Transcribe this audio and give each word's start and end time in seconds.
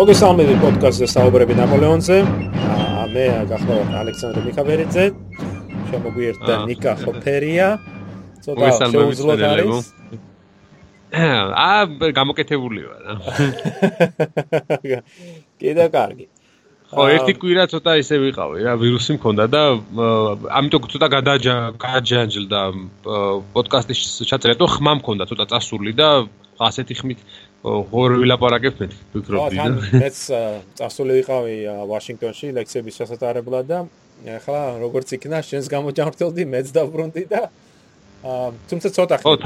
მოგესალმებით 0.00 0.62
პოდკასტზე 0.62 1.06
საუბრები 1.12 1.54
ნაპოლეონზე. 1.58 2.16
მე 3.12 3.24
გახლავთ 3.50 3.90
ალექსანდრე 4.00 4.42
მიქაბერიძე. 4.46 5.04
შემოგვიერთა 5.90 6.54
ნიკა 6.70 6.92
ხოფერია. 7.02 7.66
ცოტა 8.46 8.70
შეუძლოდ 8.94 9.42
არის. 9.50 9.90
აა 11.66 12.12
გამოკეთებული 12.16 12.80
ვარ. 12.88 13.04
კიდე 15.60 15.84
კარგი. 15.92 16.26
ხო, 16.96 17.04
ერთი 17.20 17.32
კვირა 17.36 17.68
ცოტა 17.68 17.92
ისე 18.00 18.16
ვიყავი 18.24 18.64
რა, 18.66 18.72
ვირუსი 18.80 19.20
მქონდა 19.20 19.44
და 19.52 19.62
ამიტომ 20.48 20.88
ცოტა 20.96 21.08
გადაჯანჯლდა 21.12 22.60
პოდკასტის 23.52 24.00
ჩაწერა, 24.32 24.56
თუ 24.56 24.66
ხმა 24.80 24.96
მქონდა 25.04 25.28
ცოტა 25.28 25.44
წასული 25.52 25.92
და 25.92 26.08
ასეთი 26.60 26.94
ხმით 26.98 27.20
ღორ 27.64 28.14
ვილაპარაკებ 28.22 28.78
მე 28.80 28.86
ვფიქრობდი 28.90 29.58
და 29.60 29.98
მეც 30.00 30.20
წასული 30.80 31.16
ვიყავი 31.20 31.56
ვაშინგტონში 31.90 32.52
ლექციების 32.56 33.00
შესაძლებლად 33.02 33.66
და 33.68 33.80
ახლა 34.36 34.62
როგორც 34.80 35.12
იქნა 35.16 35.42
შენს 35.44 35.68
გამოჯანმრთელდი 35.68 36.46
მეც 36.54 36.72
დაბრუნდი 36.76 37.24
და 37.28 37.42
თუმცა 38.70 38.88
ცოტა 38.96 39.16
ხნით 39.20 39.44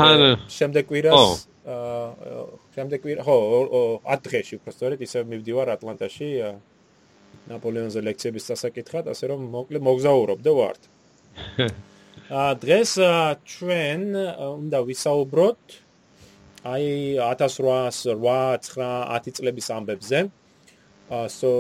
შემდეგ 0.51 0.87
კვირას 0.91 1.43
შემდეგ 2.75 2.99
კვირა 3.03 3.23
ხო 3.27 3.37
10 4.07 4.25
დღეში 4.29 4.55
უფრო 4.63 4.71
სწორედ 4.75 5.03
ისე 5.07 5.27
მივდივარ 5.27 5.75
ატლანტაში 5.75 6.31
ნაპოლეონზე 7.51 8.01
ლექციების 8.05 8.47
დასაკითხად 8.51 9.11
ასე 9.11 9.31
რომ 9.33 9.49
მოკლედ 9.53 9.83
მოგზაურობ 9.85 10.41
და 10.45 10.53
ვართ. 10.55 10.83
ა 12.31 12.57
დღეს 12.57 12.93
ჩვენ 13.45 14.03
უნდა 14.17 14.79
ვისაუბროთ 14.89 15.63
აი 16.65 17.21
1808-9-10 17.21 19.37
წლების 19.37 19.69
ამბებზე. 19.77 20.33
ასო 21.05 21.53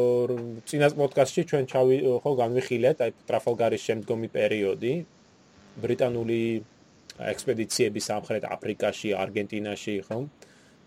წინას 0.64 0.96
პოდკასტში 0.96 1.42
ჩვენ 1.50 1.64
ჩავი 1.68 1.96
ხო 2.24 2.30
განვიხილეთ 2.40 2.96
აი 3.04 3.10
ტრაფალგარის 3.28 3.82
შემდგომი 3.84 4.28
პერიოდი 4.32 4.94
ბრიტანული 5.84 6.64
ექსპედიციები 7.32 8.00
სამხრეთ 8.00 8.48
აფრიკაში, 8.48 9.12
არგენტინაში, 9.12 9.94
ხო? 10.08 10.24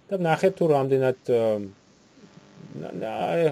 და 0.09 0.15
ნახეთ 0.17 0.53
თუ 0.57 0.65
რამდენად 0.73 1.17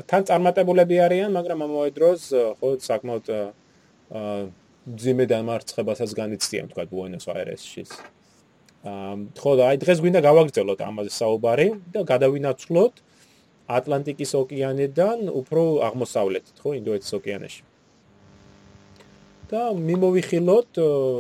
თან 0.10 0.22
წარმატებულები 0.30 0.96
არიან, 1.06 1.30
მაგრამ 1.38 1.60
ამავე 1.70 1.90
დროს 1.94 2.22
ხო 2.58 2.70
საკმაოდ 2.90 3.26
აა 3.36 4.50
ძიმე 4.86 5.26
დამარცხებასაც 5.26 6.12
განიცდიან 6.14 6.70
თქვა 6.70 6.84
ბუენოს 6.90 7.26
აირესში. 7.34 7.84
ხო 8.86 9.52
და 9.58 9.70
აი 9.74 9.78
დღეს 9.82 10.02
გვინდა 10.04 10.22
გავაგრძელოთ 10.22 10.82
ამაზე 10.86 11.12
საუბარი 11.16 11.68
და 11.94 12.06
გადავინაცვლოთ 12.06 13.02
ატლანტიკის 13.66 14.32
ოკეანიდან 14.38 15.32
უფრო 15.42 15.64
აღმოსავლეთით, 15.90 16.60
ხო, 16.62 16.74
ინდოეთის 16.80 17.16
ოკეანეში. 17.18 17.62
და 19.50 19.72
მიმოვიხილოთ 19.78 20.78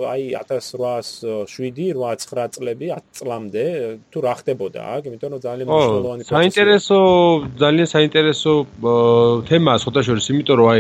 აი 0.09 0.23
1807-8-9 0.37 2.51
წლები 2.55 2.87
10 2.89 3.03
წლამდე 3.17 3.65
თუ 4.09 4.17
რა 4.25 4.33
ხდებოდა 4.39 4.81
აქ, 4.95 5.01
იმიტომ 5.09 5.29
რომ 5.35 5.41
ძალიან 5.45 5.65
მნიშვნელოვანი 5.69 6.21
პროცესი. 6.25 6.33
საინტერესო, 6.33 6.97
ძალიან 7.63 7.87
საინტერესო 7.95 8.51
თემაა 9.49 9.77
შეხოთაშორის, 9.81 10.25
იმიტომ 10.33 10.55
რომ 10.59 10.67
აი 10.73 10.79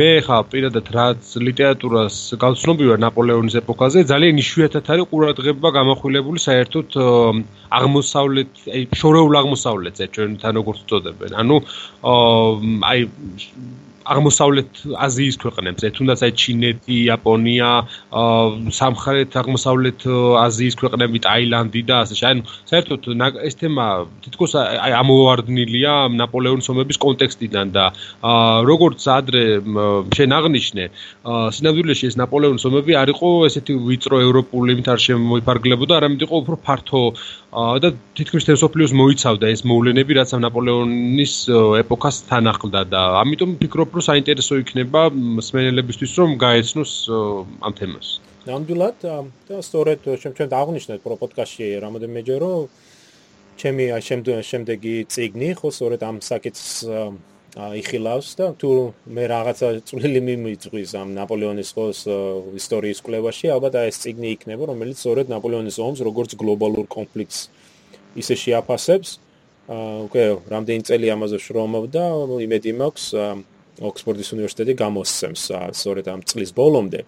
მე 0.00 0.12
ხა 0.24 0.38
პირადად 0.48 0.86
რაც 0.96 1.20
ლიტერატურას 1.48 2.16
გავცნობი 2.40 2.84
ვარ 2.90 2.98
ნაპოლეონის 3.04 3.54
ეპოქაზე, 3.60 3.98
ძალიან 4.12 4.34
იშვიათად 4.40 4.84
არის 4.92 5.06
ყურადღება 5.12 5.68
გამახვილებული 5.78 6.38
საერთოდ 6.48 6.88
აღმოსავლეთ, 7.78 8.52
აი 8.74 8.82
შორეულ 9.00 9.34
აღმოსავლეთზე 9.42 10.04
ჩვენ 10.14 10.30
თან 10.40 10.52
როგორც 10.60 10.78
ვწოდებენ. 10.84 11.30
ანუ 11.40 11.56
აი 12.90 13.00
აღმოსავლეთ 14.04 14.70
აზიის 15.06 15.36
ქვეყნებზე, 15.42 15.86
თუნდაც 15.96 16.20
აი 16.24 16.32
ჩინეთი, 16.40 16.94
იაპონია, 17.04 17.70
სამხრეთ 18.78 19.30
აღმოსავლეთ 19.40 20.00
აზიის 20.44 20.74
ქვეყნები, 20.80 21.18
ტაილანდი 21.24 21.82
და 21.88 21.94
ასე 22.04 22.14
შე. 22.20 22.26
ანუ 22.34 22.42
საერთოდ 22.70 23.00
ეს 23.48 23.54
თემა 23.60 23.84
თითქოს 24.24 24.52
აი 24.60 24.92
ამოვარდნილია 25.00 25.94
ნაპოლეონის 26.20 26.68
ომების 26.72 26.98
კონტექსტიდან 27.04 27.66
და 27.76 27.84
როგორც 28.68 29.00
ადრე 29.18 29.44
შენ 30.16 30.30
აღნიშნე, 30.38 30.84
სინამდვილეში 31.56 32.04
ეს 32.10 32.16
ნაპოლეონის 32.20 32.64
ომები 32.68 32.92
არ 33.00 33.08
იყო 33.14 33.28
ესეთი 33.48 33.72
ვიწრო 33.88 34.16
ევროპული 34.26 34.76
მით 34.78 34.88
არ 34.94 35.00
შემოიფარგლებოდა, 35.06 35.92
არამედ 35.98 36.20
იყო 36.28 36.34
უფრო 36.44 36.56
ფართო 36.66 37.02
და 37.54 37.88
თითქმის 38.18 38.44
თესოფლიოს 38.50 38.92
მოიცავდა 38.98 39.46
ეს 39.54 39.62
მოვლენები, 39.62 40.12
რაც 40.18 40.30
ნაპოლეონის 40.42 41.34
ეპოქას 41.82 42.16
თან 42.26 42.50
ახლდა 42.50 42.82
და 42.90 43.02
ამიტომ 43.22 43.50
ვფიქრობ, 43.54 43.93
რომ 43.96 44.04
საინტერესო 44.10 44.54
იქნება 44.62 45.02
მსმენელებისთვის 45.14 46.12
რომ 46.20 46.30
გაეცნოს 46.44 46.92
ამ 47.66 47.72
თემას. 47.78 48.08
ნამდვილად 48.44 48.98
და 49.48 49.56
სწორედ 49.64 49.98
ჩვენ 50.20 50.48
დააღნიშნეთ 50.54 51.00
პრო 51.04 51.16
პოდკასტში 51.20 51.68
რამოდენმეჯერ 51.84 52.38
რომ 52.44 52.68
ჩემი 53.56 53.84
შემდეგი 54.50 54.96
ციგნი 55.08 55.48
ხო 55.56 55.68
სწორედ 55.72 56.00
ამ 56.04 56.16
საკითხს 56.20 56.84
იხილავს 57.54 58.28
და 58.34 58.46
თუ 58.58 58.70
მე 59.14 59.24
რაღაცა 59.30 59.68
წვლილი 59.86 60.20
მიმიწვის 60.28 60.90
ამ 60.98 61.14
ნაპოლეონის 61.14 61.70
ხოს 61.70 62.00
ისტორიის 62.58 62.98
კვლევაში 63.06 63.46
ალბათ 63.54 63.78
ეს 63.86 64.02
ციგნი 64.02 64.28
იქნება 64.34 64.66
რომელიც 64.74 64.98
სწორედ 64.98 65.30
ნაპოლეონის 65.30 65.78
ომს 65.86 66.02
როგორც 66.02 66.34
გლობალურ 66.34 66.90
კონფლიქტს 66.90 67.38
ისე 68.18 68.34
შეაფასებს 68.42 69.10
უკვე 69.70 70.24
რამდენი 70.50 70.82
წელი 70.82 71.06
ამაზე 71.14 71.38
შრომობდა 71.46 72.02
იმედი 72.42 72.70
მაქვს 72.82 73.06
ოქსფორდის 73.80 74.30
უნივერსიტეტი 74.36 74.74
გამოსცემს 74.78 75.42
სწორედ 75.74 76.06
ამ 76.14 76.20
წლის 76.28 76.50
ბოლომდე. 76.54 77.00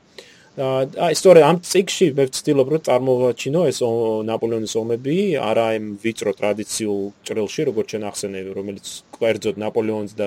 აი 0.57 1.13
სწორედ 1.21 1.45
ამ 1.45 1.57
ციკლში 1.61 2.07
მე 2.17 2.25
ვცდილობ 2.33 2.69
რომ 2.73 2.83
წარმოვაჩინო 2.89 3.61
ეს 3.69 3.79
ნაპოლეონის 4.25 4.75
ომები 4.81 5.17
არა 5.37 5.67
იმ 5.77 5.87
ვიწრო 6.01 6.33
ტრადიციულ 6.33 7.03
ჭრილში 7.29 7.63
როგორც 7.69 7.87
ჩვენ 7.93 8.05
ახსენები 8.09 8.51
რომელიც 8.57 8.87
კვერძოდ 9.13 9.61
ნაპოლეონს 9.61 10.13
და 10.17 10.27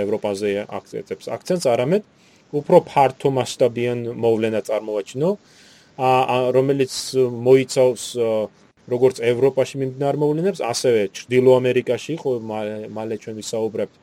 ევროპაზე 0.00 0.64
აქცენტებს 0.64 1.24
აქცენტს 1.36 1.66
არამედ 1.76 2.02
უფრო 2.56 2.76
ფართო 2.88 3.28
მასშტაბიან 3.36 3.98
მოვლენა 4.16 4.60
წარმოვაჩინო 4.64 5.30
რომელიც 6.56 6.92
მოიცავს 7.20 8.04
როგორც 8.88 9.16
ევროპაში 9.20 9.74
მიმდინარე 9.76 10.18
მოვლენებს 10.24 10.60
ასევე 10.72 11.00
ჩრდილო 11.12 11.50
ამერიკაში 11.60 12.16
ხო 12.16 12.32
მალე 12.96 13.16
ჩვენ 13.22 13.34
ვისაუბრებთ 13.44 13.94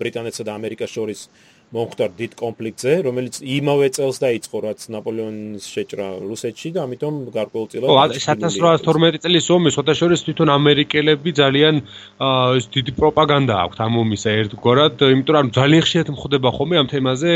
ბრიტანეთსა 0.00 0.46
და 0.48 0.56
ამერიკას 0.60 0.90
შორის 0.96 1.28
მომხდარ 1.74 2.12
დიდ 2.14 2.34
კონფლიქტზე, 2.38 2.92
რომელიც 3.02 3.38
იმავე 3.42 3.86
წელს 3.96 4.20
დაიწყო, 4.22 4.56
რაც 4.66 4.84
ნაპოლეონის 4.94 5.64
შეჭრა 5.66 6.06
რუსეთში 6.22 6.70
და 6.76 6.84
ამიტომ 6.86 7.14
გარკვეულწილად 7.34 7.90
ხო, 7.90 7.96
1812 8.06 9.18
წლის 9.26 9.48
ომი 9.56 9.72
შეთაშორის 9.74 10.22
თვითონ 10.28 10.52
ამერიკელები 10.54 11.34
ძალიან 11.42 11.82
ეს 12.54 12.70
დიდი 12.70 12.94
პროპაგანდა 13.00 13.54
აქვთ 13.66 13.82
ამ 13.82 13.98
ომისა 14.04 14.30
ერთგვარად, 14.46 14.94
იმიტომ 15.16 15.34
რომ 15.38 15.50
ძალიან 15.58 15.82
ხშირად 15.82 16.08
მხდება 16.14 16.54
ხოლმე 16.54 16.76
ამ 16.82 16.88
თემაზე 16.94 17.34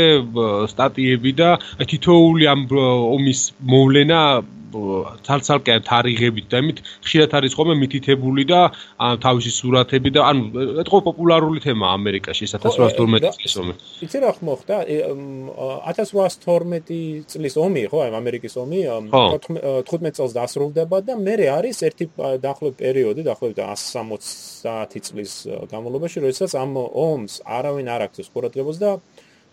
სტატიები 0.71 1.31
და 1.35 1.49
თითოეული 1.91 2.43
ამ 2.55 2.61
ომის 2.71 3.41
მოვლენა 3.67 4.21
ცალ-ცალკე 4.71 5.75
თარიღებით 5.87 6.45
და 6.51 6.57
იმით 6.63 6.77
ხშირად 7.05 7.31
არის 7.37 7.53
ხოლმე 7.57 7.75
მითითებული 7.81 8.43
და 8.49 8.59
თავისი 8.97 9.51
სურათები 9.55 10.09
და 10.15 10.21
ანუ 10.31 10.43
ეთქო 10.83 10.97
პოპულარული 11.07 11.59
თემა 11.63 11.85
ამერიკაში 11.97 12.45
1812 12.51 13.31
წლის 13.37 13.55
ომი. 13.61 13.73
იცი 14.05 14.17
რა 14.23 14.31
ხმოხდა 14.37 14.75
1812 14.87 17.25
წლის 17.31 17.55
ომი 17.65 17.81
ხო 17.91 17.97
აი 18.05 18.11
ამერიკის 18.21 18.53
ომი 18.63 18.79
15 19.11 20.17
წელს 20.17 20.31
დასრულდება 20.39 20.97
და 21.07 21.13
მე 21.19 21.35
არის 21.57 21.77
ერთი 21.87 22.05
დაახლოებით 22.17 22.77
პერიოდი 22.81 23.21
დაახლოებით 23.27 23.59
160 23.65 25.07
წლის 25.07 25.31
განმავლობაში 25.71 26.17
როდესაც 26.25 26.51
ამ 26.55 26.71
ომს 26.81 27.33
არავინ 27.45 27.87
არ 27.95 28.01
აქვს 28.07 28.27
ყურადღებას 28.33 28.77
და 28.81 28.91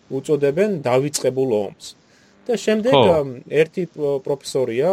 უწოდებენ 0.09 0.71
დავიწყებულ 0.85 1.51
ომს. 1.69 1.87
და 2.49 2.57
შემდეგ 2.65 2.95
ერთი 3.63 3.85
პროფესორია 4.25 4.91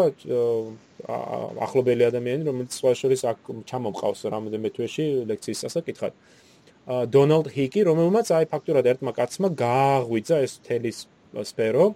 ახლობელი 1.66 2.08
ადამიანი 2.10 2.48
რომელიც 2.50 2.78
სხვა 2.80 2.92
შორის 3.02 3.22
აქ 3.32 3.52
ჩამომყავს 3.70 4.22
რამოდენმე 4.36 4.70
თვეში 4.76 5.06
ლექციის 5.32 5.64
სასაკითხად 5.66 6.14
დონალდ 6.86 7.50
ჰიკი 7.56 7.82
რომელმაც 7.90 8.30
აი 8.38 8.46
ფაქტურად 8.50 8.86
ერთმა 8.94 9.12
კაცმა 9.18 9.50
გააღვიძა 9.58 10.38
ეს 10.46 10.54
თელის 10.66 11.00
სფერო. 11.44 11.96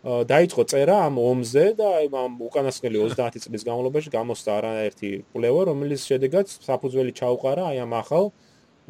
დაიწყო 0.00 0.62
წერა 0.64 0.96
ამ 1.12 1.20
ომზე 1.20 1.64
და 1.76 1.88
ამ 2.08 2.40
უკანასკნელი 2.40 2.98
30 3.12 3.44
წლის 3.44 3.62
განმავლობაში 3.68 4.08
გამოსცა 4.08 4.50
არაერთი 4.56 5.10
კვლევა 5.36 5.60
რომელიც 5.68 6.00
შედეგად 6.08 6.48
საფუძველი 6.48 7.12
ჩაუყარა 7.20 7.68
აი 7.68 7.84
ამ 7.84 7.92
ახალ 8.00 8.32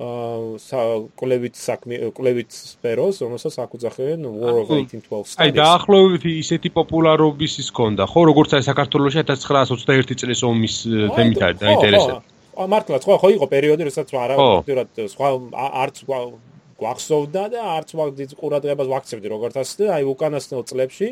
კლევით 0.01 1.57
საქმე 1.61 1.99
კლევით 2.17 2.51
სფეროს, 2.57 3.21
რომელსაც 3.21 3.55
აკუძახებენ 3.65 4.21
War 4.33 4.55
of 4.65 4.71
1812. 4.73 5.37
აი 5.45 5.51
დაახლოებით 5.61 6.25
ისეთი 6.41 6.69
პოპულარობის 6.73 7.59
ის 7.61 7.69
ქონდა, 7.69 8.09
ხო, 8.09 8.21
როგორც 8.33 8.57
აი 8.57 8.65
საქართველოს 8.65 9.15
1921 9.21 10.21
წლის 10.25 10.41
ომის 10.41 10.75
თემით 10.89 11.37
დაინტერესდა. 11.61 12.17
ა 12.61 12.67
მართლა 12.69 12.97
სხვა 13.01 13.17
ხო 13.21 13.29
იყო 13.37 13.47
პერიოდი 13.49 13.83
როდესაც 13.89 14.09
არა 14.11 14.37
ფაქტურად 14.37 14.89
სხვა 15.15 15.29
არც 15.85 15.97
გვახსოვდა 16.81 17.43
და 17.53 17.61
არც 17.77 17.91
მაგ 17.97 18.09
ყურადღებას 18.41 18.89
ვაქცევდი 18.91 19.29
როგორც 19.33 19.55
ასე 19.61 19.85
აი 19.97 20.05
უკანასკნელ 20.13 20.65
წლებში 20.71 21.09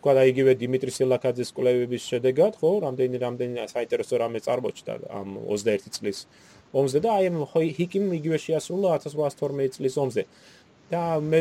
თქვა 0.00 0.12
და 0.16 0.22
იგივე 0.32 0.52
დიმიტრი 0.60 0.92
სილაკაძის 0.96 1.50
კვლევების 1.56 2.02
შედეგად 2.12 2.52
ხო 2.60 2.70
რამდენი 2.84 3.16
რამდენი 3.24 3.66
საინტერესო 3.74 4.14
რამე 4.22 4.38
წარმოჩნდა 4.46 4.92
ამ 5.20 5.28
21 5.44 5.96
წლის 5.96 6.18
ომზე 6.74 6.98
და 7.04 7.10
აი 7.18 7.28
ხო 7.52 7.60
ჰიკიმ 7.78 8.04
იგივე 8.18 8.38
შეასრულა 8.46 8.98
1812 9.02 9.76
წლის 9.76 9.94
ომზე 10.04 10.24
და 10.90 11.02
მე 11.22 11.40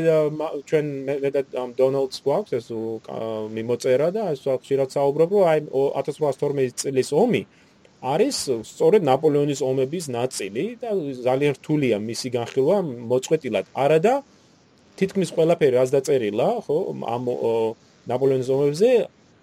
ჩვენ 0.69 0.85
მე 1.05 1.29
და 1.33 1.41
დონალდს 1.77 2.17
გვაქვს 2.25 2.53
ეს 2.59 2.67
მიმოწერა 3.55 4.09
და 4.13 4.23
ეს 4.33 4.45
ხშირად 4.45 4.89
საუბრობ 4.93 5.29
რომ 5.35 5.45
აი 5.53 5.59
1812 5.73 6.77
წლის 6.83 7.09
ომი 7.13 7.43
არის 7.99 8.37
სწორედ 8.63 9.03
ნაპოლეონის 9.03 9.59
ომების 9.59 10.05
ნაწილი 10.07 10.63
და 10.79 10.95
ძალიან 11.19 11.53
რთულია 11.59 11.99
მისი 11.99 12.27
განხილვა 12.31 12.77
მოწყვეტილად. 13.11 13.65
არადა 13.75 14.13
თითქმის 14.99 15.29
ყველაფერი 15.35 15.75
რაც 15.75 15.89
დაწერილა, 15.99 16.47
ხო, 16.63 16.77
ამ 16.95 17.23
ნაპოლეონის 18.07 18.49
ომებზე 18.55 18.89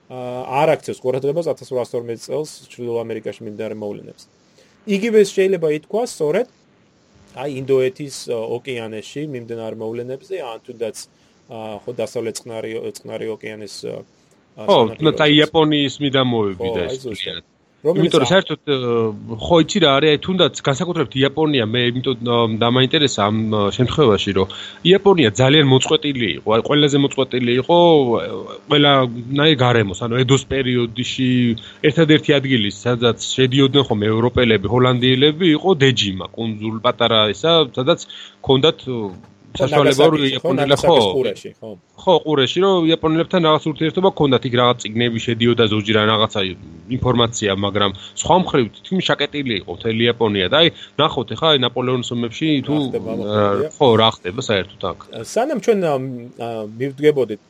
არ 0.09 0.69
აქცევს 0.73 1.01
ყურადღებას 1.05 1.47
1812 1.53 2.25
წელს 2.25 2.51
ჩრდილო 2.73 3.01
ამერიკაში 3.05 3.45
მიმდინარე 3.45 3.77
მოვლენებს. 3.77 4.23
იგივე 4.87 5.21
შეიძლება 5.27 5.69
ითქვას 5.77 6.11
სწორედ 6.15 6.47
აი 7.37 7.51
ინდოეთის 7.61 8.17
ოკეანეში 8.33 9.23
მიმდინარე 9.35 9.77
მოვლენებზე, 9.83 10.37
ან 10.47 10.59
თუნდაც 10.67 10.97
ხო 11.83 11.91
დასავლეთ 12.01 12.35
წყნარი 12.41 12.71
წყნარი 12.97 13.27
ოკეანის 13.35 13.75
ხო, 14.57 14.79
თუმცა 15.03 15.25
იაპონიის 15.37 15.95
მიდამოები 16.07 16.69
და 16.77 16.87
ეს 16.87 17.05
ძალიან 17.05 17.43
იმიტომ 17.87 18.23
რომ 18.23 18.29
საერთოდ 18.31 18.71
ხო 19.47 19.57
იცი 19.63 19.81
რა 19.85 19.91
არის 19.99 20.21
თუნდაც 20.27 20.61
განსაკუთრებით 20.69 21.15
იაპონია 21.21 21.67
მე 21.71 21.83
იმიტომ 21.91 22.57
დამაინტერესა 22.63 23.27
ამ 23.31 23.37
შემთხვევაში 23.77 24.33
რომ 24.39 24.55
იაპონია 24.91 25.31
ძალიან 25.41 25.71
მოწყვეტილი 25.71 26.29
იყო 26.41 26.59
ყველაზე 26.69 26.97
მოწყვეტილი 27.05 27.53
იყო 27.63 27.79
ყველა 28.71 28.93
ნაი 29.41 29.55
გარემოს 29.63 30.03
ანუ 30.07 30.21
ედოს 30.25 30.43
პერიოდში 30.51 31.31
ერთადერთი 31.91 32.31
ადგილი 32.41 32.71
სადაც 32.75 33.19
შედიოდნენ 33.37 33.87
ხომ 33.87 34.01
ევროპელები 34.11 34.67
ჰოლანდიელები 34.75 35.47
იყო 35.57 35.71
დეჯიმა 35.87 36.27
კუნძულ 36.35 36.77
პატარა 36.83 37.21
ისა 37.37 37.53
სადაც 37.79 38.09
ქონდათ 38.43 38.79
საშუალება 39.61 40.05
რომ 40.13 40.23
იაპონელი 40.31 40.77
ხო 40.83 40.97
ხო. 41.61 41.71
ხო 42.03 42.15
ყურეში 42.27 42.59
რომ 42.65 42.87
იაპონელებთან 42.91 43.41
რაღაც 43.49 43.65
ურთიერთობა 43.71 44.11
ქონდათ 44.21 44.45
იქ 44.49 44.55
რაღაც 44.61 44.77
ციგნები 44.85 45.19
შედიოდა 45.27 45.65
ზოჯი 45.73 45.93
რა 45.97 46.03
რაღაცა 46.13 46.41
ინფორმაცია 46.97 47.51
მაგრამ 47.67 47.91
სხვა 48.23 48.37
მხრივ 48.43 48.67
თითქმის 48.77 49.05
შაკეტილი 49.11 49.55
იყო 49.61 49.71
მთელი 49.79 50.01
იაპონია. 50.07 50.47
და 50.53 50.57
აი 50.63 50.69
ნახოთ 51.01 51.29
ახლა 51.37 51.49
აი 51.53 51.59
ნაპოლეონის 51.67 52.11
ომებში 52.17 52.49
თუ 52.67 52.75
ხო 53.77 53.89
რა 54.01 54.09
ხდება 54.17 54.41
საერთოდ 54.49 54.83
აქ? 54.91 54.99
სანამ 55.35 55.59
ჩვენ 55.65 55.79
მივდგებოდით 56.81 57.43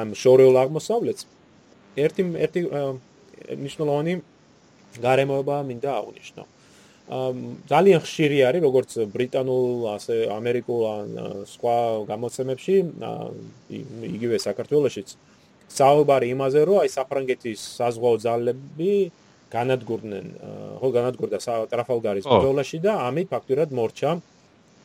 ამ 0.00 0.08
შორეულ 0.22 0.56
აღმოსავლეთს 0.64 1.22
ერთი 2.04 2.22
ერთი 2.44 2.60
ნიშნულოვანი 3.64 4.14
გარემოება 5.04 5.56
მინდა 5.68 5.90
აღვნიშნო 6.00 6.42
ძალიან 7.08 8.00
ხშირი 8.04 8.38
არის 8.48 8.62
როგორც 8.62 8.90
ბრიტანულ 9.14 9.70
ასე 9.96 10.16
ამერიკულ 10.30 10.80
ან 10.90 11.08
სხვა 11.54 11.76
გამოცემებში 12.06 12.76
იგივე 14.14 14.36
საქართველოსშიც 14.46 15.08
საუბარი 15.70 16.26
იმაზე 16.34 16.60
რომ 16.70 16.78
აი 16.82 16.88
საფრანგეთის 16.94 17.60
საზღვაო 17.80 18.16
ძალები 18.26 18.92
განადგურდნენ 19.50 20.26
ხო 20.78 20.88
განადგურდა 20.98 21.38
ტრაფალგარის 21.72 22.26
ბრძოლაში 22.30 22.78
და 22.86 22.92
ამით 23.10 23.26
ფაქტურად 23.34 23.74
მორჩა 23.74 24.10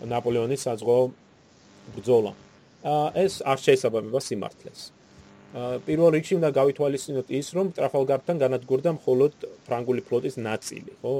ნაპოლეონის 0.09 0.61
საზღვაო 0.65 1.03
ბრძოლა. 1.95 2.33
ეს 3.15 3.41
არ 3.41 3.57
შეესაბამება 3.65 4.19
სიმართლეს 4.21 4.81
პირველ 5.55 6.09
რიგში 6.15 6.35
უნდა 6.35 6.49
გავითვალისწინოთ 6.51 7.27
ის, 7.39 7.47
რომ 7.55 7.67
ტრაფალგართან 7.77 8.35
განადგურდა 8.43 8.91
მხოლოდ 8.99 9.33
ფრანგული 9.67 10.01
ფლოტის 10.07 10.35
ნაწილი, 10.35 10.91
ხო, 10.99 11.13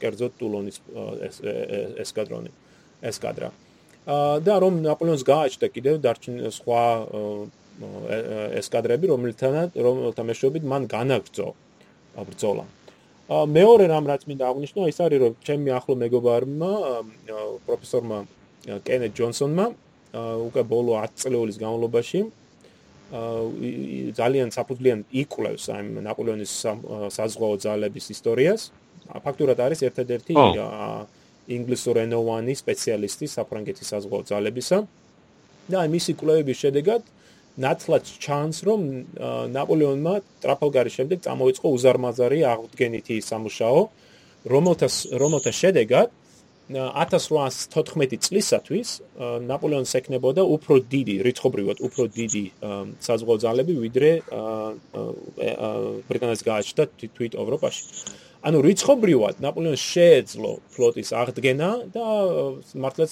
კერძოდ 0.00 0.32
ტულონის 0.40 0.76
ესკადრონი, 2.04 2.50
ესკადრა. 3.04 3.50
და 4.46 4.54
რომ 4.62 4.74
ნაპოლეონს 4.86 5.22
გააჩნდა 5.26 5.66
კიდევ 5.74 5.94
დარჩენ 5.98 6.34
სხვა 6.54 6.82
ესკადრები, 8.60 9.06
რომელთანაც 9.12 9.74
რომელთა 9.74 10.22
მეშვეობით 10.30 10.64
მან 10.72 10.82
განაგრძო 10.86 11.48
ბრძოლა. 12.16 12.64
მეორე 13.28 13.84
რამ 13.90 14.04
რაც 14.06 14.22
მინდა 14.30 14.44
აღნიშნო, 14.46 14.80
ის 14.86 14.98
არის 15.02 15.18
რომ 15.20 15.32
ჩემი 15.42 15.70
ახლო 15.74 15.94
მეგობარმა 15.98 16.70
პროფესორმა 17.66 18.18
კენეთ 18.86 19.12
ჯონსონმა 19.18 19.66
უკვე 20.46 20.62
ბოლო 20.62 20.92
10 21.02 21.18
წლეულის 21.20 21.58
განმავლობაში 21.58 22.20
ძალიან 23.06 24.50
საფუძვლიან 24.50 25.00
იკვლევს 25.14 25.64
ამ 25.70 25.86
ნაპოლეონის 26.02 26.52
საზღვაო 27.14 27.56
ძალების 27.62 28.06
ისტორიას. 28.10 28.62
ფაქტურად 29.22 29.58
არის 29.62 29.80
ერთადერთი 29.86 30.34
ინგლისურენოვანი 31.46 32.54
სპეციალისტი 32.58 33.26
საფრანგეთის 33.30 33.86
საზღვაო 33.94 34.22
ძალებისა. 34.26 34.78
და 35.66 35.76
აი 35.82 35.88
მისი 35.90 36.12
კვლევების 36.18 36.58
შედეგად 36.62 37.02
ნათლად 37.58 38.04
ჩანს, 38.22 38.56
რომ 38.68 38.80
ნაპოლეონმა 39.50 40.14
ტრაფალგარის 40.44 40.94
შემდეგ 40.98 41.18
წამოიწყო 41.26 41.68
უზარმაზარი 41.74 42.40
აღდგენითი 42.52 43.16
სამუშაო, 43.22 43.80
რომელთა 44.46 44.88
რომელთა 45.22 45.52
შედეგად 45.62 46.08
1814 46.66 48.18
წლისათვის 48.26 48.88
ნაპოლეონს 49.46 49.92
ეკნებოდა 50.00 50.42
უფრო 50.42 50.82
დიდი, 50.90 51.14
რიცხობრივად 51.22 51.78
უფრო 51.86 52.02
დიდი 52.10 52.44
საზღვაო 53.06 53.38
ძალები, 53.44 53.74
ვიდრე 53.86 54.10
ბრიტანეთს 56.10 56.42
გააჩნდა 56.42 56.84
თვით 57.14 57.38
ევროპაში. 57.38 57.82
ანუ 58.46 58.58
რიცხობრივად 58.66 59.38
ნაპოლეონს 59.46 59.82
შეეძლო 59.94 60.52
ფლოტის 60.74 61.10
აღდგენა 61.14 61.70
და 61.94 62.06
მართლაც 62.82 63.10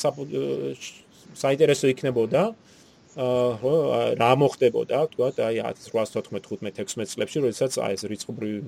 საინტერესო 1.34 1.86
იქნებოდა 1.94 2.42
ხო 2.50 2.64
რა 3.14 4.30
მოხდებოდა 4.42 4.98
თქვა 5.14 5.28
აი 5.46 5.56
1814-15-16 5.62 7.14
წლებში 7.14 7.38
როდესაც 7.44 7.72
აი 7.78 7.94
ეს 7.94 8.02
რიცხობრივი 8.10 8.58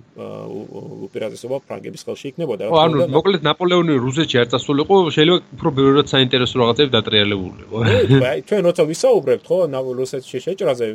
უპირატესობა 1.06 1.56
ფრანგების 1.66 2.02
ხელში 2.06 2.26
იქნებოდა. 2.30 2.70
ხო 2.70 2.78
ანუ 2.86 2.96
მოკლედ 3.10 3.42
ნაპოლეონი 3.42 3.94
რუსეთში 4.06 4.36
არ 4.42 4.48
წასულიყო 4.54 4.96
შეიძლება 5.16 5.38
უფრო 5.58 5.68
ბევრად 5.78 6.06
საინტერესო 6.14 6.54
რაღაცები 6.62 6.90
დატრიალებულიყო 6.94 7.76
აი 8.30 8.38
ჩვენ 8.46 8.62
როცა 8.70 8.82
ვისაუბრებთ 8.86 9.44
ხო 9.50 9.58
რუსეთში 10.02 10.38
შეჭრაზე 10.46 10.86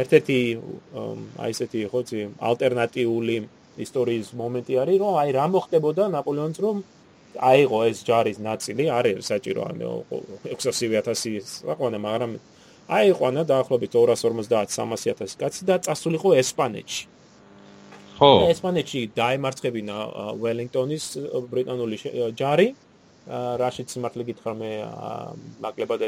ერთ-ერთი 0.00 0.38
აი 1.44 1.50
ესეთი 1.52 1.80
ხოცი 1.92 2.20
ალტერნატიული 2.40 3.36
ისტორიის 3.84 4.28
მომენტი 4.40 4.74
არის 4.80 4.96
რომ 5.02 5.12
აი 5.20 5.30
რა 5.36 5.44
მოხდებოდა 5.54 6.04
ნაპოლეონს 6.14 6.58
რომ 6.64 6.76
აიღო 7.38 7.78
ეს 7.90 7.98
ჯარის 8.08 8.38
ნაწილი, 8.42 8.84
არის 8.90 9.26
საჭირო 9.30 9.62
ანუ 9.70 9.90
600000 10.50 11.46
საყვანა, 11.46 11.98
მაგრამ 11.98 12.32
აიყვანა 12.90 13.42
დაახლოებით 13.46 13.90
250-300000 13.94 15.38
კაცი 15.38 15.62
და 15.68 15.74
წასულიყო 15.86 16.30
ესპანეთში. 16.42 17.04
ხო. 18.18 18.30
ესპანეთში 18.52 19.00
დაემარცხებინა 19.16 19.96
ველინგტონის 20.42 21.04
ბრიტანული 21.52 21.96
ჯარი. 22.36 22.68
რაშიც 23.30 23.90
მართლა 24.02 24.22
გითხრა 24.28 24.52
მე 24.60 24.70
ნაკლებად 25.64 26.00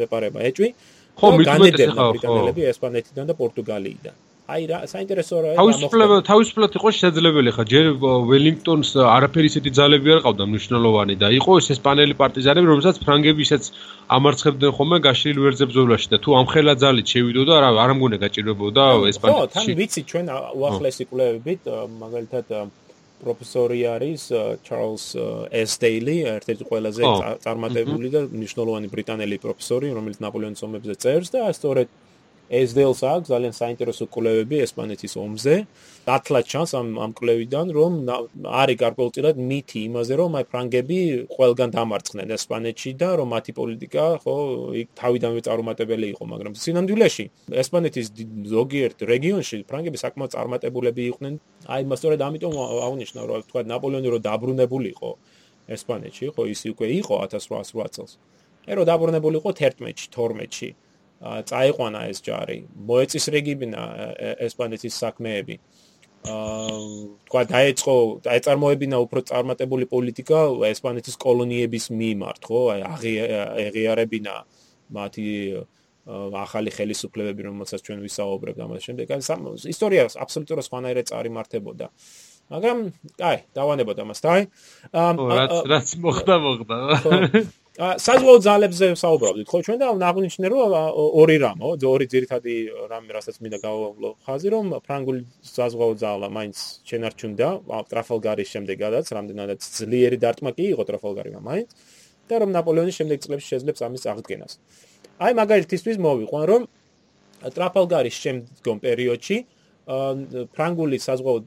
მეპარება 0.00 0.40
ეჭვი. 0.50 0.68
ხო, 1.16 1.26
მithumetes 1.40 1.90
ხო, 1.94 2.04
ბრიტანელები 2.12 2.62
ესპანეთიდან 2.72 3.24
და 3.30 3.34
პორტუგალიიდან. 3.38 4.16
აი 4.46 4.66
რა 4.70 4.78
საინტერესო 4.86 5.38
რა 5.42 5.52
თავისუფლება 5.58 6.16
თავისუფლად 6.22 6.76
იყო 6.78 6.90
შესაძლებელი 6.94 7.50
ხა. 7.56 7.62
ჯერ 7.66 7.86
ველინგტონს 8.30 8.90
არაფერი 9.02 9.50
ისეთი 9.50 9.70
ძალები 9.74 10.08
არ 10.14 10.20
ყავდა 10.22 10.44
მნიშვნელოვანი 10.46 11.14
და 11.18 11.28
იყო 11.34 11.50
ეს 11.58 11.66
ესპანელი 11.74 12.14
პარტიზანები 12.20 12.66
რომელსაც 12.70 12.96
ფრანგები 13.02 13.42
ისეც 13.42 13.64
ამარცხებდნენ 14.06 14.72
ხოლმე 14.78 14.98
გაშლილ 15.02 15.38
ვერძებზოლაში 15.46 16.08
და 16.14 16.18
თუ 16.22 16.30
ამხელა 16.46 16.74
ძალით 16.78 17.06
შევიდოდა 17.10 17.54
რა 17.58 17.70
არ 17.74 17.90
მგონია 17.98 18.22
გაჭირებოდა 18.22 18.82
ესპანეთში 19.10 19.42
ხო 19.42 19.50
თან 19.50 19.66
ვიცი 19.82 20.02
ჩვენ 20.14 20.26
უახლესი 20.62 21.04
კვლევებით 21.10 21.62
მაგალითად 22.06 22.46
პროფესორი 23.16 23.80
არის 23.96 24.22
ჩარლზ 24.62 25.04
ეს 25.50 25.70
დეილი 25.82 26.16
ერთ-ერთი 26.36 26.64
ყველაზე 26.70 27.02
წარმატებული 27.42 28.08
და 28.14 28.20
მნიშვნელოვანი 28.30 28.88
ბრიტანელი 28.94 29.36
პროფესორი 29.42 29.90
რომელიც 29.96 30.18
ნაპოლეონის 30.22 30.66
ომებზე 30.68 30.94
წერს 31.02 31.32
და 31.34 31.48
სწორედ 31.56 31.88
ესდელს 32.46 33.00
აქვს 33.02 33.30
ძალიან 33.32 33.54
საინტერესო 33.58 34.06
კვლევები 34.06 34.60
ესპანეთის 34.62 35.14
ომზე. 35.18 35.54
დათლა 36.06 36.40
ჩანს 36.46 36.70
ამ 36.78 36.88
ამ 37.02 37.12
კვლევიდან, 37.18 37.66
რომ 37.74 37.92
არის 38.46 38.76
გარკვეულწილად 38.82 39.36
მითი 39.50 39.80
იმაზე, 39.90 40.14
რომ 40.20 40.30
აი 40.38 40.44
ფრანგები 40.46 40.98
ყველგან 41.34 41.70
დამარცხნენ 41.74 42.28
ესპანეთში 42.38 42.90
და 43.02 43.08
რომ 43.18 43.28
მათი 43.34 43.52
პოლიტიკა 43.58 44.04
ხო 44.22 44.36
იქ 44.82 44.88
თავიდანვე 44.94 45.40
წარუმატებელი 45.46 46.06
იყო, 46.14 46.22
მაგრამ 46.32 46.52
სინამდვილეში 46.54 47.24
ესპანეთის 47.62 48.06
ზოგიერთ 48.54 48.98
რეგიონში 49.10 49.56
ფრანგები 49.66 49.98
საკმაოდ 50.04 50.30
წარმატებულები 50.36 51.02
იყვნენ. 51.10 51.34
აი 51.66 51.82
მასწორედ 51.90 52.20
ამიტომ 52.22 52.52
აღნიშნა 52.86 53.20
რომ 53.26 53.42
თქვა 53.50 53.60
ნაპოლეონი 53.74 54.08
რო 54.14 54.18
დაბრუნებულიყო 54.22 55.10
ესპანეთში, 55.74 56.24
ხო 56.30 56.42
ის 56.46 56.60
უკვე 56.70 56.86
იყო 57.02 57.14
1808 57.26 57.90
წელს. 57.94 58.12
აი 58.70 58.74
რო 58.78 58.84
დაბრუნებულიყო 58.86 59.50
11-ში, 59.50 60.06
12-ში. 60.14 60.85
წაიყვანა 61.20 62.00
ეს 62.12 62.20
ჯარი, 62.20 62.58
მოეწისრიგებინა 62.88 63.82
ესპანეთის 64.46 64.94
საქმეები. 65.00 65.56
აა 66.26 66.76
თქვა 67.30 67.42
დაეწყო, 67.52 67.94
დაეწარმოებინა 68.26 68.96
უფრო 69.06 69.20
წარმატებული 69.30 69.86
პოლიტიკა 69.86 70.40
ესპანეთის 70.68 71.16
კოლონიების 71.22 71.86
მიმართ, 71.94 72.42
ხო? 72.50 72.60
აი 72.74 72.80
აღიარებინა 72.90 74.34
მათი 74.90 75.26
ახალი 76.06 76.70
ხელისუფლებები, 76.70 77.42
რომელსაც 77.46 77.80
ჩვენ 77.82 77.98
ვისაუბრებთ 78.06 78.58
ამას 78.62 78.82
შემდეგ. 78.86 79.06
აი 79.16 79.22
ისტორია 79.70 80.02
აბსოლუტურად 80.06 80.64
სხვანაირად 80.66 81.06
წარიმართებოდა. 81.10 81.86
მაგრამ, 82.46 82.78
აი, 83.26 83.38
დავანებოთ 83.58 83.98
ამას, 84.06 84.20
დაი. 84.22 84.42
აა 84.94 85.10
რაც 85.18 85.54
რაც 85.66 85.88
მოხდა, 85.98 86.34
მოხდა. 86.46 86.76
საზღვაო 87.76 88.40
ძალებზე 88.40 88.86
საუბრობდით. 88.96 89.46
ხო 89.52 89.58
ჩვენ 89.60 89.78
და 89.84 89.86
ნაღვნიშნე 90.00 90.48
რომ 90.48 90.72
ორი 90.96 91.36
რამო 91.44 91.76
ორი 91.76 92.06
ძირითადი 92.08 92.54
რამე 92.88 93.10
რასაც 93.12 93.36
მინდა 93.36 93.58
გავავლო 93.60 94.10
ხაზი 94.24 94.48
რომ 94.48 94.66
ფრანგული 94.80 95.20
საზღვაო 95.44 95.92
ძალა 96.00 96.28
მაინც 96.32 96.56
შენარჩუნდა 96.88 97.48
ტრაფალგარის 97.92 98.48
შემდეგაც 98.54 99.04
რამდენადაც 99.12 99.60
ძლიერი 99.60 100.16
დარტყმა 100.24 100.50
კი 100.56 100.64
იყო 100.72 100.82
ტრაფალგარიმა 100.88 101.40
მაინც 101.44 101.68
და 102.32 102.34
რომ 102.40 102.50
ნაპოლეონის 102.56 102.96
შემდეგ 102.96 103.18
წლებში 103.20 103.48
შეძლებს 103.52 103.80
ამის 103.84 104.02
აღდგენას. 104.08 104.52
აი 105.20 105.32
მაგალითისთვის 105.36 105.96
მოვიყვან 106.00 106.44
რომ 106.48 106.62
ტრაფალგარის 107.44 108.16
შემდგომ 108.24 108.76
პერიოდში 108.80 109.36
ფრანგული 110.56 110.98
საზღვაო 110.98 111.38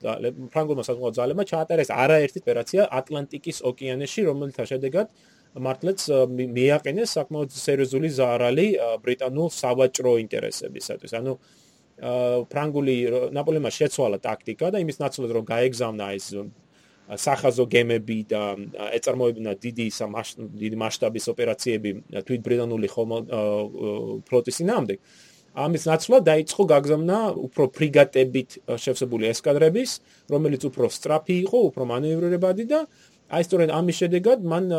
ფრანგულმა 0.53 0.83
საზღვაო 0.85 1.11
ძალებმა 1.17 1.43
ჩაატარეს 1.43 1.89
არაერთი 1.91 2.39
ოპერაცია 2.39 2.81
ატლანტიკის 2.87 3.57
ოკეანეში 3.67 4.21
რომელთა 4.29 4.63
შედეგად 4.71 5.11
მართლაც 5.57 5.99
მიაყენეს 6.29 7.15
საკმაოდ 7.17 7.49
სერიოზული 7.57 8.09
ზარალი 8.13 8.67
ბრიტანულ 9.01 9.49
სავაჭრო 9.49 10.13
ინტერესებისათვის. 10.21 11.11
ანუ 11.19 11.33
ფრანგული 12.53 12.95
ნაპოლეონმა 13.35 13.71
შეცვალა 13.73 14.19
ტაქტიკა 14.23 14.67
და 14.71 14.77
იმის 14.85 15.01
ნაცვლად 15.01 15.31
რომ 15.35 15.45
გაეგზავნა 15.49 16.05
ეს 16.15 16.27
სახაზო 17.09 17.65
გემები 17.65 18.19
და 18.29 18.41
ეწარმოებინა 18.93 19.57
დიდი 19.57 19.87
დიდი 19.89 20.77
მასშტაბის 20.77 21.25
ოპერაციები 21.33 21.89
თვით 22.21 22.41
ბრიტანული 22.45 22.87
ფლოტის 24.29 24.57
ინამდე. 24.63 24.95
ამის 25.57 25.83
ნაცვლად 25.89 26.23
დაიწყო 26.29 26.63
გაგზავნა 26.69 27.17
უფრო 27.49 27.63
ფრიგატებით 27.73 28.49
შევსებული 28.69 29.33
ესკადრების, 29.33 29.91
რომელიც 30.29 30.61
უფრო 30.69 30.85
სტრაფი 30.93 31.35
იყო, 31.49 31.57
უფრო 31.73 31.83
მანევრირებადი 31.89 32.65
და 32.69 32.85
აი 33.29 33.45
სწორედ 33.45 33.69
ამის 33.69 33.93
შედეგად 34.01 34.41
მან 34.41 34.73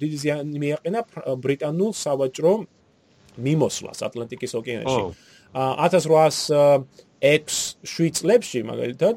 დიდი 0.00 0.16
ზიანი 0.20 0.58
მიაყენა 0.60 1.00
ბრიტანულ 1.40 1.92
სავაჭრო 1.96 2.68
მიმოსვლას 3.40 4.04
ატლანტიკის 4.04 4.52
ოკეანეში. 4.60 5.16
1806 5.56 8.20
წლებში 8.20 8.60
მაგალითად 8.68 9.16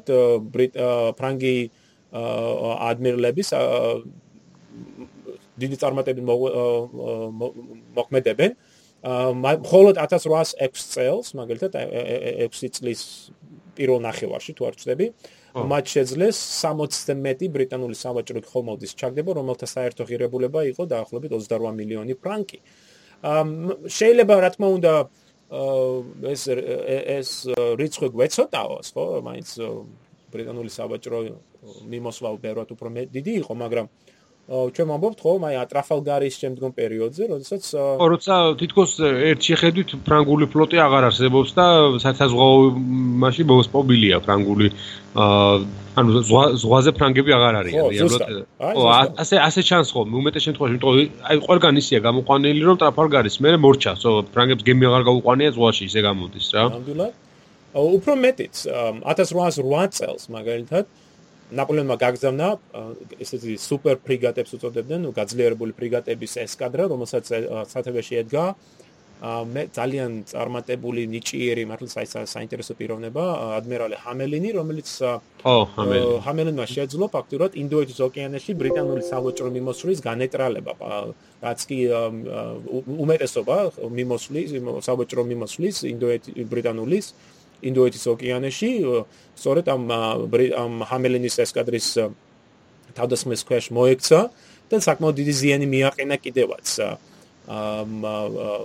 ფრანგი 1.20 1.56
ადმირლების 2.90 3.48
დიდი 5.60 5.76
წარმატებით 5.76 6.24
მოქმედებენ. 7.96 8.52
მხოლოდ 9.00 9.96
1806 9.96 10.92
წელს 10.96 11.32
მაგალითად 11.36 11.72
6 11.76 12.80
წლის 12.80 13.00
პირველ 13.76 14.00
ნახევარში 14.04 14.52
თუ 14.56 14.62
არ 14.68 14.74
ვწდები, 14.76 15.06
მათ 15.54 15.84
შეძლეს 15.94 16.36
60 16.60 17.48
ბრიტანული 17.50 17.96
სავაჭრო 17.98 18.40
ხომალდის 18.46 18.94
ჩაგდება, 18.94 19.30
რომელთა 19.38 19.66
საერთო 19.66 20.06
ღირებულება 20.06 20.60
იყო 20.70 20.86
დაახლოებით 20.86 21.30
28 21.34 21.74
მილიონი 21.80 22.14
ფრანკი. 22.22 22.58
შეიძლება 23.90 24.34
რა 24.40 24.50
თქმა 24.54 24.68
უნდა 24.78 24.92
ეს 26.30 26.42
ეს 26.46 27.30
რიცხვი 27.50 28.08
გვეცოტაოს, 28.14 28.88
ხო? 28.94 29.04
მაინც 29.26 29.48
ბრიტანული 30.30 30.70
სავაჭრო 30.70 31.18
მიმოსვლა 31.90 32.28
უფრო 32.38 32.70
უფრო 32.70 32.88
დიდი 33.10 33.32
იყო, 33.42 33.52
მაგრამ 33.58 33.86
ჩვენ 34.50 34.88
ვამბობთ 34.90 35.20
ხო, 35.22 35.32
აი 35.46 35.56
ატრაფალგარის 35.62 36.36
შემდგომ 36.42 36.72
პერიოდზე, 36.74 37.22
როდესაც 37.30 37.62
ხო, 37.70 38.06
როცა 38.10 38.34
თითქოს 38.58 38.92
ერთ 39.30 39.40
შეხედვით 39.46 39.90
ფრანგული 40.02 40.48
ფლოტი 40.50 40.80
აღარ 40.82 41.06
არსებობს 41.10 41.50
და 41.54 41.66
საზღვაოში 42.02 43.46
მოსპობილია 43.46 44.18
ფრანგული 44.26 44.72
ანუ 46.00 46.10
ზღვაზე 46.26 46.90
ფრანგები 46.98 47.30
აღარ 47.38 47.54
არიან 47.62 47.86
რეალურად. 47.94 48.42
ხო, 48.58 48.84
ასე 49.22 49.36
ასე 49.38 49.60
ჩანს 49.70 49.94
ხო, 49.94 50.02
უმეტეს 50.18 50.42
შემთხვევაში, 50.50 50.74
იმიტომ 50.74 50.98
აი 51.30 51.36
ყველგან 51.46 51.74
ისია 51.82 51.98
გამოყვანილი, 52.10 52.62
რომ 52.66 52.76
ტრაფალგარის 52.82 53.36
მე 53.46 53.50
მორჩას, 53.62 54.02
ხო, 54.02 54.12
ფრანგებს 54.34 54.66
გემი 54.66 54.84
აღარ 54.90 55.02
გაუყვანია 55.10 55.50
ზღვაში, 55.54 55.82
ისე 55.90 56.00
გამოდის 56.10 56.46
რა. 56.58 56.64
ნამდვილად. 56.74 57.14
უფრო 57.70 58.12
მეტიც 58.18 58.66
1808 58.66 59.94
წელს 59.94 60.26
მაგალითად 60.34 60.84
ნაპოლეონმა 61.50 61.96
გაგზავნა 62.00 62.48
ესეთი 63.22 63.56
სუპერ 63.58 63.98
ფრიგატებს 64.04 64.54
უწოდებდნენ, 64.58 65.10
გაძლიერებული 65.16 65.74
ფრიგატების 65.78 66.38
ესკადრა, 66.46 66.86
რომელსაც 66.92 67.24
სათებეში 67.72 68.22
ედგა. 68.22 68.44
მე 69.20 69.62
ძალიან 69.76 70.24
წარმატებული 70.32 71.04
ნიჭიერი 71.12 71.68
მართლა 71.68 72.24
საინტერესო 72.24 72.72
პიროვნება, 72.72 73.24
ადმირალი 73.60 73.96
ჰამელინი, 74.00 74.50
რომელიც 74.56 74.88
ო, 75.44 75.68
ჰამელინი. 75.76 76.24
ჰამელინმა 76.24 76.64
შეძლო 76.64 77.04
ფაქტურად 77.12 77.52
ინდოეთის 77.52 78.00
ოკეანეში 78.00 78.52
ბრიტანული 78.56 79.02
სავაჭრო 79.04 79.48
მიმოსვლის 79.56 80.00
განეტრალება, 80.00 80.72
რაც 81.44 81.60
კი 81.68 81.78
უმეტესობა 83.04 83.56
მიმოსვლის, 83.92 84.48
სავაჭრო 84.88 85.22
მიმოსვლის 85.28 85.76
ინდოეთის 85.92 86.32
ბრიტანულის 86.48 87.06
ინდოეთის 87.68 88.04
ოკეანეში 88.14 88.70
სწორედ 89.36 89.66
ამ 89.74 89.82
ამ 89.92 90.74
ჰამელინის 90.90 91.36
ესკადრის 91.44 91.88
თავდასხმის 92.96 93.40
ქვეშ 93.48 93.64
მოექცა 93.76 94.20
და 94.70 94.76
საკმაოდ 94.86 95.14
დიდი 95.20 95.32
ზიანი 95.40 95.66
მიაყენა 95.74 96.16
კიდევაც 96.24 96.66
ამ 97.50 97.90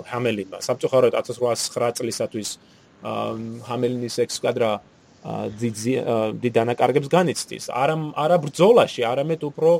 ჰამელინმა 0.09 0.57
საბჭოთა 0.61 1.09
1809 1.21 1.97
წლისათვის 1.99 2.49
ჰამელინის 3.69 4.15
ესკადრა 4.25 4.71
დიდი 5.59 6.49
დანაკარგებს 6.53 7.09
განიცდის. 7.09 7.69
არა 7.73 7.95
არა 8.13 8.37
ბრძოლაში 8.45 9.01
არამედ 9.09 9.41
უფრო 9.49 9.71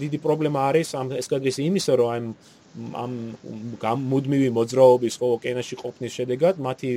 დიდი 0.00 0.18
პრობლემა 0.24 0.60
არის 0.70 0.88
ამ 0.96 1.12
ესკადრის 1.20 1.60
იმისა 1.60 1.92
რომ 2.00 2.32
ამ 3.02 3.20
ამ 3.82 3.98
მუდმივი 4.12 4.48
მოძრაობის 4.56 5.14
ხო 5.20 5.28
ოკეანეში 5.36 5.76
ყოფნის 5.82 6.12
შედეგად 6.18 6.54
მათი 6.56 6.90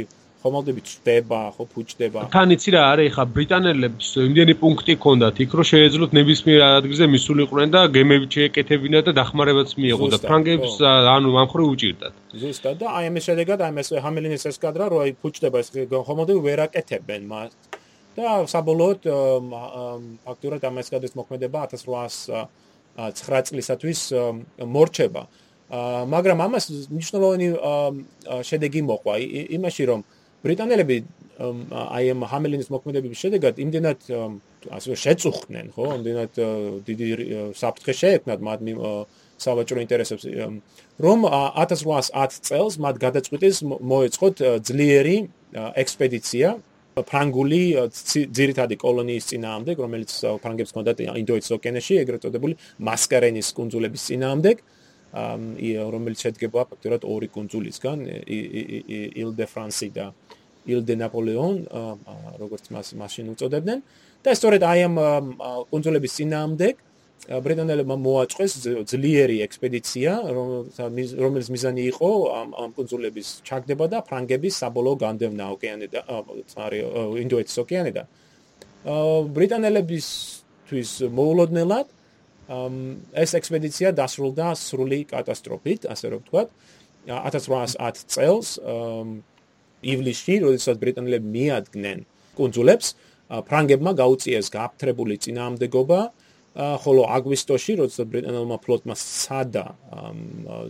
ხომალდები 0.43 0.81
წდება, 0.83 1.39
ხო 1.55 1.63
ფუჭდება. 1.71 2.19
თან 2.35 2.51
იცი 2.55 2.69
რა 2.75 2.81
არის, 2.91 3.09
ხა 3.15 3.23
ბრიტანელებს 3.35 4.07
იმდენი 4.27 4.53
პუნქტი 4.59 4.93
ქონდათ, 4.99 5.35
იქ 5.39 5.51
რო 5.55 5.63
შეეძლოთ 5.71 6.11
ნებისმიერ 6.19 6.61
ადგილზე 6.83 7.05
მისულიყვნენ 7.15 7.69
და 7.75 7.81
გემები 7.95 8.27
შეეკეთებინა 8.35 8.99
და 9.07 9.11
დახმარებაც 9.19 9.69
მიიღო 9.79 10.05
და 10.11 10.17
ფრანგებს 10.27 10.73
ანუ 10.83 11.29
ამ 11.41 11.47
ხრი 11.47 11.63
უჭირდათ. 11.73 12.13
ზუსტად 12.43 12.75
და 12.83 12.87
აი 12.97 13.05
ამის 13.07 13.23
შედეგად 13.29 13.59
აი 13.63 13.71
ეს 13.79 13.89
ჰამელინის 14.03 14.43
ესკადრა 14.51 14.85
რო 14.91 14.97
აი 15.03 15.11
ფუჭდება 15.23 15.57
ეს 15.63 15.69
ხომალდები 16.09 16.39
ვერ 16.43 16.59
აკეთებენ 16.67 17.23
მას. 17.31 17.51
და 18.13 18.45
საბოლოოდ 18.45 18.99
ფაქტურად 20.27 20.61
ამ 20.69 20.75
ესკადრის 20.83 21.13
მოქმედება 21.17 21.59
1809 21.71 23.47
წლისათვის 23.47 23.99
მორჩება. 24.75 25.23
მაგრამ 26.13 26.37
ამას 26.45 26.65
მნიშვნელოვანი 26.93 27.47
შედეგი 28.49 28.81
მოყვა 28.89 29.13
იმაში 29.57 29.83
რომ 29.89 30.01
ბრიტანელები 30.43 30.97
აი 31.39 32.05
ამ 32.13 32.23
ჰამელინის 32.29 32.69
მოქმედების 32.69 33.17
შედეგად 33.17 33.59
იმდენად 33.63 33.99
ასე 34.69 34.95
შეწუხდნენ, 35.03 35.71
ხო, 35.73 35.85
იმდენად 35.97 36.33
დიდი 36.87 37.07
საფრთხე 37.57 37.93
შეექმნათ 38.01 38.39
მათ 38.47 38.59
სავაჭრო 39.43 39.79
ინტერესებს, 39.83 40.23
რომ 41.01 41.19
1810 41.25 42.37
წელს 42.47 42.77
მათ 42.85 42.95
გადაწყვიტეს 43.01 43.57
მოეწყოთ 43.65 44.35
ძლიერი 44.69 45.17
ექსპედიცია 45.83 46.47
ფრანგული 46.93 47.61
ძირითადი 48.37 48.75
კოლონიის 48.77 49.25
წინააღმდეგ, 49.33 49.75
რომელიც 49.81 50.11
ფრანგებს 50.43 50.71
ჰქონდათ 50.73 50.97
ინდოეთის 51.17 51.51
ოკეანეში, 51.57 51.93
ეგრეთ 52.05 52.21
წოდებული 52.29 52.53
მასკარენის 52.77 53.47
კუნძულების 53.57 54.01
წინააღმდეგ. 54.13 54.57
რომელიც 55.13 56.19
შედგება 56.25 56.65
ფაქტობრივად 56.65 57.03
ორი 57.05 57.27
de 59.37 59.45
France 59.45 59.85
და 59.93 60.09
Ile 60.65 60.81
de 60.87 60.95
Napoleon, 60.95 61.55
როგორც 62.39 62.71
მას 62.71 62.87
მაშინ 62.95 63.25
უწოდებდნენ. 63.33 63.79
და 64.23 64.31
სწორედ 64.39 64.61
აი 64.63 64.79
ამ 64.87 64.95
კუნძულების 65.67 66.11
წინააღმდეგ 66.17 66.75
ბრიტანელებმა 67.23 67.95
მოაწყეს 68.03 68.53
ძლიერი 68.91 69.37
ექსპედიცია, 69.47 70.11
რომელიც 71.23 71.47
მიზანი 71.55 71.83
იყო 71.91 72.09
ამ 72.39 72.49
ამ 72.63 72.69
კუნძულების 72.75 73.27
ჩაგდება 73.47 73.85
და 73.91 73.97
ფრანგების 74.07 74.53
საბოლოო 74.63 74.95
განდევნა 75.03 75.45
ოკეანედა, 75.55 75.99
არი 76.65 76.79
ინდოეთის 77.23 77.57
ოკეანედა. 77.63 78.03
ბრიტანელებისთვის 79.37 80.89
მოულოდნელად 81.19 81.87
ეს 83.23 83.31
ექსპედიცია 83.39 83.95
დასრულდა 83.95 84.47
სრული 84.59 84.99
კატასტროფით, 85.07 85.87
ასე 85.87 86.05
რომ 86.11 86.19
ვთქვათ. 86.23 86.47
1810 87.07 88.07
წელს 88.07 88.47
ივლისში, 89.83 90.35
როდესაც 90.43 90.75
ბრიტანელები 90.81 91.27
მიადგნენ 91.37 91.99
კუნძულებს, 92.37 92.87
ფრანგებმა 93.47 93.91
გაუწიეს 93.97 94.47
გაფთრებული 94.53 95.15
წინააღმდეგობა 95.23 95.99
ხოლო 96.53 97.03
აგვისტოში, 97.17 97.71
როდესაც 97.81 98.05
ბრიტანელმა 98.13 98.57
ფლოტმა 98.61 98.95
სადა 98.99 99.65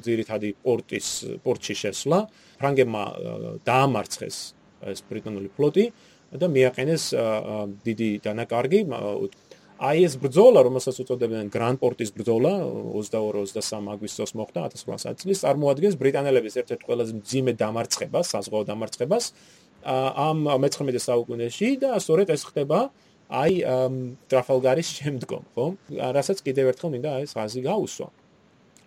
ძირითადი 0.05 0.50
პორტის 0.63 1.08
პორტში 1.43 1.75
შესვლა, 1.75 2.20
ფრანგებმა 2.60 3.03
დაამარცხეს 3.67 4.38
ეს 4.93 5.00
ბრიტანული 5.12 5.50
ფლოტი 5.55 5.86
და 6.39 6.48
მიაყენეს 6.50 7.03
დიდი 7.84 8.10
დანაკარგი. 8.24 8.79
აი 9.83 10.05
ეს 10.07 10.13
ბრძოლა, 10.15 10.63
რომელსაც 10.63 10.95
უწოდებენ 11.03 11.49
გრან 11.51 11.75
პორტის 11.81 12.13
ბრძოლა, 12.15 12.53
22-23 12.95 13.89
აგვისტოს 13.93 14.31
მოხდა 14.39 14.61
1800 14.71 15.19
წლის, 15.19 15.43
წარმოადგენს 15.43 15.97
ბრიტანელების 15.99 16.55
ერთ-ერთ 16.63 16.81
ყველაზე 16.87 17.11
მძიმე 17.19 17.53
დამარცხებას, 17.59 18.31
საზღვაო 18.31 18.63
დამარცხებას 18.71 19.25
ამ 19.83 20.37
მე-19 20.63 21.03
საუკუნეში 21.03 21.69
და 21.83 21.99
სწორედ 21.99 22.31
ეს 22.31 22.47
ხდება 22.47 22.79
აი 23.27 23.53
ტრაფალგარის 24.31 24.89
შემდგომ, 25.03 25.43
ხო? 25.51 25.65
რასაც 26.15 26.39
კიდევ 26.47 26.71
ერთხელ 26.71 26.89
მინდა 26.95 27.11
ეს 27.27 27.35
ღაზი 27.35 27.61
გაუსვა. 27.67 28.07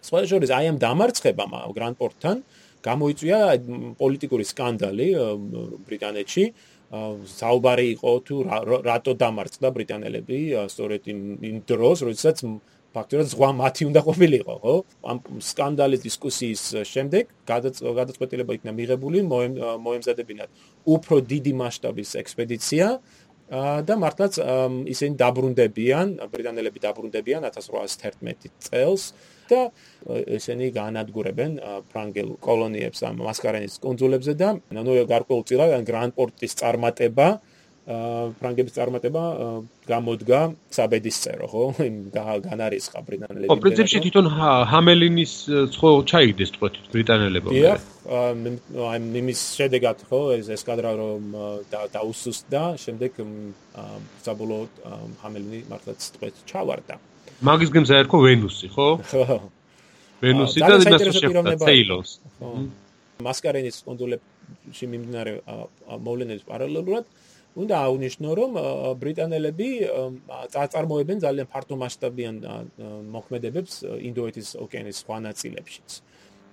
სხვა 0.06 0.18
შორის 0.30 0.50
აი 0.54 0.64
ამ 0.72 0.78
დამარცხებამ 0.80 1.52
გრანდპორტთან 1.76 2.36
გამოიწვია 2.86 3.38
პოლიტიკური 3.98 4.44
სკანდალი 4.46 5.08
ბრიტანეთში. 5.88 6.44
საუბარი 6.86 7.86
იყო 7.96 8.10
თუ 8.26 8.36
რატო 8.86 9.12
დამარცხდა 9.18 9.68
ბრიტანელები 9.74 10.38
სწორედ 10.70 11.02
იმ 11.10 11.56
დროს, 11.66 12.06
როდესაც 12.06 12.36
ფაქტობრივად 12.96 13.28
ზღვა 13.28 13.50
მათი 13.60 13.82
უნდა 13.90 14.00
ყოფილიყო, 14.06 14.54
ხო? 14.62 14.74
ამ 15.04 15.18
სკანდალის 15.42 16.00
დისკუსიის 16.06 16.62
შემდეგ 16.88 17.24
გადაწყვეტილება 17.44 18.56
იქნა 18.56 18.72
მიღებული 18.72 19.18
მოემზადებინათ 19.26 20.50
უფრო 20.86 21.16
დიდი 21.28 21.52
მასშტაბის 21.60 22.10
ექსპედიცია 22.22 22.86
და 23.86 23.94
მართლაც 24.00 24.40
ისინი 24.96 25.14
დაბრუნდებიან, 25.20 26.06
ბრიტანელები 26.32 26.78
დაბრუნდებიან 26.86 27.42
1811 27.50 28.48
წელს 28.64 29.12
და 29.50 29.60
ისინი 30.38 30.70
განადგურებენ 30.76 31.58
ფრანგელ 31.92 32.28
კოლონიებს 32.46 33.00
ამ 33.08 33.22
მასკარენის 33.26 33.80
კონძულებზე 33.84 34.32
და 34.42 34.48
ნუ 34.76 35.02
გარკვეულწილად 35.12 35.76
გრანდპორტის 35.90 36.58
წარმატება 36.60 37.28
ფრანგების 37.86 38.74
წარმატება 38.74 39.22
გამოდგა 39.86 40.40
საბედისწერო, 40.74 41.46
ხო? 41.46 41.62
იმ 41.86 41.98
განარისხა 42.42 43.02
ბრიტანელები. 43.06 43.46
ო, 43.46 43.54
პრინციპში 43.62 44.00
თვითონ 44.02 44.26
ჰამელინის 44.72 45.34
ხო 45.78 45.90
ჩაიგდეს 46.10 46.50
თქვა 46.58 46.68
ბრიტანელებმა. 46.90 47.50
დიახ, 47.54 47.86
აი 48.90 48.98
იმის 49.22 49.40
შედეგად 49.54 50.02
ხო 50.10 50.20
ეს 50.34 50.50
ესკადრა 50.58 50.90
რომ 50.98 51.22
დაუსუსტდა, 51.94 52.62
შემდეგ 52.74 53.22
საბოლოოდ 54.26 54.70
ჰამელინი 55.22 55.60
მართლაც 55.70 56.00
თქვა 56.18 56.34
ჩავარდა. 56.42 56.98
მაგის 57.46 57.70
გემზე 57.74 57.94
ერქო 58.02 58.18
ვენუსი, 58.24 58.68
ხო? 58.74 58.88
ხო. 59.10 59.38
ვენუსი 60.22 60.58
და 60.64 60.74
სეილოს. 61.60 62.10
მასკარენის 63.26 63.76
კონდულებში 63.86 64.86
მიმდინარე 64.92 65.32
მოვლენების 66.06 66.44
პარალელურად 66.48 67.04
უნდა 67.56 67.76
აუნიშნო, 67.88 68.30
რომ 68.36 68.50
ბრიტანელები 69.00 69.68
წაწარმოებენ 70.52 71.22
ძალიან 71.24 71.46
ფართომასშტაბიან 71.52 72.36
მოქმედებებს 73.16 73.72
ინდოეთის 74.08 74.48
ოკეანის 74.60 74.96
სხვა 75.00 75.16
ნაწილებშიც. 75.28 75.90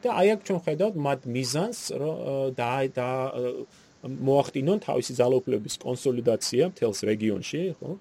და 0.03 0.09
აი 0.19 0.27
აქ 0.35 0.39
ჩვენ 0.47 0.59
ხედავთ 0.67 0.95
მათ 0.99 1.21
მიზანს 1.31 1.79
და 2.59 2.71
და 2.91 3.09
მოახდინონ 4.03 4.79
თავისი 4.83 5.13
ძალაუფლების 5.15 5.75
კონსოლიდაცია 5.79 6.63
მთელს 6.75 6.99
რეგიონში, 7.07 7.61
ხო? 7.79 7.91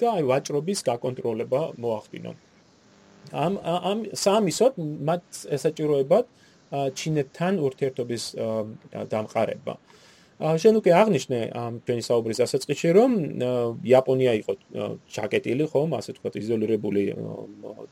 და 0.00 0.06
აი 0.16 0.22
ვაჭრობის 0.30 0.80
გაკონტროლება 0.88 1.60
მოახდინონ. 1.82 2.36
ამ 3.44 3.52
ამ 3.62 3.98
სამისოთ 4.24 4.74
მათ 5.08 5.24
ესაჭიროებათ 5.56 6.26
ჩინეთთან 6.98 7.54
ურთიერთობის 7.66 8.24
დამყარება. 9.12 9.74
შენ 10.40 10.74
უკვე 10.80 10.92
აღნიშნე 10.96 11.38
ამ 11.52 11.74
ჩვენი 11.84 12.02
საუბრის 12.08 12.38
დასაწყისში 12.40 12.88
რომ 12.96 13.10
იაპონია 13.84 14.32
იყო 14.40 14.52
ჩაკეტილი 15.12 15.64
ხომ 15.68 15.90
ასე 16.00 16.16
თქვა 16.16 16.30
იზოლირებული 16.40 17.02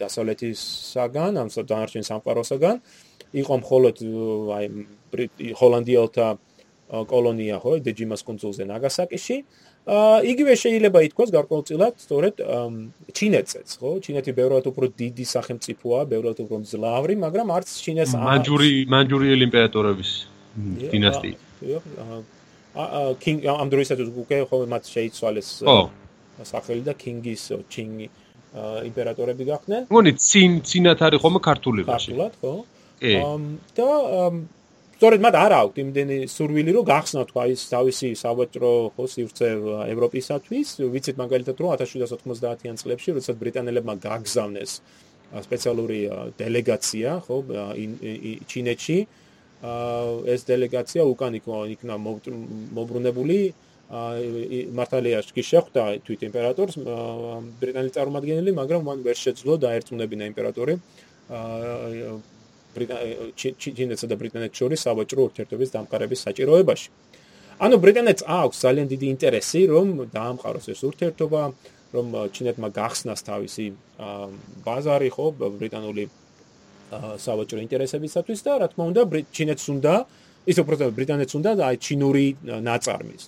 დასავლეთისაგან 0.00 1.32
ამ 1.44 1.48
დანარჩენ 1.52 2.04
სამყაროსაგან 2.08 2.76
იყო 3.42 3.54
მხოლოდ 3.62 3.96
აი 4.56 4.66
ჰოლანდიელთა 5.60 6.26
კოლონია 6.88 7.56
ხო 7.60 7.72
დეჯიმას 7.84 8.24
კონსულზე 8.24 8.64
ნაგასაკიში 8.64 9.36
იგივე 9.88 10.52
შეიძლება 10.62 10.98
ითქვას 11.08 11.30
გარკვეულწილად 11.32 11.94
სწორედ 12.04 12.34
ჩინეთზეც 13.18 13.68
ხო 13.80 13.90
ჩინეთი 14.04 14.32
ბევრად 14.36 14.64
უფრო 14.68 14.86
დიდი 15.02 15.24
სახელმწიფოა 15.34 16.00
ბევრად 16.12 16.38
უფრო 16.44 16.56
მძლავრი 16.64 17.14
მაგრამ 17.24 17.48
არც 17.56 17.68
ჩინეს 17.84 18.12
მანჯური 18.12 18.72
მანჯურიელი 18.94 19.44
იმპერატორების 19.48 20.10
დინასტია 20.92 21.36
კინგ 23.24 23.40
ამ 23.48 23.68
დროისაც 23.72 23.98
უკვე 24.06 24.38
ხო 24.50 24.56
მათ 24.74 24.84
შეიცვალეს 24.94 25.48
სახელი 26.44 26.82
და 26.86 26.94
კინგის 26.94 27.42
ჩინგი 27.72 28.06
იმპერატორები 28.88 29.44
გახდნენ. 29.44 29.82
მგონი 29.90 30.12
ცინ 30.16 30.52
ცინათ 30.68 31.00
არის 31.06 31.20
ხომ 31.22 31.36
ქართული 31.48 31.82
ბაში. 31.84 32.12
ქართულად 32.14 32.32
ხო? 32.40 32.52
კი. 33.00 33.14
და 33.76 33.88
სწორედ 34.98 35.20
მათ 35.22 35.34
არ 35.38 35.52
აქვს 35.54 35.78
იმდენი 35.78 36.16
სურვილი 36.26 36.72
რომ 36.74 36.84
გახსნათ 36.90 37.28
ხო 37.30 37.42
ის 37.54 37.60
თავისი 37.70 38.08
სავაჭრო 38.18 38.70
ხო 38.98 39.04
სივრცე 39.14 39.48
ევროპისათვის. 39.94 40.68
ვიცით 40.90 41.16
მაგალითად 41.22 41.54
რომ 41.62 41.70
1790-იან 41.78 42.76
წლებში 42.82 43.08
როდესაც 43.14 43.36
ბრიტანელებმა 43.38 43.94
გაგზავნეს 44.02 44.72
სპეციალური 45.46 46.00
დელეგაცია 46.34 47.08
ხო 47.30 47.36
ჩინეთში 48.50 48.98
ეს 50.34 50.40
დელეგაცია 50.50 51.02
უკან 51.14 51.32
იქნა 51.38 51.94
მოbrunებული 52.74 53.38
მართალია 54.82 55.18
კი 55.30 55.42
შეხვდა 55.46 55.82
თვით 56.10 56.20
იმპერატორს 56.26 56.74
ბრიტანელი 57.62 57.94
წარმომადგენელი 57.94 58.50
მაგრამ 58.60 58.82
მან 58.88 58.98
ვერ 59.06 59.16
შეძლო 59.22 59.62
დაერწმუნებინა 59.62 60.24
იმპერატორი 60.32 60.74
ჩინეთსა 62.84 64.06
და 64.10 64.16
ბრიტანეთს 64.22 64.56
შორის 64.60 64.80
სავაჭრო 64.86 65.20
ურთიერთობის 65.28 65.68
დამყარების 65.74 66.20
საჭიროებაში. 66.26 66.88
ანუ 67.64 67.76
ბრიტანეთს 67.84 68.22
აქვს 68.38 68.56
ძალიან 68.64 68.86
დიდი 68.92 69.06
ინტერესი 69.14 69.60
რომ 69.74 69.86
დაამყაროს 70.14 70.66
ეს 70.72 70.80
ურთიერთობა, 70.88 71.42
რომ 71.94 72.06
ჩინეთმა 72.36 72.68
გახსნას 72.78 73.20
თავისი 73.28 73.66
ბაზარი 74.64 75.10
ხო 75.14 75.26
ბრიტანული 75.60 76.04
სავაჭრო 77.24 77.58
ინტერესებისათვის 77.64 78.40
და 78.46 78.52
რა 78.60 78.66
თქმა 78.72 78.84
უნდა 78.90 79.02
ჩინეთს 79.36 79.66
უნდა 79.74 79.94
ის 80.48 80.56
უბრალოდ 80.62 80.92
ბრიტანეთს 80.98 81.34
უნდა 81.38 81.50
და 81.58 81.64
აი 81.68 81.76
ჩინური 81.84 82.26
ნაწარმის 82.68 83.24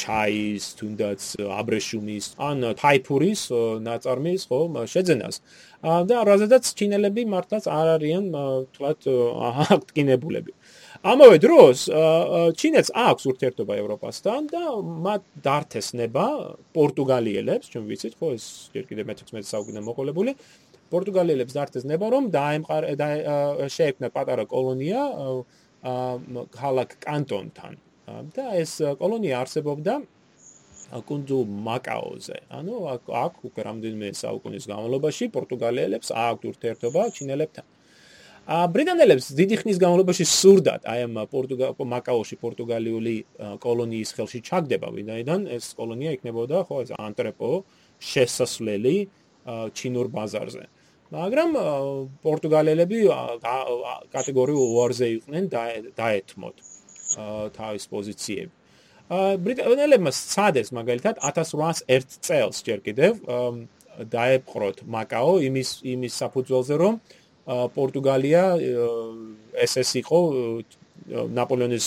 ჩაის 0.00 0.64
თუნდაც 0.78 1.20
აბრეშუმის 1.60 2.24
ან 2.48 2.74
თაიფურის 2.80 3.42
ნაწარმის 3.86 4.42
ხო 4.50 4.60
შეძენას. 4.94 5.36
და 5.84 6.16
რაზედაც 6.24 6.64
ჩინელები 6.78 7.22
მართლაც 7.28 7.64
არ 7.68 7.88
არიან 8.00 8.24
თქვათ 8.72 9.00
აქტკინებულები 9.76 10.52
ამავე 11.04 11.36
დროს 11.44 11.78
ჩინეთს 12.56 12.90
აქვს 12.96 13.24
ურთიერთობა 13.32 13.74
ევროპასთან 13.82 14.48
და 14.48 14.62
მათ 15.04 15.22
დართესნება 15.44 16.24
პორტუგალიელებს 16.72 17.68
ჩვენ 17.68 17.84
ვიცით 17.90 18.14
ხო 18.16 18.32
ეს 18.36 18.44
ჯერ 18.72 18.84
კიდევ 18.88 19.04
მე-16 19.12 19.44
საუკუნე 19.52 19.80
მოყოლებული 19.84 20.32
პორტუგალიელებს 20.88 21.56
დარტეს 21.58 21.84
ნება 21.84 22.08
რომ 22.08 22.32
დაემყარ 22.32 22.82
შეექმნა 23.76 24.08
პატარა 24.16 24.48
კოლონია 24.48 25.02
ქალაქ 26.56 26.96
კანტონთან 27.04 27.76
და 28.06 28.44
ეს 28.60 28.72
კოლონია 29.00 29.40
არსებობდა 29.42 29.94
კუნძულ 31.08 31.42
მაკაოზე. 31.66 32.36
ანუ 32.52 32.74
აქ 33.24 33.34
უკვე 33.48 33.60
რამდენიმე 33.68 34.08
საუკუნის 34.14 34.64
განმავლობაში 34.70 35.24
პორტუგალიელებს 35.32 36.08
აქვთ 36.12 36.42
ურთიერთობა 36.50 37.02
ჩინელებთან. 37.16 37.66
ა 38.44 38.68
ბრიტანელებს 38.68 39.26
დიდი 39.40 39.56
ხნის 39.64 39.78
განმავლობაში 39.80 40.24
სურდათ 40.28 40.82
აი 40.84 41.00
ამ 41.08 41.14
პორტუგალ 41.32 41.72
მაკაოში 41.80 42.36
პორტუგალიური 42.44 43.16
კოლონიის 43.64 44.10
ხელში 44.16 44.40
ჩაგდება, 44.44 44.88
ვინაიდან 44.92 45.40
ეს 45.48 45.72
კოლონია 45.72 46.10
იქნებოდა 46.20 46.68
ხო 46.68 46.76
ეს 46.84 46.90
ანტრეპო 46.92 47.50
შესასვლელი 48.04 48.96
ჩინურ 49.76 50.06
ბაზარზე. 50.12 50.64
მაგრამ 51.08 51.50
პორტუგალელები 52.20 52.98
კატეგორიულ 54.12 54.66
უარზე 54.76 55.06
იყვნენ 55.16 55.44
დაეთმოთ 55.96 56.56
თავის 57.16 57.84
პოზიციები. 57.92 58.52
ბრიტანელებმა 59.44 60.10
სცადეს 60.16 60.72
მაგალითად 60.72 61.20
1801 61.20 62.20
წელს 62.24 62.62
ჯერ 62.64 62.80
კიდევ 62.80 63.12
დაეპყროთ 64.10 64.80
მაკაო 64.88 65.34
იმის 65.48 65.70
იმის 65.84 66.14
საფუძველზე 66.22 66.74
რომ 66.80 66.94
პორტუგალია 67.76 68.42
ეს 69.60 69.72
ეს 69.76 69.90
იყო 70.00 70.18
ნაპოლეონის 71.36 71.86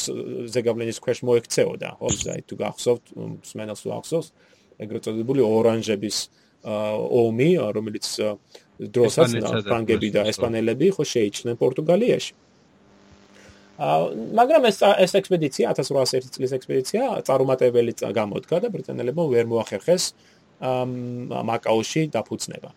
ზეგავლენის 0.53 0.97
ქვეშ 1.01 1.19
მოექცეოდა. 1.25 1.89
ზაი 1.97 2.41
თუ 2.45 2.55
გახსოვთ 2.61 3.03
სმენელს 3.49 3.81
თუ 3.81 3.89
ახსოვს 3.97 4.27
ეგრეთ 4.77 5.01
წოდებული 5.09 5.41
ორანჟების 5.41 6.17
ომი 6.67 7.49
რომელიც 7.73 8.05
დროსაც 8.77 9.31
ფრანგები 9.65 10.09
და 10.13 10.21
ესპანელები 10.29 10.87
ხო 10.93 11.03
შეიჭრნენ 11.13 11.57
პორტუგალიაში 11.57 12.33
მაგრამ 13.77 14.63
ეს 14.65 14.81
ეს 14.81 15.13
ექსპედიცია 15.21 15.69
1801 15.69 16.33
წლის 16.33 16.51
ექსპედიცია 16.57 17.21
წარუმატებელი 17.27 17.93
გამოდგა 18.01 18.57
და 18.65 18.67
ბრიტანელებმა 18.73 19.23
ვერ 19.29 19.45
მოახერხეს 19.53 20.03
მაკაოში 21.45 22.01
დაფუძნება. 22.09 22.69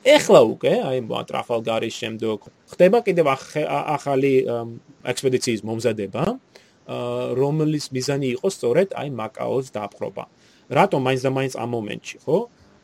ეხლა 0.00 0.40
უკვე 0.50 0.72
აი 0.90 0.98
ტრაფალგარის 1.06 1.94
შემდგომ 1.94 2.50
ხდება 2.72 2.98
კიდევ 3.06 3.26
ახალი 3.30 4.32
ექსპედიციის 5.12 5.62
მომზადება, 5.62 6.24
რომლის 7.38 7.86
მიზანი 7.94 8.26
იყო 8.34 8.48
სწორედ 8.50 8.88
აი 8.98 9.08
მაკაოს 9.14 9.66
დაპყრობა. 9.70 10.24
რატომ 10.70 11.00
მაინც 11.06 11.20
და 11.26 11.30
მაინც 11.30 11.54
ამ 11.62 11.70
მომენტში, 11.76 12.16
ხო? 12.26 12.38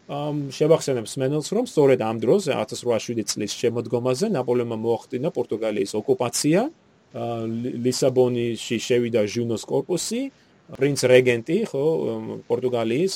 ამ 0.06 0.54
შევახსენებ 0.54 1.06
სმენელს 1.10 1.48
რომ 1.50 1.64
სწორედ 1.66 1.98
ამ 1.98 2.16
დროს 2.22 2.46
1807 2.46 3.26
წლის 3.26 3.52
შემოდგომაზე 3.58 4.30
ნაპოლეონმა 4.38 4.78
მოახდინა 4.78 5.34
პორტუგალიის 5.34 5.98
ოკუპაცია 5.98 6.70
ლისაბონში 7.16 8.76
შევიდა 8.76 9.22
ჟუნოს 9.24 9.62
корпуსი, 9.64 10.22
პრინც 10.76 11.00
რეგენტი, 11.06 11.58
ხო, 11.70 11.84
პორტუგალიის 12.50 13.14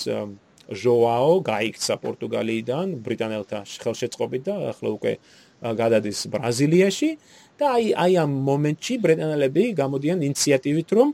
ჟოაო 0.70 1.34
გაიქცა 1.42 1.94
პორტუგალიიდან 1.98 2.86
ბრიტანელთა 3.02 3.58
ხელშეწყობით 3.82 4.42
და 4.46 4.54
ახლა 4.70 4.90
უკვე 4.96 5.12
გადადის 5.60 6.20
ბრაზილიაში 6.30 7.10
და 7.58 7.74
აი 7.76 7.86
აი 8.04 8.12
ამ 8.22 8.32
მომენტში 8.46 8.94
ბრიტანელები 9.04 9.64
გამოდიან 9.80 10.22
ინიციატივით, 10.30 10.88
რომ 10.94 11.08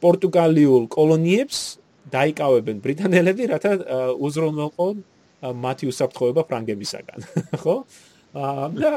პორტუგალიურ 0.00 0.86
კოლონიებს 0.94 1.58
დაიკავებენ 2.14 2.76
ბრიტანელები, 2.86 3.42
რათა 3.50 3.72
უზრუნველყონ 4.14 4.96
მათი 5.40 5.84
უსაფრთხოება 5.90 6.42
ფრანგებისაგან, 6.48 7.20
ხო? 7.62 7.76
და 8.34 8.90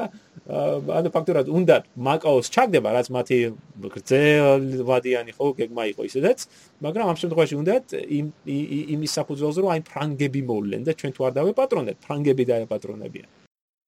ანუ 0.97 1.09
ფაქტურად 1.15 1.47
უნდა 1.49 1.75
მაკაოს 2.07 2.47
ჩაგდება 2.53 2.89
რაც 2.93 3.07
მათი 3.15 3.37
გრძელვადიანი 3.95 5.31
ხო 5.37 5.45
გეგმა 5.59 5.83
იყო 5.93 6.01
ისედაც 6.09 6.39
მაგრამ 6.83 7.05
ამ 7.11 7.17
შემთხვევაში 7.21 7.55
უნდა 7.63 7.73
იმ 8.19 8.25
იმის 8.93 9.11
საფუძველზე 9.17 9.59
რომ 9.63 9.71
აი 9.73 9.81
ფრანგები 9.89 10.41
მოვლენ 10.51 10.81
და 10.83 10.91
ჩვენ 10.99 11.11
თუ 11.15 11.21
არ 11.27 11.33
დავეპატრონეთ 11.39 11.97
ფრანგები 12.05 12.43
დაეპატრონებიან 12.51 13.42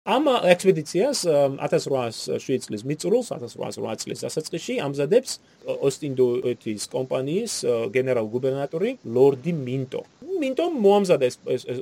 ამ 0.06 0.28
ექსპედიციას 0.30 1.24
1807 1.26 2.60
წლის 2.66 2.84
მიწურულს 2.86 3.32
1808 3.34 4.04
წლის 4.04 4.20
დასაწყისში 4.22 4.76
ამზადებს 4.86 5.32
ოსტინდოეთის 5.66 6.86
კომპანიის 6.94 7.54
გენერალ 7.96 8.30
გუბერნატორი 8.30 8.92
ლორდი 9.02 9.54
მინტო. 9.66 10.02
მინტომ 10.46 10.78
მოამზადა 10.86 11.26
ეს 11.26 11.38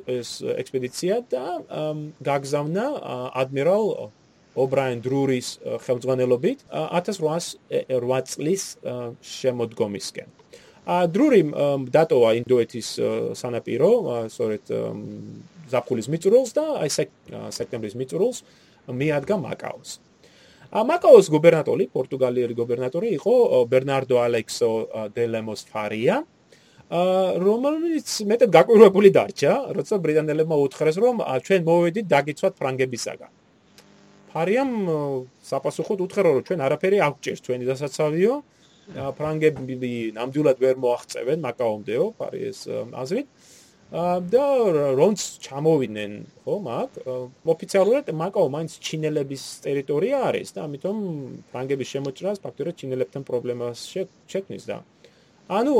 ეს 0.07 0.29
ექსპედიცია 0.55 1.19
და 1.27 1.43
გაგზავნა 2.23 2.85
ადმირალ 3.43 3.85
ობრაენ 4.55 5.03
დრურის 5.03 5.47
ხელმძღვანელობით 5.83 6.63
1808 6.71 8.31
წლის 8.31 8.63
შემოდგომისკენ. 9.35 10.42
ა 10.83 11.07
დრური 11.07 11.41
დატოვა 11.89 12.29
ინდოეთის 12.43 12.87
სანაპირო, 13.39 13.91
სწორედ 14.27 14.63
ზაფხულის 15.71 16.07
მიწურულს 16.11 16.51
და 16.57 16.65
აი 16.83 16.89
სექტემბრის 17.55 17.95
მიწურულს 17.95 18.37
მიადგა 18.91 19.35
მაკაოს. 19.39 19.91
მაკაოს 20.73 21.27
გუბერნატორი, 21.31 21.85
პორტუგალიელი 21.93 22.53
გუბერნატორი 22.57 23.09
იყო 23.15 23.33
ბერნარდო 23.71 24.15
ალექსო 24.27 24.71
დე 25.15 25.25
ლემოს 25.31 25.61
ფარია. 25.71 26.25
რომელიც 26.93 28.07
მეტად 28.27 28.49
გაკვირვებული 28.53 29.09
დარჩა, 29.15 29.53
როცა 29.73 29.95
ბრიტანელებმა 30.03 30.55
უთხრეს, 30.67 30.97
რომ 30.99 31.15
ჩვენ 31.45 31.61
მოვედით 31.63 32.05
დაგიცვათ 32.11 32.53
ფრანგებისაგან. 32.59 33.31
ფარიამ 34.33 34.71
საპასუხოდ 35.47 35.99
უთხრა, 36.05 36.21
რომ 36.27 36.43
ჩვენ 36.43 36.59
არაფერი 36.65 36.97
არ 37.05 37.11
გვჭირს 37.17 37.41
ჩვენი 37.45 37.65
დასაცავიო. 37.71 38.33
ფრანგები 38.91 39.91
ნამდვილად 40.19 40.57
ვერ 40.63 40.79
მოაღწევენ 40.83 41.43
მაკაომდეო, 41.47 42.05
ფარიეს 42.19 42.67
აზრით. 43.03 43.27
და 43.93 44.45
რონც 44.97 45.21
ჩამოვიდნენ 45.45 46.13
ხო 46.41 46.53
მაგ 46.65 46.89
ოფიციალურად 47.45 48.09
მაკაო 48.09 48.47
მაინც 48.49 48.81
ჩინელების 48.81 49.43
ტერიტორია 49.61 50.17
არის 50.33 50.49
და 50.57 50.65
ამიტომ 50.65 50.97
ფრანგების 51.53 51.91
შემოჭრას 51.93 52.41
ფაქტორად 52.41 52.73
ჩინელებთან 52.81 53.21
პრობლემას 53.21 53.77
შექმნის 53.93 54.65
და 54.65 54.81
ანუ 55.45 55.75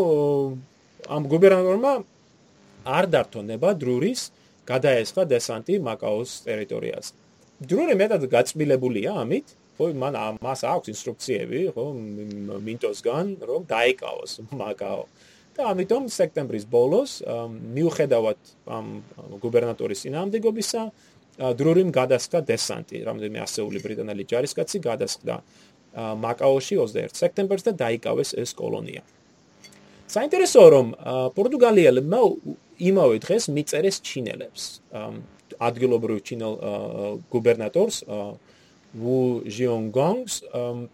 ამ 1.10 1.24
გუბერნატორმა 1.34 1.94
არ 2.86 3.06
დართონება 3.18 3.70
დრურის 3.82 4.22
გადაესხა 4.70 5.24
დესანტი 5.34 5.82
მაკაოს 5.90 6.32
ტერიტორიაზე 6.46 7.12
დრური 7.66 7.94
მეტად 7.98 8.30
გაწმილებულია 8.30 9.18
ამით 9.26 9.58
ხო 9.78 9.90
მან 10.04 10.18
მას 10.46 10.62
აქვს 10.70 10.94
ინსტრუქციები 10.94 11.62
ხო 11.76 11.86
მინტოსგან 12.68 13.26
რომ 13.50 13.62
დაეკავოს 13.72 14.32
მაკაო 14.62 15.04
და 15.54 15.70
ამიტომ 15.70 16.10
სექტემბრის 16.10 16.66
ბოლოს 16.66 17.12
მიუხედავად 17.78 18.40
ამ 18.78 18.88
გუბერნატორის 19.44 20.06
ინამდვილობისა 20.10 20.82
დრურიმ 21.58 21.90
გადასკა 21.94 22.42
დესანტი 22.46 23.04
რამდენიმე 23.10 23.40
ასეული 23.46 23.82
ბრიტანელი 23.82 24.24
ჯარისკაცი 24.30 24.82
გადასკდა 24.86 25.36
მაკაოში 25.94 26.78
21 26.82 27.18
სექტემბერს 27.18 27.66
და 27.70 27.74
დაიკავეს 27.78 28.34
ეს 28.38 28.54
კოლონია. 28.58 29.02
საინტერესოა 30.10 30.68
რომ 30.74 30.88
პორტუგალიელებმა 31.38 32.20
იმავე 32.90 33.16
დღეს 33.26 33.44
მიწერეს 33.50 33.98
ჩინელებს. 34.02 34.62
ადგილობრივ 35.62 36.18
ჩინელ 36.28 36.54
გუბერნატორს 37.30 37.98
ვუ 38.94 39.18
ჟიონგონგს 39.50 40.34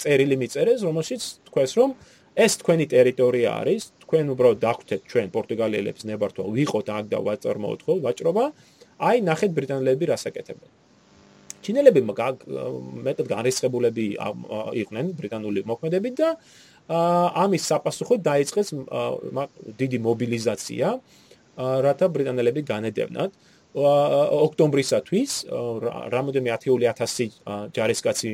წერილი 0.02 0.36
მიწერეს 0.40 0.80
რომელშიც 0.88 1.22
თქვეს 1.52 1.72
რომ 1.80 1.92
ეს 2.40 2.54
თქვენი 2.62 2.86
ტერიტორია 2.88 3.50
არის, 3.60 3.82
თქვენ 4.08 4.26
უბრალოდ 4.34 4.60
დახვდეთ 4.64 5.02
ჩვენ 5.12 5.28
პორტუგალიელებს 5.36 6.02
ნებართვა, 6.08 6.44
ვიყოთ 6.56 6.88
აქ 6.96 7.06
და 7.12 7.20
ვაწარმოოთ 7.28 7.80
ხო 7.84 7.94
ვაჭრობა, 8.06 8.44
აი 9.10 9.18
ნახეთ 9.28 9.52
ბრიტანელები 9.58 10.06
რასაკეთებენ. 10.14 10.70
ჩინელები 11.60 12.02
მეტად 12.08 13.28
განრისხებულები 13.28 14.06
იყვნენ 14.82 15.06
ბრიტანული 15.20 15.60
მოქმედებით 15.68 16.16
და 16.16 16.30
ამის 17.44 17.64
საპასუხოდ 17.70 18.20
დაიწყეს 18.24 18.70
დიდი 19.82 19.98
მობილიზაცია, 20.08 20.88
რათა 21.60 22.06
ბრიტანელები 22.16 22.62
განედევნათ. 22.72 23.32
ოქტომბრისათვის 23.80 25.32
რამოდენიმე 26.14 26.50
10000 26.56 27.38
ჯარისკაცი 27.76 28.32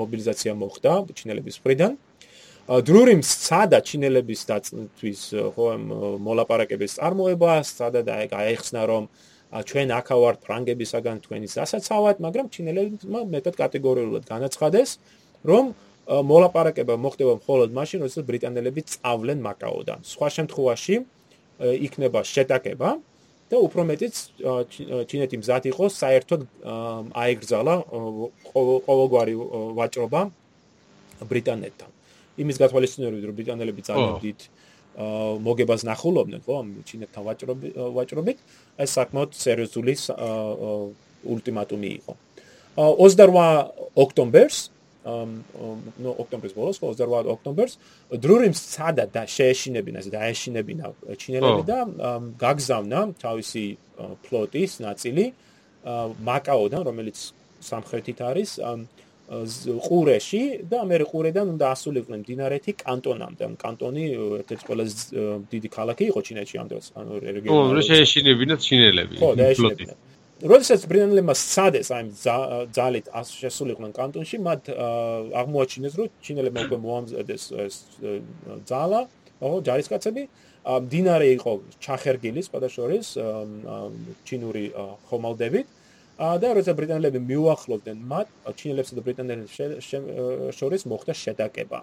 მობილიზაცია 0.00 0.52
მოხდა 0.62 0.92
ჩინელების 1.16 1.56
მხრიდან. 1.60 1.92
დრურიმ 2.66 3.22
სადა 3.22 3.78
ჩინელების 3.88 4.40
დაწვის 4.50 5.20
ხო 5.54 5.66
მოლაპარაკების 6.26 6.98
წარმოება, 6.98 7.62
სადა 7.62 8.00
და 8.02 8.14
გაიხსნა 8.26 8.82
რომ 8.90 9.04
ჩვენ 9.46 9.88
აქა 9.94 10.14
ვართ 10.18 10.38
ფრანგებისაგან 10.42 11.16
თქვენის 11.22 11.52
დასაცავად, 11.54 12.16
მაგრამ 12.26 12.46
ჩინელებმა 12.50 13.20
მეტად 13.30 13.54
კატეგორიულად 13.54 14.24
განაცხადეს, 14.26 14.90
რომ 15.46 15.64
მოლაპარაკება 16.06 16.94
მოხდება 16.98 17.32
მხოლოდ 17.38 17.70
მაშინ, 17.70 17.98
როდესაც 18.02 18.24
ბრიტანელები 18.26 18.80
წავლენ 18.82 19.38
მაკაოდან. 19.46 19.98
სხვა 20.02 20.28
შემთხვევაში 20.36 20.94
იქნება 21.86 22.20
შეტაკება 22.26 22.88
და 23.50 23.56
უფრო 23.62 23.82
მეტიც 23.86 24.14
ჩინეთი 25.10 25.36
მზად 25.42 25.64
იყოს 25.70 25.92
საერთოდ 26.02 26.40
აეგრძალა 27.14 27.74
ყოველგვარი 28.86 29.34
ვაჭრობა 29.78 30.20
ბრიტანეთთან. 31.30 31.90
იმის 32.36 32.56
გათვალისწინებით 32.60 33.22
რომ 33.24 33.34
ბრიტანელები 33.38 33.82
ძალიან 33.86 34.14
დიდ 34.20 34.38
მოგებას 34.96 35.82
ნახულობდნენ 35.88 36.40
ხო 36.44 36.52
ამ 36.60 36.68
ჩინეთთან 36.88 37.22
ვაჭრობით 37.96 38.38
ეს 38.80 38.90
საკმაოდ 38.96 39.30
სერიოზული 39.36 39.94
ულტიმატუმი 41.32 41.90
იყო 42.00 42.12
28 42.76 44.00
ოქტომბერს 44.04 44.58
ნო 45.06 46.10
ოქტომბრის 46.22 46.54
ბოლოს 46.58 46.80
28 46.82 47.30
ოქტომბერს 47.34 47.74
დრურიმს 48.26 48.60
სადა 48.74 49.06
და 49.14 49.22
შეეშინებინა 49.30 50.02
და 50.06 50.10
დაეშინებინა 50.18 50.84
ჩინელები 51.22 51.62
და 51.70 51.78
გაგზავნა 52.42 53.00
თავისი 53.22 53.64
ფლოტის 54.26 54.72
ნაწილი 54.86 55.24
მაკაოდან 56.30 56.82
რომელიც 56.90 57.18
სამხრეთით 57.70 58.18
არის 58.30 58.50
ყურეში 59.26 60.42
და 60.70 60.86
მე 60.86 61.02
ყურედან 61.10 61.50
უნდა 61.58 61.66
ასულიყვნენ 61.74 62.20
დინარეთი 62.22 62.72
კანტონამდე. 62.78 63.44
კანტონი 63.58 64.04
ერთ-ერთი 64.38 64.64
ყველაზე 64.70 64.94
დიდი 65.50 65.68
ქალაქი 65.76 66.04
იყო 66.10 66.20
ჩინეთში 66.26 66.56
ამ 66.62 66.66
დროს, 66.70 66.86
ანუ 66.94 67.12
რეგიონი. 67.26 67.50
ო, 67.50 67.82
შეეშინებინათ 67.90 68.60
ჩინელები. 68.62 69.14
ხო, 69.18 69.28
დაეშინებინათ. 69.34 69.98
როდესაც 70.36 70.82
ბრინანლებმა 70.84 71.32
სცადეს 71.32 71.88
აი 71.96 72.08
ძალით 72.76 73.06
შესულიყვნენ 73.08 73.92
კანტონში, 73.96 74.36
მათ 74.44 74.68
აღმოაჩინეს, 75.40 75.94
რომ 75.96 76.10
ჩინელებმა 76.20 76.60
უკვე 76.68 76.78
მოამზადეს 76.84 77.44
ეს 77.64 77.76
ძალა, 78.68 79.00
ო, 79.40 79.48
ჯარისკაცები. 79.64 80.22
დინარე 80.66 81.28
იყო 81.38 81.52
ჩახერგილი, 81.80 82.40
სხვადასხვა 82.42 82.84
ჩინური 84.28 84.64
ხომალდებით. 85.08 85.66
და 86.16 86.48
როცა 86.56 86.72
ბრიტანელები 86.72 87.20
მიუახლოვდნენ 87.28 87.96
მათ, 88.08 88.26
ჩინელებსა 88.56 88.92
და 88.96 89.02
ბრიტანელებს 89.04 89.52
შორის 90.56 90.82
მოხდა 90.88 91.12
შეტაკება. 91.12 91.78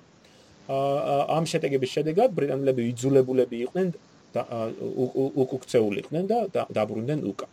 ამ 1.37 1.43
შეტაკების 1.45 1.89
შედეგად 1.95 2.29
ბრიტანელები 2.33 2.81
იძულებულები 2.91 3.55
იყვნენ 3.65 3.87
და 4.33 4.41
უკუქცეულიყვნენ 5.43 6.23
და 6.33 6.65
დაბრუნდნენ 6.73 7.19
უკან. 7.29 7.49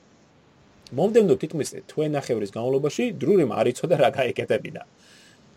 მომდენო 0.96 1.34
თითქმის 1.40 1.70
თვენახევრის 1.90 2.50
განმავლობაში 2.54 3.04
დრურიმ 3.20 3.50
არ 3.54 3.66
იცოდა 3.72 3.96
რა 4.00 4.10
გაეკეთებინა. 4.16 4.82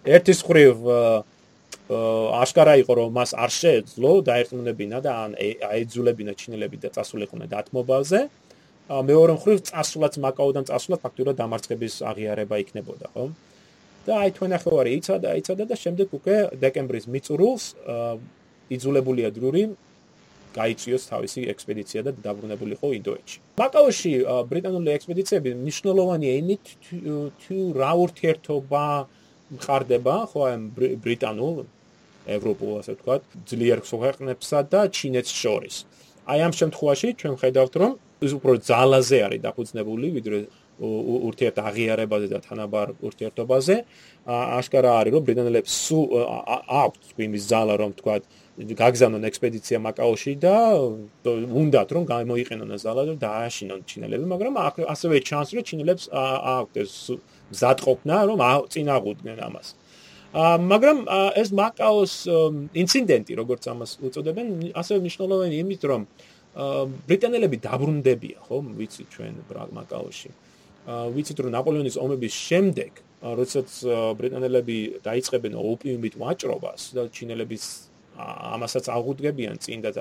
ერთის 0.03 0.39
ხრივ 0.45 0.75
აშკარა 2.43 2.73
იყო 2.83 2.93
რომ 2.99 3.09
მას 3.17 3.31
არ 3.33 3.51
შეეძლო 3.59 4.11
დაერწმუნებინა 4.27 4.97
და 5.03 5.11
აეძულებინა 5.67 6.33
ჩინელები 6.39 6.77
და 6.83 6.89
წასულიყვნენ 6.95 7.47
დათმობაზე. 7.49 8.19
მეორე 8.83 9.33
მხრივ 9.39 9.57
წასვლაც 9.67 10.13
მაკაოდან 10.19 10.63
წასვლა 10.69 10.95
ფაქტურად 11.03 11.35
დამარცხების 11.39 11.93
აღიარება 12.03 12.55
იქნებოდა, 12.63 13.07
ხო? 13.15 13.25
და 14.03 14.11
აი 14.19 14.29
თვენახევარი 14.35 14.91
იცოდა, 14.99 15.29
იცოდა 15.39 15.63
და 15.71 15.75
შემდეგ 15.79 16.07
უკვე 16.19 16.35
დეკემბრის 16.59 17.05
მიწურულს 17.07 17.63
იძულებულია 18.75 19.29
დრური 19.31 19.63
გაიწიოს 20.57 21.03
თავისი 21.11 21.41
ექსპედიცია 21.53 21.99
და 22.07 22.11
დაბრუნებულიყო 22.25 22.87
ინდოეთში. 22.99 23.37
მაკაოში 23.61 24.13
ბრიტანული 24.51 24.89
ექსპედიციები 24.97 25.49
მნიშვნელოვანი 25.63 26.27
ენით 26.37 26.63
თუ 27.43 27.57
რა 27.81 27.91
ურთიერთობა 28.05 28.85
მხარდება, 29.57 30.15
ხო, 30.31 30.41
ამ 30.53 30.61
ბრიტანულ 31.03 31.57
ევროპულ 32.37 32.71
ასე 32.79 32.93
ვთქვათ, 32.95 33.23
ძლიერ 33.49 33.79
ქვეყნებსა 33.83 34.59
და 34.71 34.81
ჩინეთს 34.97 35.31
შორის. 35.41 35.75
აი 36.23 36.39
ამ 36.47 36.53
შემთხვევაში 36.59 37.07
ჩვენ 37.19 37.35
ხედავთ, 37.41 37.73
რომ 37.83 37.91
ის 38.23 38.31
უფრო 38.37 38.53
ძალაზე 38.63 39.17
არის 39.27 39.41
დაფუძნებული 39.43 40.07
ვიდრე 40.17 40.37
ურთიერთ 40.81 41.57
აღიარებაზე 41.69 42.27
და 42.33 42.39
თანაბარ 42.47 42.87
ურთიერთობაზე 43.07 43.75
აშკარა 44.25 44.91
არის 44.99 45.13
რომ 45.13 45.23
ბრიტანელებს 45.27 45.75
აქვს 46.81 47.13
იმის 47.27 47.43
ძალა 47.51 47.75
რომ 47.81 47.91
თქვა 47.99 48.15
გაგზავნონ 48.53 49.23
ექსპედიცია 49.29 49.77
მაკაოში 49.81 50.33
და 50.37 50.55
უნდათ 51.61 51.89
რომ 51.97 52.03
გამოიყენონ 52.05 52.75
ეს 52.77 52.83
ძალა 52.85 53.03
და 53.09 53.13
დააშინონ 53.25 53.81
ჩინელები 53.89 54.25
მაგრამ 54.33 54.53
ასევე 54.93 55.15
ჩანს 55.29 55.49
რომ 55.57 55.63
ჩინელებს 55.69 56.03
აქვს 56.13 56.75
ეს 56.83 56.93
მზადყოფნა 57.49 58.15
რომ 58.29 58.39
წინაღუდნენ 58.73 59.37
ამას 59.47 59.67
მაგრამ 60.73 60.97
ეს 61.41 61.49
მაკაოს 61.53 62.13
ინციდენტი 62.83 63.33
როგორც 63.41 63.63
ამას 63.73 63.91
უწოდებენ 64.05 64.47
ასევე 64.77 64.97
მნიშვნელოვანი 65.01 65.55
იმით 65.65 65.81
რომ 65.89 66.01
ბრიტანელები 66.53 67.57
დაბრუნდებია, 67.65 68.37
ხო, 68.45 68.57
ვიცი 68.77 69.03
ჩვენ 69.09 69.33
ბრაგმაკაოში. 69.49 70.29
ვიცით 70.85 71.37
რომ 71.41 71.49
ნაპოლეონის 71.57 71.97
ომების 71.97 72.33
შემდეგ, 72.47 72.91
როდესაც 73.23 73.69
ბრიტანელები 74.19 74.77
დაიწყებენ 75.01 75.53
ოპიუმით 75.57 76.13
ვაჭრობას 76.21 76.81
და 76.93 77.01
ჩინელების 77.09 77.63
ამასაც 78.17 78.89
აღუდგებიან 78.93 79.57
წინ 79.63 79.79
და 79.85 79.91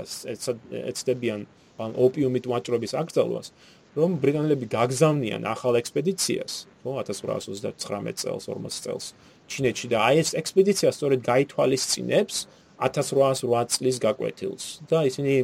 ეცდებიან 0.92 1.46
ოპიუმით 1.80 2.44
ვაჭრობის 2.50 2.92
აკრძალვას, 3.00 3.48
რომ 3.96 4.16
ბრიტანელები 4.22 4.66
გაგზავნიან 4.72 5.44
ახალ 5.48 5.76
ექსპედიციას, 5.80 6.52
ხო, 6.80 6.90
1839 7.04 8.16
წელს, 8.22 8.48
40 8.48 8.80
წელს 8.84 9.04
ჩინეთში 9.52 9.86
და 9.92 9.98
აი 10.08 10.16
ეს 10.22 10.30
ექსპედიცია 10.38 10.88
სწორედ 10.96 11.20
გაითვალისწინებს 11.28 12.36
1808 12.80 13.72
წლის 13.76 13.96
გაკვეთილს 14.00 14.64
და 14.88 15.04
ისინი 15.08 15.34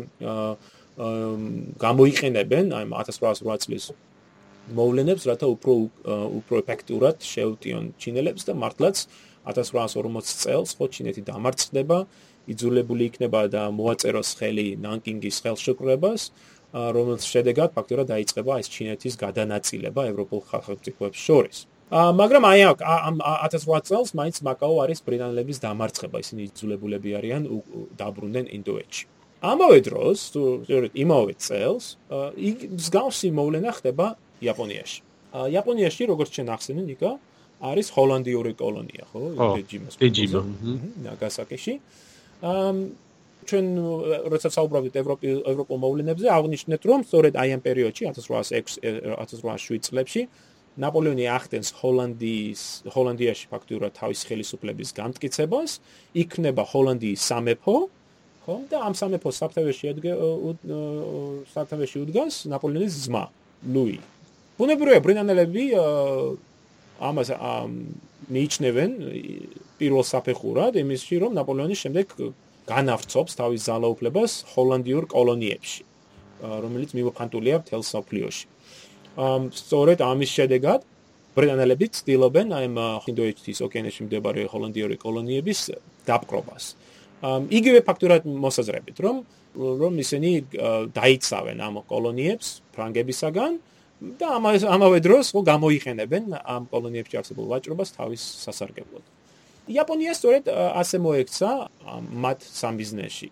გამოიყენებენ 1.84 2.64
აი 2.78 2.84
1808 2.88 3.64
წლის 3.64 3.84
მოვლენებს, 4.68 5.22
რათა 5.28 5.46
უფრო 5.48 5.74
უფრო 6.40 6.54
ეფექტურად 6.64 7.24
შეუტიონ 7.24 7.84
ჩინელებს 8.00 8.42
და 8.48 8.52
მართლაც 8.56 8.96
1840 9.48 10.40
წელს 10.44 10.70
ხო 10.76 10.84
ჩინეთი 10.92 11.22
დამარცხდება, 11.28 11.98
იძულებული 12.52 13.02
იქნება 13.10 13.40
და 13.52 13.62
მოაწეროს 13.72 14.30
ხელი 14.38 14.66
ნანკინგის 14.84 15.36
ხელშეკრულებას, 15.44 16.22
რომელიც 16.72 17.22
შედეგად 17.24 17.72
ფაქტურად 17.76 18.06
დაიწყება 18.12 18.58
ეს 18.60 18.68
ჩინეთის 18.68 19.14
გადანაწილება 19.24 20.02
ევროპულ 20.12 20.40
ხალხებს 20.50 21.16
შორის. 21.26 21.58
ა 21.88 22.12
მაგრამ 22.12 22.44
აი 22.44 22.60
ამ 22.68 23.16
1808 23.24 23.88
წელს 23.88 24.10
მაინც 24.12 24.36
მაკაო 24.44 24.76
არის 24.84 25.00
ბრიტანელების 25.08 25.58
დამარცხება, 25.64 26.16
ისინი 26.20 26.40
იძულებულები 26.52 27.10
არიან 27.16 27.42
დაბრუნდნენ 27.96 28.46
ინდოეთში. 28.60 29.04
ამავე 29.40 29.78
დროს, 29.88 30.18
თორედ 30.34 30.92
იმავე 30.92 31.32
წელს, 31.40 31.84
მსგავსი 32.76 33.28
მოვლენა 33.32 33.70
ხდება 33.78 34.06
იაპონიაში. 34.44 35.00
იაპონიაში, 35.54 36.02
როგორც 36.12 36.28
ჩვენ 36.36 36.48
ახსენე, 36.52 36.82
ნიკა, 36.92 37.10
არის 37.58 37.86
ჰოლანდიური 37.96 38.52
კოლონია, 38.54 39.04
ხო? 39.10 39.20
ბეჯიმას. 39.56 39.94
ბეჯიმა. 39.98 40.40
ნაგასაკიში. 41.08 41.74
ამ 41.78 42.07
ჩვენ 43.48 43.66
როცა 44.32 44.48
საუბრობთ 44.54 44.94
ევროპი 45.00 45.26
ევროპულ 45.52 45.78
მოვლენებზე, 45.82 46.26
აღნიშნეთ, 46.28 46.82
რომ 46.90 47.00
სწორედ 47.08 47.34
აი 47.40 47.48
ამ 47.56 47.62
პერიოდში 47.64 48.02
1806 48.12 48.78
1807 49.18 49.88
წლებში 49.88 50.22
ნაპოლეონი 50.78 51.26
ახდენს 51.26 51.68
ჰოლანდიის 51.80 52.62
ჰოლანდიაში 52.94 53.46
ფაქტურად 53.50 53.92
თავის 53.98 54.20
ხელისუფლების 54.28 54.90
გამტკიცებას, 54.94 55.70
იქნება 56.22 56.62
ჰოლანდიის 56.70 57.20
სამეფო, 57.30 57.76
ხო? 58.46 58.56
და 58.70 58.76
ამ 58.86 58.94
სამეფოს 58.94 59.34
საფთავეში 59.42 59.84
ადგე 59.92 60.12
საფთავეში 61.50 61.96
უდგას 62.04 62.34
ნაპოლეონის 62.52 62.94
ძმა, 63.08 63.24
ლუი. 63.74 63.98
ბუნებრივია 64.58 65.00
ბრინანელები 65.02 65.64
ამას 66.98 67.28
მიიჩნევენ 68.30 68.90
პირველ 69.80 70.04
საფეხურად 70.04 70.76
იმისში, 70.82 71.14
რომ 71.22 71.32
ნაპოლეონის 71.38 71.82
შემდეგ 71.84 72.06
განავრცობს 72.68 73.32
თავის 73.40 73.62
ძალაუფლებას 73.68 74.32
ჰოლანდიურ 74.52 75.04
კოლონიებში, 75.08 75.82
რომელიც 76.64 76.90
მიმოფანტულია 76.98 77.56
მთელ 77.64 77.82
საფლიოში. 77.82 78.46
ამ 79.18 79.50
სწორედ 79.50 79.98
ამის 79.98 80.30
შედეგად 80.30 80.80
ბრინანელები 81.34 81.86
ცდილობენ 81.90 82.54
აი 82.54 82.66
ამ 82.70 82.78
ინდოეთის 83.10 83.58
ოკეანეში 83.66 84.06
მდებარე 84.06 84.46
ჰოლანდიური 84.52 84.96
კოლონიების 85.02 85.60
დაპყრობას. 86.06 86.64
იგივე 87.58 87.80
ფაქტურად 87.88 88.22
მოსაზრებით, 88.26 88.96
რომ 89.02 89.16
რომ 89.58 89.92
ისინი 89.98 90.30
დაიცავენ 90.94 91.58
ამ 91.66 91.74
კოლონიებს 91.90 92.48
ფრანგებისაგან 92.74 93.52
და 94.22 94.26
ამავე 94.38 94.98
დროს 95.02 95.34
ხო 95.34 95.40
გამოიყენებენ 95.42 96.24
ამ 96.38 96.70
კოლონიებში 96.70 97.18
არსებულ 97.18 97.46
ვაჭრობას 97.50 97.90
თავის 97.98 98.22
სასარგებლოდ. 98.46 99.17
იაპონია 99.68 100.12
სწორედ 100.16 100.48
ასე 100.52 100.96
მოექცა 101.04 101.50
მათ 102.24 102.38
სამ 102.44 102.74
ბიზნესში. 102.80 103.28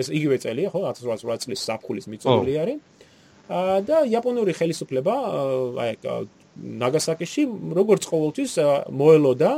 ეს 0.00 0.08
იგივე 0.10 0.36
წელია 0.42 0.68
ხო 0.72 0.80
1808 0.90 1.44
წლის 1.46 1.60
საფხულის 1.68 2.06
მიწვეული 2.10 2.54
არის. 2.62 2.78
და 3.86 3.96
იაპონური 4.06 4.52
ხელისუფლება 4.54 5.14
აი 5.84 5.92
ნაგასაკიში 6.82 7.42
როგორც 7.78 8.02
ყოველთვის 8.10 8.52
მოელოდა 8.90 9.52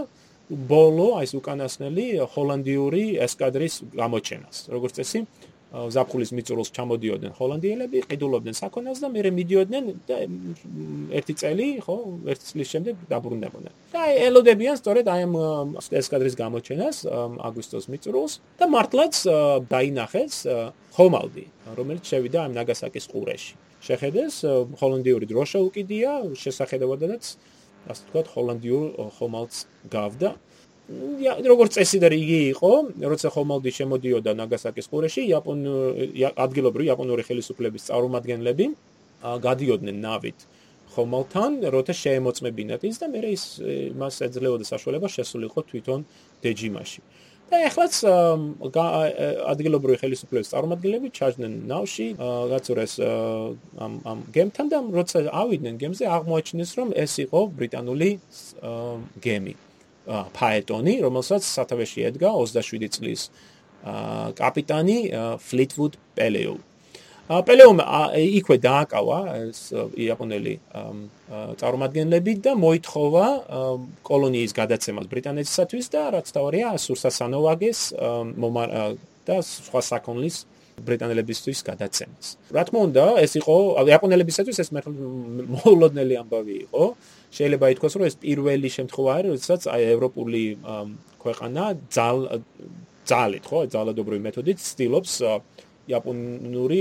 ბოლო 0.52 1.08
აი 1.18 1.24
ეს 1.28 1.32
უკანასკნელი 1.40 2.06
ჰოლანდიური 2.34 3.04
ესკადრის 3.24 3.74
გამოჩენას. 3.96 4.56
როგორც 4.74 4.92
წესი, 5.00 5.26
ზაფხულის 5.72 6.30
მიწურულს 6.36 6.70
ჩამოდიოდნენ 6.76 7.32
ჰოლანდიელები, 7.32 7.98
ყიდულობდნენ 8.04 8.56
საქონელს 8.60 9.00
და 9.00 9.08
მერე 9.08 9.30
მიდიოდნენ 9.32 9.84
და 10.04 10.16
ერთი 11.16 11.34
წელი, 11.40 11.68
ხო, 11.80 11.96
ერთი 12.28 12.44
წლის 12.52 12.68
შემდეგ 12.76 12.94
დაბრუნდებოდნენ. 13.08 13.72
და 13.96 14.02
ელოდებიან 14.28 14.76
სწორედ 14.76 15.06
აი 15.08 15.20
ამ 15.24 15.34
ესკადრის 15.96 16.36
გამოჩენას 16.36 16.96
აგვისტოს 17.48 17.84
მიწურულს 17.88 18.32
და 18.60 18.64
მართლაც 18.68 19.14
დაინახეს 19.72 20.34
ხომალდი, 20.92 21.44
რომელიც 21.72 22.04
შევიდა 22.04 22.38
ამ 22.46 22.52
ნაგასაკის 22.52 23.04
ყურეში. 23.08 23.56
შეხედეს 23.80 24.34
ჰოლანდიური 24.76 25.24
დროშა 25.26 25.58
უკიდია, 25.68 26.10
შესახედავადაც 26.36 27.22
ასე 27.90 28.02
ვთქვათ, 28.06 28.26
ჰოლანდიურ 28.36 28.86
ხომალდს 29.18 29.56
გავდა. 29.90 30.30
როგორც 31.52 31.78
წესი 31.78 31.98
და 32.02 32.08
იგი 32.12 32.38
იყო, 32.52 32.72
როცა 33.12 33.28
ხომალდი 33.34 33.70
შემოდიოდა 33.78 34.32
ნაგასაკის 34.40 34.86
ყურეში, 34.92 35.22
იაპონ 35.30 35.58
ადგილობრივი 36.36 36.88
იაპონური 36.90 37.22
ხელისუფლების 37.28 37.86
წარმომადგენლები 37.88 38.66
გადიოდნენ 39.22 39.96
ნავით 40.02 40.38
ხომალთან, 40.92 41.52
როცა 41.72 41.92
შეემოწმებინათ 41.96 42.82
ის 42.84 42.96
და 43.00 43.06
მე 43.08 43.20
ის 43.32 43.44
მას 43.96 44.14
ეძლეოდა 44.28 44.64
საშუალება 44.68 45.08
შესულიყო 45.08 45.60
თვითონ 45.70 46.00
დეჯიმაში. 46.44 47.00
და 47.52 47.58
ეხლაც 47.68 47.94
ადგილობრივი 49.52 49.96
ხელისუფლების 50.00 50.52
წარმომადგენლები 50.52 51.08
ჩაჯდნენ 51.18 51.52
ნავში, 51.68 52.06
გაწურეს 52.52 52.94
ამ 53.84 53.92
ამ 54.08 54.18
გემთან 54.36 54.66
და 54.72 54.78
როცა 54.98 55.18
ავიდნენ 55.42 55.76
გემზე, 55.82 56.04
აღმოაჩინეს 56.16 56.70
რომ 56.80 56.88
ეს 56.96 57.12
იყო 57.24 57.40
ბრიტანული 57.58 58.10
გემი. 59.20 59.54
ფაეტონი, 60.08 60.94
რომელსაც 61.04 61.46
სათავეში 61.46 62.06
ედგა 62.10 62.34
27 62.34 62.92
წლის 62.96 63.30
კაპიტანი 64.38 64.98
ფლიტვუდ 65.42 65.98
პელეო. 66.18 66.54
პელეომ 67.32 67.78
იქვე 68.18 68.56
დააკავა 68.60 69.18
იაპონელი 70.04 70.54
წარმომადგენლები 71.62 72.32
და 72.44 72.52
მოითხოვა 72.58 73.26
კოლონიის 74.04 74.52
გადაცემას 74.58 75.06
ბრიტანეთისათვის 75.12 75.86
და 75.94 76.02
რაც 76.18 76.32
თავია 76.34 76.74
სურსასანოვაგეს 76.82 77.80
და 79.22 79.36
სხვა 79.46 79.82
საქონლის 79.86 80.36
ბრიტანელებისთვის 80.80 81.58
გადაცემას. 81.68 82.26
რა 82.54 82.62
თქმა 82.66 82.80
უნდა, 82.88 83.04
ეს 83.24 83.32
იყო 83.40 83.56
იაპონელებისათვის 83.92 84.56
ეს 84.62 84.68
მოულოდნელი 84.72 86.14
ამბავი 86.22 86.54
იყო. 86.66 86.84
შეიძლება 87.32 87.66
ითქვას, 87.72 87.92
რომ 87.96 88.04
ეს 88.08 88.16
პირველი 88.22 88.68
შემთხვევა 88.76 89.10
არის, 89.18 89.30
როდესაც 89.32 89.62
აი 89.72 89.82
ევროპული 89.94 90.42
ქვეყანა 91.22 91.62
ძალ 91.92 92.16
ძალით, 93.02 93.44
ხო, 93.50 93.58
ძალადობრივი 93.74 94.22
მეთოდით 94.22 94.58
ცდილობს 94.62 95.12
იაპონური 95.90 96.80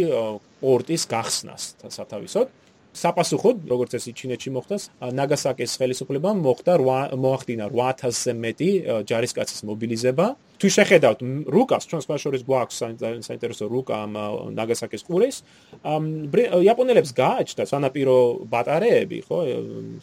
პორტის 0.61 1.03
გახსნას 1.09 1.63
სათავისოდ. 1.89 2.47
საპასუხოდ, 2.91 3.57
როგორც 3.71 3.91
ეს 3.97 4.05
ჩინეთში 4.11 4.51
მოხდა, 4.51 4.75
ნაგასაკის 5.15 5.71
ხელისუფლებამ 5.79 6.37
მოხდა 6.43 6.73
მოახდინა 7.15 7.65
8000-ზე 7.71 8.33
მეტი 8.35 8.69
ჯარისკაცის 9.07 9.63
მობილიზება. 9.63 10.25
თუ 10.61 10.69
შეხედავთ 10.69 11.19
რუკას, 11.49 11.87
ჩვენ 11.89 12.01
სხვა 12.05 12.15
შორის 12.21 12.41
გვაქვს 12.45 12.77
საინტერესო 13.25 13.65
რუკა 13.65 13.95
ამ 14.05 14.13
ნაგასაკის 14.53 15.03
ყურეს, 15.09 15.41
იაპონელებს 15.81 17.11
გააჩნდა 17.17 17.65
სანაპირო 17.65 18.17
ბატარეები, 18.51 19.19
ხო, 19.25 19.37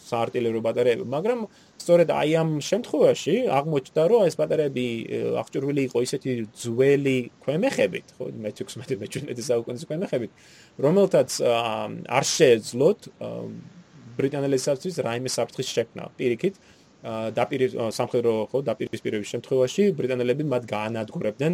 საარტილერიო 0.02 0.62
ბატარეები, 0.66 1.06
მაგრამ 1.14 1.46
სწორედ 1.78 2.10
აი 2.10 2.30
ამ 2.42 2.50
შემთხვევაში 2.58 3.34
აღმოჩნდა, 3.54 4.02
რომ 4.10 4.26
ეს 4.26 4.34
ბატარეები 4.34 4.86
აღჭურვილი 5.46 5.82
იყო 5.88 5.98
ისეთი 6.08 6.30
ძველი 6.58 7.18
ქვემეხებით, 7.46 8.06
ხო, 8.18 8.24
მე-16 8.42 8.98
მე-17 8.98 9.38
საუკუნის 9.38 9.86
ქვემეხებით, 9.86 10.30
რომელთაც 10.82 11.30
არ 12.18 12.24
შეეძლოთ 12.34 13.00
ბრიტანელებისათვის 14.18 14.94
რაიმე 15.06 15.30
საფრთხის 15.30 15.68
შექმნა. 15.70 16.02
პირიქით, 16.18 16.54
დაპირის 17.04 17.72
სამხედრო 17.94 18.32
ხო 18.50 18.58
დაპირისპირების 18.66 19.28
შემთხვევაში 19.32 19.82
ბრიტანელები 19.98 20.44
მათ 20.50 20.62
გაანადგურებდნენ 20.66 21.52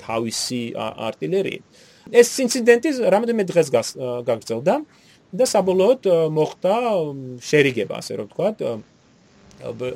თავისი 0.00 0.62
артиლერიით. 1.08 1.64
ეს 2.12 2.28
ინციდენტი 2.44 2.88
რამდენიმე 3.12 3.44
დღეს 3.48 3.68
გაგრძელდა 4.28 4.74
და 5.34 5.44
საბოლოოდ 5.44 6.02
მოხდა 6.36 6.74
შერიგება, 7.40 7.94
ასე 8.00 8.12
რომ 8.20 8.26
ვთქვათ, 8.28 8.56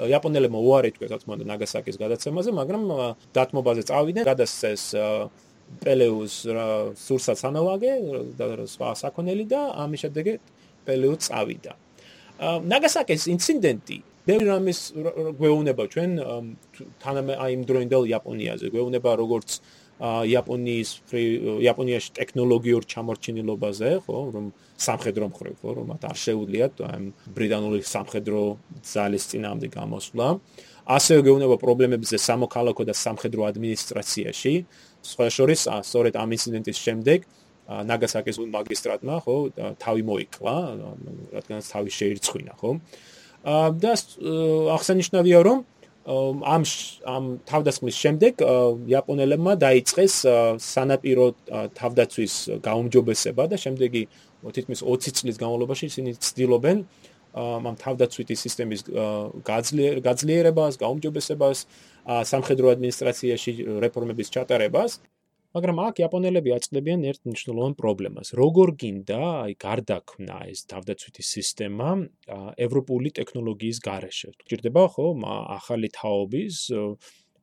იაპონელებმა 0.09 0.59
უარი 0.69 0.91
თქვეს 0.97 1.11
თუმცა 1.25 1.45
ნაგასაკის 1.53 1.97
გადაცემაზე, 2.01 2.51
მაგრამ 2.61 2.83
დათმობაზე 3.37 3.83
წავიდნენ, 3.89 4.25
გადასცეს 4.25 4.83
პელეუს 5.85 6.35
სურსა 6.97 7.35
სანავაგე 7.37 7.93
და 8.41 8.45
სხვა 8.73 8.89
საქონელი 9.05 9.45
და 9.53 9.61
ამის 9.85 10.01
შემდეგ 10.05 10.27
პელეუ 10.89 11.15
წავიდა. 11.21 11.73
ნაგასაკის 12.73 13.23
ინციდენტი 13.35 13.99
ბევრი 14.29 14.45
რამის 14.45 14.79
გვეუბნება 15.41 15.85
ჩვენ 15.89 16.11
თანამე 17.01 17.35
აი 17.41 17.51
იმ 17.57 17.63
დროინდელ 17.65 18.03
იაპონიაზე. 18.13 18.69
გვეუბნება 18.75 19.11
როგორც 19.17 19.49
იაპონიის 19.99 20.91
იაპონიაში 21.65 22.11
ტექნოლოგიურ 22.19 22.83
ჩამორჩენილობაზე 22.93 23.91
ხო 24.05 24.19
რომ 24.37 24.47
სამხედრო 24.79 25.25
მხრივ 25.33 25.55
ხო 25.65 25.71
რომ 25.81 25.89
არ 25.97 26.17
შეუძლიათ 26.25 26.75
ბრიტანული 27.35 27.81
სამხედრო 27.89 28.43
ძალის 28.85 29.25
წინამდე 29.33 29.69
გამოსვლა. 29.73 30.29
ასევე 30.99 31.19
გვეუბნება 31.25 31.57
პრობლემებზე 31.65 32.17
სამოქალაქო 32.29 32.83
და 32.85 32.95
სამხედრო 32.95 33.41
ადმინისტრაციაში. 33.49 34.55
სხვა 35.09 35.27
შორის 35.33 35.61
სწორედ 35.89 36.15
ამ 36.21 36.31
ინციდენტის 36.37 36.79
შემდეგ 36.85 37.19
ნაგასაკის 37.69 38.37
მაგისტრატმა 38.45 39.15
ხო 39.25 39.37
თავი 39.83 40.03
მოიკლა 40.09 40.55
რადგან 41.37 41.61
თავი 41.73 41.91
შეირცხვინა 41.93 42.55
ხო 42.61 42.71
და 43.83 43.93
აღსანიშნავია 44.77 45.41
რომ 45.49 45.59
ამ 46.09 46.63
ამ 47.05 47.25
თავდასხმის 47.51 47.97
შემდეგ 48.03 48.41
იაპონელებმა 48.89 49.53
დაიწყეს 49.61 50.15
სანაპირო 50.65 51.27
თავდაცვის 51.77 52.35
გაუმჯობესება 52.65 53.45
და 53.53 53.57
შემდეგი 53.61 54.03
თითქმის 54.57 54.81
20 54.87 55.21
წლის 55.21 55.37
განმავლობაში 55.43 55.85
ისინი 55.93 56.17
ცდილობენ 56.17 56.79
ამ 57.39 57.77
თავდაცვითი 57.77 58.35
სისტემის 58.41 58.81
გაძლიერებას, 59.45 60.81
გაუმჯობესებას, 60.81 61.59
სამხედრო 62.09 62.73
ადმინისტრაციაში 62.73 63.53
რეფორმების 63.85 64.33
ჩატარებას 64.33 64.99
მაგრამ 65.57 65.79
აქ 65.81 66.01
იაპონელები 66.03 66.53
აწყდებიან 66.57 67.05
ერთ 67.09 67.21
მნიშვნელოვან 67.29 67.75
პრობლემას. 67.81 68.33
როგორ 68.37 68.69
გინდა, 68.83 69.21
აი, 69.49 69.53
გარდაქმნა 69.65 70.37
ეს 70.53 70.61
თავდაცვითი 70.69 71.23
სისტემა 71.25 71.89
ევროპული 72.67 73.09
ტექნოლოგიის 73.19 73.79
გარეშე. 73.81 74.29
გჭირდება 74.45 74.85
ხო, 74.93 75.07
ახალი 75.59 75.89
თაობის 75.89 76.57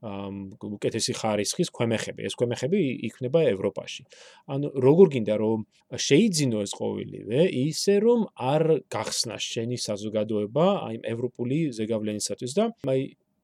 ამ 0.05 0.53
უკეთესი 0.61 1.13
ხარისხის 1.17 1.69
ქვემეხები. 1.73 2.21
ეს 2.29 2.37
ქვემეხები 2.37 2.79
იქნება 3.09 3.41
ევროპაში. 3.49 4.05
ანუ 4.53 4.67
როგორ 4.85 5.07
გინდა 5.15 5.35
რომ 5.41 5.65
შეიძინო 5.97 6.61
ეს 6.61 6.73
ყოველივე, 6.77 7.39
ისე 7.49 7.95
რომ 8.05 8.29
არ 8.37 8.63
გახსნა 8.85 9.37
შენი 9.41 9.77
საზოგადოება 9.81 10.65
აი 10.87 10.95
ევროპული 11.09 11.57
ზეგავლენისათვის 11.73 12.51
და 12.53 12.63
აი 12.85 13.01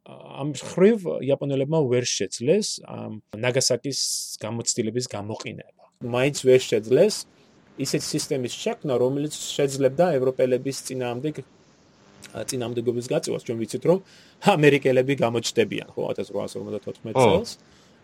ამ 0.09 0.53
ხრივ 0.57 1.05
იაპონელებმა 1.21 1.79
ვერ 1.85 2.05
შეძლეს 2.09 2.81
ნაგასაკის 3.37 3.99
გამოცდილების 4.41 5.05
გამოყენება. 5.11 5.83
მაინც 6.01 6.37
ვერ 6.41 6.61
შეძლეს 6.61 7.15
ისეთ 7.77 8.01
სისტემის 8.01 8.53
შექმნა, 8.57 8.93
რომელიც 8.97 9.33
შეძლებდა 9.37 10.05
ევროპელების 10.17 10.77
წინააღმდეგ 10.89 11.35
წინააღმდეგობის 12.31 13.05
გაწევას, 13.13 13.45
ჩვენ 13.45 13.57
ვიცით, 13.61 13.83
რომ 13.85 13.99
ამერიკელები 14.41 15.13
გამოჩნდებიან, 15.21 15.87
ხო, 15.93 16.01
1854 16.17 17.13
წელს. 17.13 17.51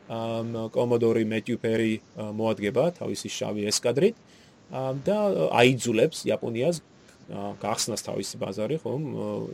ამ 0.07 0.71
კომოდორი 0.71 1.23
მეტიუ 1.27 1.57
პერი 1.59 1.93
მოადგება 2.15 2.83
თავისი 2.95 3.27
შავი 3.27 3.67
ესკადრით 3.67 4.15
და 5.03 5.17
აიძულებს 5.51 6.23
იაპონიას 6.31 6.77
გახსნას 7.59 8.01
თავისი 8.07 8.35
ბაზარი, 8.39 8.75
ხო, 8.79 8.91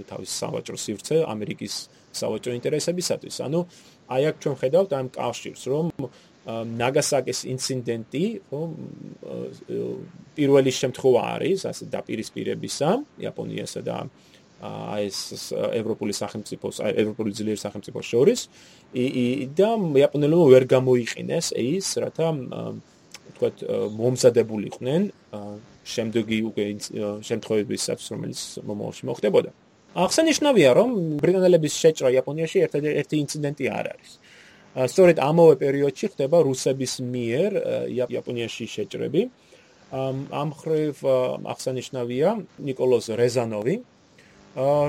თავისი 0.06 0.34
სავაჭრო 0.42 0.78
სივრცე 0.78 1.26
ამერიკის 1.26 1.74
სავაჭრო 2.14 2.52
ინტერესებისათვის. 2.60 3.36
ანუ 3.46 3.60
აი 4.14 4.22
აქ 4.30 4.36
ჩვენ 4.44 4.56
ხედავთ 4.62 4.92
ამ 5.00 5.08
კავშირს, 5.20 5.64
რომ 5.74 5.86
ნაგასაკის 6.84 7.40
ინციდენტი, 7.54 8.26
პირველი 10.36 10.72
შემთხვევა 10.82 11.22
არის, 11.36 11.60
ასე 11.72 11.84
დაპირისპირებისა 11.96 12.90
იაპონიასა 13.24 13.82
და 13.88 13.98
აი 14.64 15.04
ეს 15.12 15.52
ევროპული 15.56 16.14
სახელმწიფოს, 16.16 16.76
აი 16.84 16.92
ევროპული 17.04 17.32
ძლიერი 17.36 17.60
სახელმწიფოს 17.60 18.06
შორის 18.12 18.40
და 19.60 19.70
იაპონელებმა 20.04 20.46
ვერ 20.54 20.64
გამოიყენეს 20.76 21.46
ის, 21.60 21.88
რათა 22.04 22.28
თქვათ 23.36 23.56
მომზადებულიყვნენ 24.00 25.02
შემდეგი 25.84 26.38
უკვე 26.48 26.66
შემთხვევებისაც, 27.28 28.00
რომელიც 28.12 28.40
მომავალში 28.68 29.04
მოხდებოდა. 29.10 29.52
აღსანიშნავია, 29.94 30.70
რომ 30.74 30.90
ბრიტანელების 31.22 31.74
შეჭრა 31.78 32.10
იაპონიაში 32.18 32.58
ერთ-ერთი 32.66 33.16
ინციდენტი 33.24 33.66
არ 33.70 33.86
არის. 33.94 34.12
სწორედ 34.74 35.18
ამავე 35.22 35.56
პერიოდში 35.62 36.08
ხდება 36.18 36.38
რუსების 36.50 36.94
მიერ 37.14 37.52
იაპონიაში 37.94 38.66
შეჭრები. 38.74 39.22
ამ 39.94 40.50
ხრივ 40.58 40.96
აღსანიშნავია 41.54 42.30
نيكოლოზ 42.66 43.06
რეზანოვი, 43.14 43.76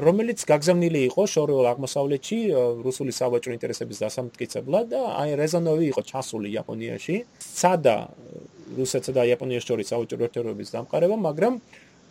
რომელიც 0.04 0.38
გაგზავნილი 0.48 1.00
იყო 1.08 1.22
შორეულ 1.28 1.66
აღმოსავლეთში 1.72 2.38
რუსული 2.84 3.12
სავაჭრო 3.12 3.52
ინტერესების 3.56 3.98
დასამტკიცებლად 4.04 4.84
და 4.88 5.00
აი 5.20 5.30
რეზანოვი 5.40 5.84
იყო 5.92 6.02
ჩასული 6.08 6.48
იაპონიაში, 6.56 7.16
სადა 7.40 7.96
რუსეთსა 8.80 9.12
და 9.12 9.22
იაპონიას 9.28 9.64
შორის 9.68 9.86
სავაჭრო 9.92 10.16
ურთიერთობების 10.24 10.68
დამყარება, 10.72 11.16
მაგრამ 11.28 11.54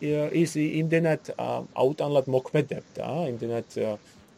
ის 0.04 0.56
იმდენად 0.60 1.34
აუტანლად 1.40 2.28
მოქმედებდა, 2.36 3.08
იმდენად 3.34 3.78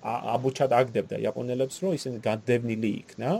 აბუჩად 0.05 0.73
აგდებდა 0.77 1.19
იაპონელებს, 1.25 1.81
რომ 1.81 1.97
ისინი 1.97 2.21
გადდევნილი 2.25 2.91
იქნა 3.01 3.31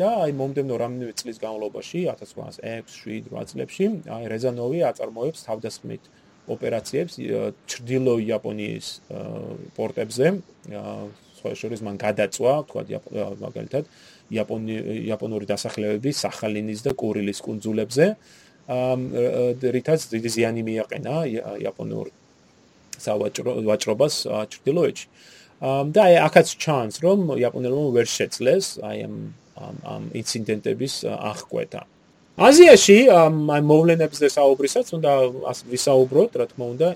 და 0.00 0.08
აი 0.24 0.32
მომდენო 0.32 0.74
რამდენიმე 0.80 1.14
წლის 1.20 1.38
განმავლობაში 1.42 2.06
1806-7-8 2.08 3.50
წლებში 3.52 3.86
აი 4.08 4.30
რეზანოვი 4.32 4.80
აწარმოებს 4.88 5.44
თავდასხმით 5.44 6.08
ოპერაციებს 6.48 7.18
ჩრდილო 7.68 8.14
იაპონიის 8.24 8.86
პორტებზე. 9.76 10.26
სხვა 11.40 11.52
შორის 11.56 11.80
მან 11.84 11.96
გადაწვა 12.00 12.52
თქვა 12.68 12.82
მაგალითად 13.40 13.84
იაპონი 14.30 14.74
იაპონური 15.08 15.46
დასახლებები 15.48 16.12
სახალინის 16.12 16.84
და 16.84 16.92
კურილის 16.92 17.40
კუნძულებზე 17.44 18.06
რითაც 18.70 20.00
დიდი 20.14 20.30
ზიანი 20.36 20.62
მიაყენა 20.68 21.14
იაპონურ 21.64 22.06
სავაჭრო 23.04 23.50
ვაჭრობას 23.66 24.14
ჩრდილოეთში. 24.54 25.06
და 25.94 26.00
აი 26.08 26.14
ახაც 26.24 26.48
ჩანს 26.56 26.94
რომ 27.04 27.18
იაპონელებმა 27.36 27.88
ვერ 27.96 28.06
შეძლეს 28.08 28.66
აი 28.80 28.98
ამ 29.04 29.14
ამ 29.84 30.02
ინციდენტების 30.20 30.94
აღკვეთა. 31.10 31.82
აზიაში 32.40 32.98
აი 33.12 33.60
მოვლენებზე 33.68 34.26
საუბრისაც 34.38 34.86
უნდა 34.96 35.12
ვისაუბროთ 35.72 36.30
რა 36.40 36.46
თქმა 36.50 36.66
უნდა 36.72 36.88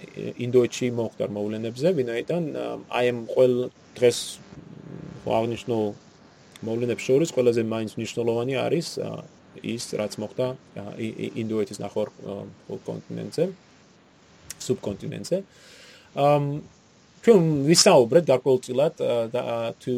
ინდოეთში 0.46 0.86
მოხდა 0.96 1.26
მოვლენებზე 1.36 1.88
ვინაიდან 1.98 2.42
აი 2.88 3.06
ამ 3.12 3.18
ყოველ 3.34 3.54
დღეს 3.98 4.18
აღნიშნულ 5.38 5.84
მოვლენებს 6.64 7.02
შორის 7.08 7.28
ყველაზე 7.36 7.62
მაინც 7.74 7.92
მნიშვნელოვანი 8.00 8.54
არის 8.66 8.88
ის 9.62 9.84
რაც 10.00 10.16
მოხდა 10.22 10.46
ინდოეთის 11.42 11.78
ნახევარ 11.84 12.08
კონტინენტზე 12.88 13.44
სუბკონტინენტზე 14.64 15.38
ამ 16.24 16.44
ჩვენ 17.24 17.44
ვისაუბრეთ 17.68 18.24
გარკვეულწილად 18.30 18.94
თუ 19.82 19.94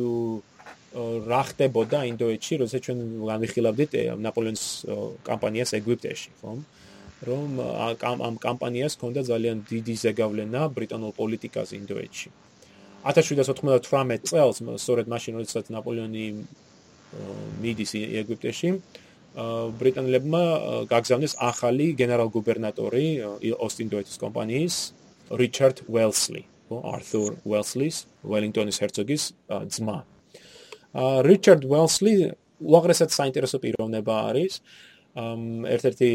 რა 0.97 1.43
ხდებოდა 1.51 1.99
ინდოეთში, 2.09 2.55
როცა 2.63 2.79
ჩვენ 2.87 2.99
განვიხილავდით 3.29 3.91
ნაპოლეონის 4.17 4.65
კამპანიას 5.29 5.71
ეგვიპტეში, 5.77 6.31
ხომ? 6.41 6.59
რომ 7.27 7.49
ამ 8.01 8.35
კამპანიას 8.41 8.97
ჰქონდა 8.97 9.21
ძალიან 9.29 9.57
დიდი 9.69 9.95
ზეგავლენა 10.05 10.61
ბრიტანულ 10.77 11.13
პოლიტიკაზე 11.17 11.73
ინდოეთში. 11.83 12.29
1798 13.05 14.25
წელს, 14.25 14.57
სწორედ 14.81 15.07
მაშინ, 15.13 15.33
როდესაც 15.41 15.67
ნაპოლეონი 15.75 16.25
მიდის 17.61 17.93
ეგვიპტეში, 18.23 18.69
ბრიტანელებმა 19.37 20.43
გაგზავნეს 20.89 21.37
ახალი 21.45 21.91
გენერალ-გუბერნატორი 21.99 23.07
ოსტინდოეთის 23.53 24.17
კომპანიის 24.23 24.77
რიჩარდ 25.41 25.83
უელსლი, 25.93 26.43
ართურ 26.73 27.37
უელსლის, 27.45 27.97
ველინგტონის 28.25 28.81
ჰერცოგის 28.81 29.23
ძმა. 29.77 29.99
რიჩარდ 31.29 31.69
უელსლი 31.69 32.15
უაღრესად 32.65 33.11
საინტერესო 33.13 33.61
პიროვნება 33.61 34.15
არის. 34.33 34.63
ერთ-ერთი 35.17 36.09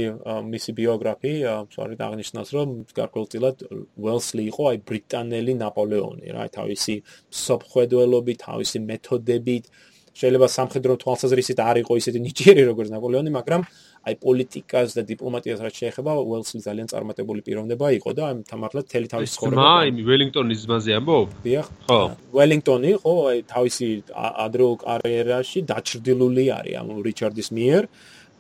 მისი 0.50 0.72
биогრაფი 0.78 1.34
სწორედ 1.70 2.00
აღნიშნავს, 2.06 2.50
რომ 2.58 2.68
გარკვეულწილად 2.98 3.58
უელსლი 3.98 4.44
იყო 4.50 4.64
აი 4.72 4.78
ბრიტანელი 4.90 5.54
ნაპოლეონი, 5.62 6.28
რა, 6.34 6.46
თავისი 6.58 6.96
სოფხვედველობით, 7.30 8.38
თავისი 8.46 8.78
მეთოდებით, 8.86 9.66
აა 9.70 9.91
შეიძლება 10.12 10.48
სამხედრო 10.52 10.94
თვალსაზრისით 11.00 11.60
არ 11.64 11.78
იყო 11.82 11.94
ისეთი 12.02 12.20
ნიჭიერი 12.26 12.64
როგორც 12.68 12.90
ნაპოლეონი, 12.92 13.32
მაგრამ 13.32 13.62
აი 14.02 14.16
პოლიტიკას 14.18 14.90
და 14.98 15.02
დიპლომატიას 15.08 15.60
რაც 15.62 15.76
შეეხება, 15.82 16.12
უელსლი 16.20 16.60
ძალიან 16.68 16.88
წარმატებული 16.92 17.42
პიროვნება 17.46 17.88
იყო 18.02 18.12
და 18.18 18.26
თამართლად 18.50 18.86
თელი 18.92 19.08
თავის 19.14 19.30
ცხოვრება. 19.38 19.62
მა, 19.62 19.76
იმი 19.88 20.02
ველინგტონის 20.10 20.60
ძმაზე 20.66 20.92
ამბობ? 21.00 21.28
დიახ. 21.46 21.68
ხო. 21.88 22.02
ველინგტონი 22.34 22.92
ხო, 22.98 23.14
აი 23.32 23.38
თავისი 23.46 23.88
ადრეულ 24.12 24.76
კარიერაში 24.84 25.60
დაჭრდილული 25.70 26.46
არის 26.60 26.74
ამ 26.82 26.88
რიჩარდის 27.08 27.50
მიერ. 27.56 27.84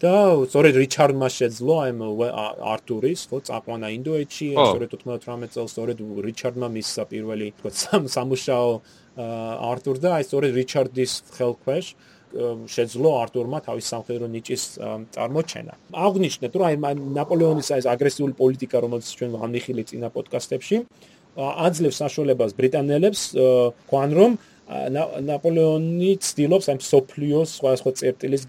და 0.02 0.14
სწორედ 0.50 0.74
რიჩარდმა 0.82 1.28
შეძლო 1.30 1.76
აი 1.86 1.92
არტურის 2.74 3.22
ხო 3.30 3.38
წაყვანა 3.46 3.88
ინდოეთში, 4.02 4.48
სწორედ 4.58 4.90
98 4.98 5.54
წელს 5.54 5.70
სწორედ 5.78 5.98
რიჩარდმა 6.26 6.68
მისცა 6.74 7.04
პირველი 7.06 7.48
თქო 7.62 7.70
სამუშაო 8.10 8.70
არტურ 9.18 9.96
და 10.00 10.10
აი 10.18 10.24
სწორედ 10.28 10.52
რიჩარდის 10.56 11.12
ხელქვეშ 11.36 11.86
შეძლო 12.72 13.10
არტურმა 13.28 13.60
თავის 13.60 13.86
სამხედრო 13.92 14.26
ნიჭის 14.32 14.64
წარმოჩენა. 15.12 15.74
აღნიშნეთ, 15.92 16.52
რომ 16.56 16.66
აი 16.68 16.76
ნაპოლეონის 17.20 17.68
აი 17.76 17.82
აგრესიული 17.92 18.34
პოლიტიკა, 18.40 18.78
რომელიც 18.88 19.08
ჩვენ 19.20 19.30
ვამიხილეთ 19.36 19.88
წინა 19.92 20.10
პოდკასტებში, 20.16 20.78
აძლევს 21.36 21.98
საშუალებას 22.04 22.52
ბრიტანელებს, 22.56 23.22
თქვენ 23.88 24.10
რომ 24.16 24.32
ნაპოლეონი 24.72 26.12
ცდილობს 26.24 26.66
ამ 26.72 26.80
სოფლიოს 26.80 27.50
სხვადასხვა 27.60 27.92
წერტილის 28.00 28.44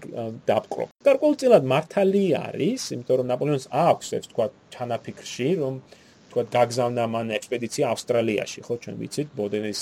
დაპყრო. 0.47 0.85
გარკვეულწილად 1.03 1.63
მართალი 1.67 2.23
არის, 2.47 2.81
იმიტომ 2.95 3.15
რომ 3.19 3.27
ნაპოლეონს 3.27 3.65
აქვს 3.67 4.07
ეს 4.15 4.25
თქვა 4.31 4.45
ჩანაფიქრში, 4.71 5.49
რომ 5.59 5.73
თქვა 6.31 6.43
გაგზავნა 6.55 7.03
მან 7.11 7.27
ექსპედიცია 7.37 7.83
ავსტრალიაში, 7.91 8.59
ხო, 8.63 8.73
ჩვენ 8.83 8.95
ვიცით, 9.03 9.27
ბოდენის 9.35 9.81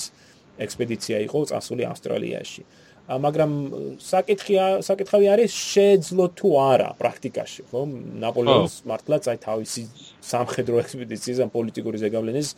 ექსპედიცია 0.66 1.18
იყო 1.28 1.39
წასული 1.51 1.84
ავსტრალიაში. 1.91 2.64
მაგრამ 3.12 3.51
საკითხია, 3.99 4.66
საკითხავი 4.88 5.26
არის 5.34 5.51
შეძლო 5.51 6.26
თუ 6.38 6.49
არა 6.64 6.89
პრაქტიკაში, 7.01 7.62
ხო? 7.72 7.82
ნაპოლეონს 8.24 8.76
მართლაც 8.88 9.24
აი 9.32 9.38
თავისი 9.41 9.82
სამხედრო 10.32 10.76
ექსპედიციის 10.86 11.39
ან 11.43 11.49
პოლიტიკური 11.51 11.97
ზეგავლენის 12.03 12.49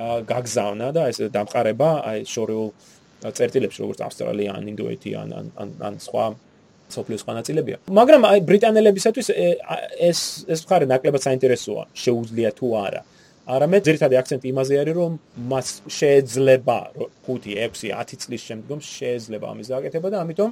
გაგზავნა 0.00 0.88
და 0.96 1.02
ეს 1.12 1.18
დამყარება 1.30 1.90
აი 2.10 2.18
შორეულ 2.26 2.68
წერტილებში 3.20 3.80
როგორც 3.84 4.00
ავსტრალია 4.08 4.56
ან 4.56 4.64
ინდოეთი 4.72 5.10
ან 5.20 5.28
ან 5.60 5.68
ან 5.84 5.94
სხვა 6.00 6.24
სოფლის 6.90 7.22
ხანაწილებია. 7.26 7.76
მაგრამ 7.86 8.22
აი 8.26 8.38
ბრიტანელებისათვის 8.50 9.26
ეს 10.10 10.20
ეს 10.48 10.60
მხარე 10.64 10.86
ნაკლებად 10.90 11.22
საინტერესოა, 11.22 11.82
შეუძლია 11.94 12.50
თუ 12.58 12.66
არა. 12.86 13.02
არამედ 13.48 13.82
ძირითადი 13.88 14.14
აქცენტი 14.20 14.46
იმაზე 14.52 14.74
არის, 14.80 14.94
რომ 15.00 15.12
მას 15.50 15.68
შეეძლება 15.88 16.78
5, 17.24 17.46
6, 17.56 17.88
10 17.94 18.20
წლის 18.24 18.42
შემდგომ 18.48 18.78
შეეძლება 18.84 19.46
ამის 19.52 19.68
გაკეთება 19.74 20.08
და 20.12 20.18
ამიტომ 20.24 20.50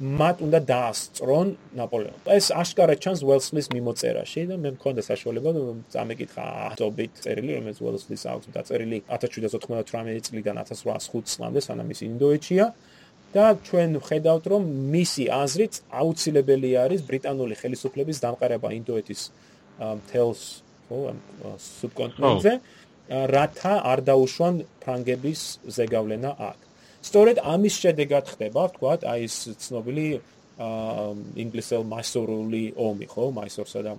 მათ 0.00 0.36
უნდა 0.46 0.58
დაასწრონ 0.64 1.48
ნაპოლეონს. 1.76 2.24
ეს 2.32 2.46
აშკარად 2.56 2.98
ჩანს 3.04 3.20
უელსლის 3.20 3.66
მიმოწერაში 3.68 4.40
და 4.48 4.56
მე 4.56 4.70
მქონდა 4.80 5.02
საშუალება 5.04 5.50
წამეკითხა 5.92 6.44
ათობით 6.72 7.12
წერილი, 7.20 7.52
რომელიც 7.60 7.78
უელსლის 7.84 8.22
აქვს 8.32 8.46
დაწერილი 8.56 8.98
1798 9.12 10.24
წლიდან 10.24 10.56
1805 10.64 11.28
წლამდე, 11.36 11.60
სანამ 11.60 11.88
ის 11.92 12.00
ინდოეთშია. 12.08 12.66
და 13.30 13.54
ჩვენ 13.62 13.90
ვხედავთ, 14.02 14.44
რომ 14.50 14.62
მისი 14.90 15.24
აზრით 15.30 15.74
აუცილებელი 15.94 16.70
არის 16.82 17.00
ბრიტანული 17.06 17.54
ხელისუფლების 17.62 18.18
დამყარება 18.24 18.68
ინდოეთის 18.74 19.20
თელს 20.10 20.40
ხო 20.90 21.14
სუბკონტინენტზე 21.64 22.52
რათა 23.10 23.74
არ 23.90 24.00
დაუშვან 24.06 24.54
ფრანგების 24.82 25.40
ზეგავლენა 25.76 26.30
აქ. 26.50 26.58
სწორედ 27.02 27.36
ამის 27.42 27.74
შედეგად 27.82 28.24
ხდება, 28.34 28.62
ვთქვათ, 28.70 29.00
აი 29.08 29.20
ეს 29.24 29.36
ცნობილი 29.64 30.06
ინგლისელ 31.42 31.82
მასორული 31.88 32.64
ომი, 32.76 33.06
ხო, 33.08 33.24
მასორსა 33.38 33.80
და 33.86 33.92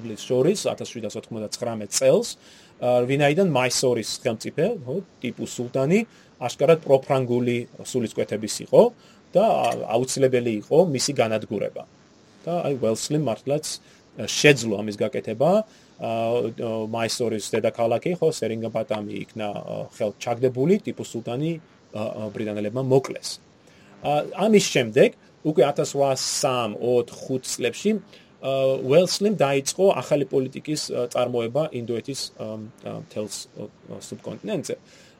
ინგლისის 0.00 0.24
შორის 0.26 0.58
1799 0.72 1.92
წელს, 1.92 2.28
ვინაიდან 2.80 3.48
მასორის 3.52 4.10
ხელმწიფე, 4.24 4.66
ხო, 4.86 4.96
ტიპუ 5.22 5.44
სულტანი 5.46 6.00
აშკარად 6.40 6.80
პროფრანგული 6.86 7.56
სულისკვეთების 7.84 8.54
იყო 8.66 8.82
და 9.36 9.44
აუცილებელი 9.94 10.52
იყო 10.64 10.78
მისი 10.94 11.12
განადგურება. 11.20 11.84
და 12.46 12.62
აი 12.62 12.74
ველსლიმ 12.78 13.24
მართლაც 13.26 13.66
შეძლო 14.16 14.74
ამის 14.80 14.96
გაკეთება. 14.96 15.50
მაისორის 16.96 17.44
დედაქალაქი 17.54 18.12
ხო 18.20 18.28
სერინგაპატამი 18.32 19.12
იქნა 19.24 19.48
ხელ 19.96 20.12
ჩაგდებული 20.20 20.74
ტიპუ 20.84 21.02
სულტანი 21.12 21.52
ბრიტანელებმა 22.34 22.82
მოკლეს. 22.84 23.28
ამის 24.44 24.64
შემდეგ 24.74 25.10
უკვე 25.48 25.62
1803-4 25.72 27.42
წლებში 27.52 27.90
უელსლიმ 28.86 29.34
დაიწყო 29.40 29.84
ახალი 30.02 30.24
პოლიტიკის 30.28 30.80
წარმოება 31.12 31.62
ინდოეთის 31.80 32.20
თელს 33.12 33.36
სუბკონტინენტზე. 34.06 34.74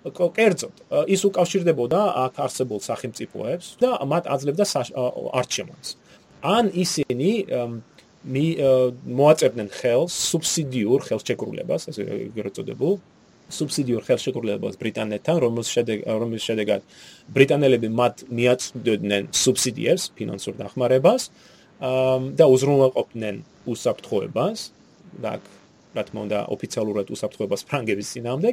კერძოდ, 0.06 0.74
ის 1.14 1.20
უკავშირდებოდა 1.26 2.00
აქ 2.24 2.34
არსებულ 2.46 2.80
სახელმწიფოებს 2.90 3.66
და 3.82 3.90
მათ 4.12 4.24
აძლევდა 4.34 4.64
არჩევანს. 5.40 5.88
ან 6.44 6.64
ისინი 6.84 7.30
მი 8.26 8.44
მოაწერდნენ 9.06 9.68
ხელს 9.70 10.14
სუბსიდიურ 10.30 11.04
ხელშეკრულებას, 11.06 11.82
ასე 11.90 12.02
გერწოდებულ 12.34 12.98
სუბსიდიურ 13.46 14.02
ხელშეკრულებას 14.02 14.78
ბრიტანეთთან, 14.82 15.36
რომელს 15.44 15.68
შედეგ 15.70 15.98
რომელს 16.06 16.42
შედეგად 16.48 16.80
ბრიტანელები 17.30 17.88
მათ 17.94 18.24
მიაწვდოდნენ 18.26 19.30
სუბსიდიებს, 19.30 20.04
ფინანსურ 20.18 20.54
დახმარებას 20.58 21.30
და 21.78 22.44
უზრუნველყოფდნენ 22.50 23.36
უსაფრთხოებას 23.70 24.58
და 25.22 25.38
რა 25.94 26.02
თქმა 26.10 26.20
უნდა 26.26 26.38
ოფიციალურად 26.50 27.06
უსაფრთხოებას 27.14 27.62
ფრანგების 27.70 28.08
ძინავდე. 28.16 28.50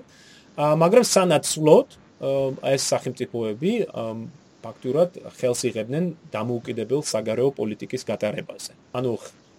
მაგრამ 0.53 1.05
სანაცვლოდ 1.09 1.87
ეს 2.69 2.81
სახელმწიფოები 2.93 3.71
ფაქტურად 4.63 5.09
ხელს 5.41 5.61
იღებდნენ 5.67 6.05
დამოუკიდებელ 6.31 7.01
საგარეო 7.03 7.49
პოლიტიკის 7.57 8.03
გატარებაზე. 8.07 8.71
ანუ 8.95 9.11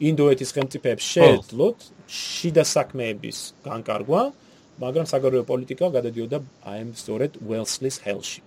ინდოეთის 0.02 0.50
ხელმწიფეებს 0.54 1.04
შეეძლოთ 1.14 1.78
შიდა 2.10 2.64
საქმეების 2.66 3.38
განკარგვა, 3.62 4.22
მაგრამ 4.82 5.06
საგარეო 5.06 5.44
პოლიტიკა 5.46 5.86
გადადიოდა 5.94 6.38
აი 6.66 6.78
ამ 6.82 6.90
სწორედ 6.98 7.32
ველსლის 7.38 7.96
ხელში. 8.02 8.40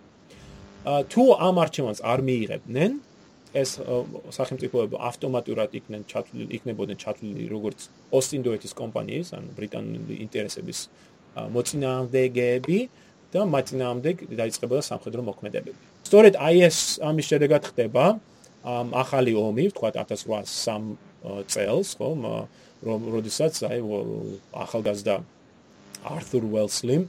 თუ 1.12 1.24
ამ 1.48 1.56
არჩევანს 1.64 2.00
არ 2.04 2.20
მიიღებდნენ, 2.28 2.92
ეს 3.56 3.70
სახელმწიფოები 4.38 4.96
ავტომატურად 5.10 5.70
იქნენ 5.80 6.02
ჩათვლილი, 6.12 6.52
იქნებოდნენ 6.58 6.98
ჩათვლილი 7.00 7.44
როგორც 7.48 7.80
ოსტინდოეთის 8.12 8.74
კომპანიის, 8.76 9.28
ანუ 9.38 9.50
ბრიტანული 9.58 10.16
ინტერესების 10.28 10.80
მოწინააღმდეგეები 11.56 12.80
და 13.32 13.42
მათინაამდე 13.56 14.12
დაიწყებოდა 14.36 14.82
სამხედრო 14.92 15.22
მოქმედებები. 15.32 15.80
სწორედ 16.08 16.34
აი 16.48 16.56
ეს 16.68 16.78
ამის 17.00 17.26
შედეგად 17.32 17.62
ხდება 17.72 18.06
ახალი 19.04 19.32
ომი, 19.48 19.66
თქვა 19.72 19.90
1803 19.96 21.07
წელს, 21.24 21.90
ხომ, 21.98 22.22
რომ 22.88 23.00
როდესაც 23.16 23.54
აი 23.68 23.80
ახალგაზრდა 24.54 25.16
ართურ 26.08 26.44
ველსლიმ 26.54 27.04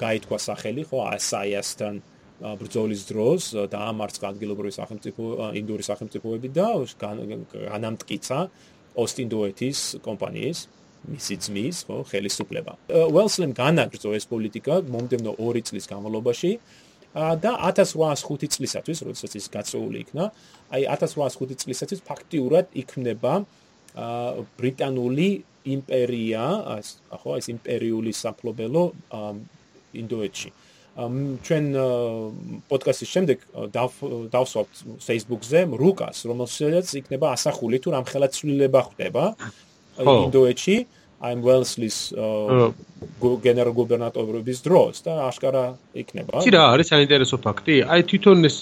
გაითქვა 0.00 0.38
სახელი, 0.40 0.82
ხო, 0.88 0.98
ასაიასთან 1.12 2.00
ბრძოლის 2.42 3.02
დროს 3.06 3.42
და 3.70 3.78
ამარცხა 3.92 4.26
ადგილობრივი 4.34 4.72
სახელმწიფო 4.74 5.22
ინდური 5.60 5.84
სახელმწიფოები 5.86 6.48
და 6.56 6.68
განამტკიცა 6.98 8.38
ოსტინდოეთის 8.98 9.78
კომპანიის 10.02 10.58
მისი 11.02 11.34
ძმის, 11.44 11.76
ხო, 11.86 11.96
ხელისუფლება. 12.10 12.72
ველსლიმ 12.88 13.52
განაგრძო 13.58 14.10
ეს 14.18 14.24
პოლიტიკა 14.30 14.74
მომდევნო 14.86 15.32
2 15.38 15.62
წლის 15.66 15.86
განმავლობაში 15.90 16.50
და 17.12 17.52
1805 17.68 18.56
წლისათვის, 18.56 18.98
როდესაც 19.04 19.32
ის 19.36 19.46
გაწეული 19.52 19.98
იქნა, 20.08 20.24
აი 20.72 20.82
1805 20.88 21.60
წლისათვის 21.62 22.00
ფაქტიურად 22.08 22.72
იქმნება 22.72 23.32
ბრიტანული 24.56 25.30
იმპერია, 25.62 26.44
ხო, 27.12 27.30
ეს 27.38 27.46
იმპერიული 27.52 28.10
სამფლობელო 28.16 28.84
ინდოეთში. 29.92 30.50
ჩვენ 30.92 31.64
პოდკასტის 32.68 33.10
შემდეგ 33.12 33.38
დავსვავთ 34.32 34.72
Facebook-ზე 35.00 35.60
რუკას, 35.72 36.18
რომელსაც 36.28 36.86
იქნება 37.00 37.32
ასახული 37.36 37.80
თუ 37.80 37.88
რამხელა 37.96 38.28
ცვლილება 38.28 38.80
ხდება 38.88 39.24
ინდოეთში. 40.00 40.76
აი 41.22 41.34
ველსლის 41.38 41.96
გენერალ 43.44 43.72
გუბერნატორობის 43.78 44.58
დროს 44.66 44.94
და 45.06 45.12
აშკარა 45.30 45.64
იქნება. 46.02 46.42
კი 46.42 46.50
რა, 46.50 46.62
არის 46.74 46.86
საინტერესო 46.92 47.36
ფაქტი. 47.46 47.76
აი 47.86 48.00
თვითონ 48.10 48.38
ეს 48.48 48.58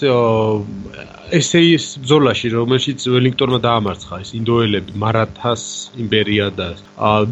ესეის 1.41 1.85
ბრძოლაში, 2.05 2.47
რომელშიც 2.53 2.99
ველინგტონმა 3.13 3.59
დაამარცხა 3.65 4.15
ეს 4.21 4.29
ინდოელები, 4.37 4.91
მარათას 5.03 5.63
იმპერია 6.03 6.45
და 6.53 6.67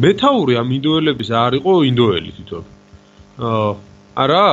მეთაური 0.02 0.54
ამ 0.58 0.68
ინდოელების 0.78 1.30
არ 1.30 1.52
იყო 1.62 1.72
ინდოელი 1.90 2.30
თვითონ. 2.38 2.64
არა, 4.20 4.44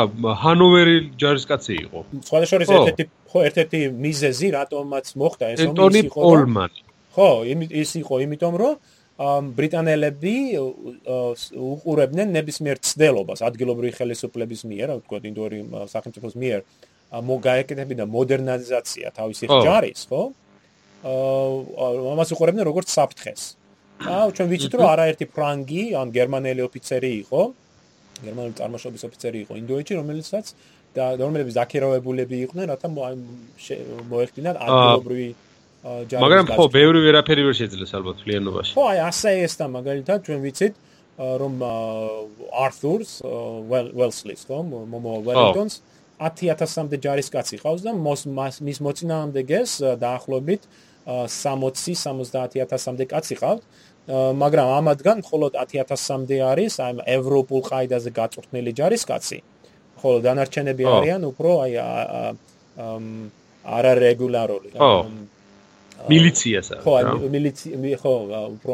ჰანოვერი 0.44 0.98
ჯარისკაცი 1.18 1.74
იყო. 1.86 2.00
სხვადასხვა 2.30 2.56
ერთ-ერთი 2.62 3.04
ხო, 3.28 3.40
ერთ-ერთი 3.50 3.80
მიზეზი, 4.06 4.48
რატომაც 4.56 5.06
მოხდა 5.18 5.46
ეს 5.58 5.60
ომი 5.74 6.00
იყო. 6.08 6.22
ხო, 7.18 7.30
ის 7.82 7.92
იყო 7.98 8.16
იმიტომ, 8.24 8.54
რომ 8.62 8.74
ბრიტანელები 9.18 10.36
უყურებდნენ 11.58 12.34
ნებისმიერ 12.38 12.78
ცდელობას 12.86 13.42
ადგილობრივი 13.48 13.94
ხელისუფლების 13.98 14.62
მიერ, 14.70 14.94
ვთქვათ, 15.02 15.24
ინდორი 15.26 15.62
სახელმწიფოს 15.90 16.36
მიერ 16.38 16.62
მოგაეკეთებინა 17.26 18.06
მოდერნიზაცია 18.14 19.08
თავისი 19.18 19.50
ჯარის, 19.50 20.02
ხო? 20.12 20.22
აა 21.08 21.88
ამას 22.14 22.30
უყურებდნენ 22.38 22.66
როგორც 22.70 22.94
საფრთხეს. 22.94 23.42
აა 24.06 24.30
ჩვენ 24.38 24.48
ვიცით 24.54 24.74
რომ 24.78 24.86
არაერთი 24.86 25.26
ფრანგი, 25.34 25.84
ან 25.98 26.08
გერმანელი 26.14 26.62
ოფიცერი 26.68 27.12
იყო, 27.26 27.42
გერმანელი 28.22 28.54
წარმოშობის 28.60 29.02
ოფიცერი 29.08 29.38
იყო 29.46 29.54
ინდოეთში, 29.62 29.94
რომელიცაც 29.98 30.46
და 30.94 31.04
რომელების 31.18 31.58
დაქირავებულები 31.58 32.36
იყვნენ, 32.46 32.66
რათა 32.70 32.88
მოეხდინათ 34.14 34.56
ადგილობრივი 34.62 35.30
მაგრამ 35.88 36.46
ხო, 36.52 36.66
ბევრი 36.74 37.00
ვერაფერი 37.08 37.42
ვერ 37.48 37.56
შეძლეს 37.58 37.92
ალბათ 37.98 38.18
ფლიანობაში. 38.24 38.72
ხო, 38.76 38.84
აი 38.92 39.00
ასე 39.08 39.30
ეს 39.46 39.54
და 39.60 39.66
მაგალითად 39.72 40.20
ჩვენ 40.28 40.40
ვიცით 40.46 40.74
რომ 41.18 41.54
ართურს 42.66 43.12
ველსლის, 43.72 44.42
ხო, 44.48 44.58
მომო 44.68 45.12
ველინგტონს 45.28 45.76
10000-მდე 46.18 46.98
ჯარისკაცი 47.06 47.56
ყავს 47.62 47.82
და 47.86 47.92
მის 47.98 48.80
მოწინააღმდეგეს 48.82 49.72
დაახლოებით 50.02 50.62
60-70000-მდე 51.08 53.06
კაცი 53.14 53.36
ყავს. 53.38 53.64
მაგრამ 54.08 54.68
ამათგან 54.80 55.18
მხოლოდ 55.24 55.52
10000-მდე 55.62 56.38
არის 56.52 56.74
აი 56.80 56.92
ევროპულ 57.18 57.62
ყაიდაზე 57.70 58.10
გაწვრთნილი 58.18 58.72
ჯარისკაცი. 58.80 59.40
ხოლო 60.02 60.18
დანარჩენები 60.26 60.84
არიან 60.86 61.22
უფრო 61.32 61.50
აი 61.66 61.74
არარეგულარული. 63.78 64.70
მილიციას 66.12 66.68
ხო 66.86 66.94
მილიცია 67.34 67.98
ხო 68.02 68.14
უფრო 68.56 68.74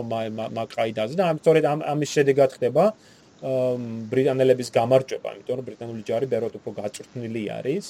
მაყაიდაზე 0.59 1.13
და 1.19 1.23
ამიტომ 1.31 1.55
ამ 1.73 1.79
ამის 1.93 2.09
შედეგად 2.17 2.49
ხდება 2.57 2.83
ბრიტანელების 4.11 4.69
გამარჯვება 4.77 5.29
იმიტომ 5.35 5.55
რომ 5.59 5.65
ბრიტანული 5.69 6.01
ჯარი 6.09 6.27
ბეროთ 6.33 6.53
უფრო 6.59 6.71
გაწვრთნილი 6.79 7.43
არის 7.59 7.85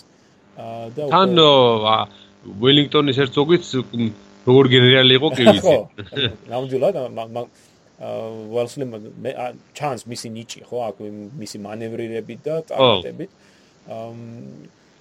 და 0.98 1.10
თან 1.14 1.30
ველინგტონის 2.64 3.18
ერცოგიც 3.24 3.64
როგორ 4.48 4.66
გენერალი 4.74 5.14
იყო 5.18 5.28
კი 5.38 5.44
ვიცი. 5.48 5.76
ნამდვილად 6.52 6.96
ველსლიმ 8.54 8.92
ჩანს 9.78 10.02
მისი 10.12 10.28
ნიჭი 10.36 10.62
ხო 10.68 10.78
აქ 10.90 10.98
მისი 11.40 11.58
მანევრირებით 11.64 12.40
და 12.44 12.56
წარმატებით 12.68 13.32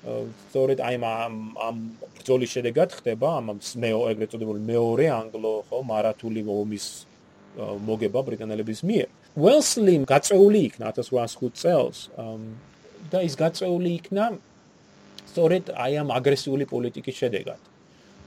სწორედ 0.03 0.83
აი 0.83 0.97
ამ 0.99 1.35
ამ 1.63 1.77
ბრძოლის 2.19 2.51
შედეგად 2.59 2.91
ხდება 2.99 3.29
ამ 3.39 3.55
მეო 3.55 4.01
ეგრეთ 4.11 4.35
წოდებული 4.35 4.61
მეორე 4.67 5.07
ანგლო 5.15 5.53
ხო 5.71 5.79
მარათული 5.87 6.43
ომის 6.43 6.87
მოგება 7.59 8.21
ბრიტანელების 8.27 8.81
მიერ. 8.83 9.09
ველსლიმ 9.39 10.03
გაწეული 10.05 10.61
იქნა 10.69 10.87
1805 10.99 11.55
წელს 11.63 11.99
და 13.13 13.19
ის 13.23 13.35
გაწეული 13.39 13.91
იქნა 14.01 14.25
სწორედ 15.31 15.71
აი 15.71 15.93
ამ 16.03 16.09
აგრესიული 16.19 16.65
პოლიტიკის 16.67 17.17
შედეგად. 17.23 17.61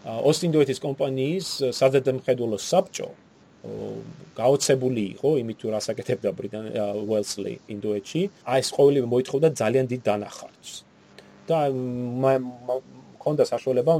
ოსტინდოეთის 0.06 0.80
კომპანიის 0.80 1.48
საზედამხედველო 1.76 2.58
საბჭო 2.72 3.10
გაოცებული 4.38 5.04
იყო 5.18 5.30
იმით 5.42 5.58
თუ 5.60 5.68
რასაკეთებდა 5.76 6.30
ბრიტან 6.40 6.66
ველსლი 7.10 7.54
ინდოეთში. 7.76 8.22
აი 8.46 8.60
ეს 8.64 8.70
ყოველივე 8.78 9.08
მოითხოვდა 9.14 9.48
ძალიან 9.60 9.86
დიდ 9.92 10.02
დანახარჯს. 10.06 10.85
და 11.50 11.60
მქონდა 11.74 13.44
საშუალება 13.50 13.94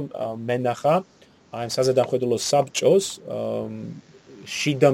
მენახა 0.48 0.94
აი 1.56 1.70
საზედამხედველო 1.76 2.38
საბჭოს 2.42 3.06
შიდა 4.46 4.90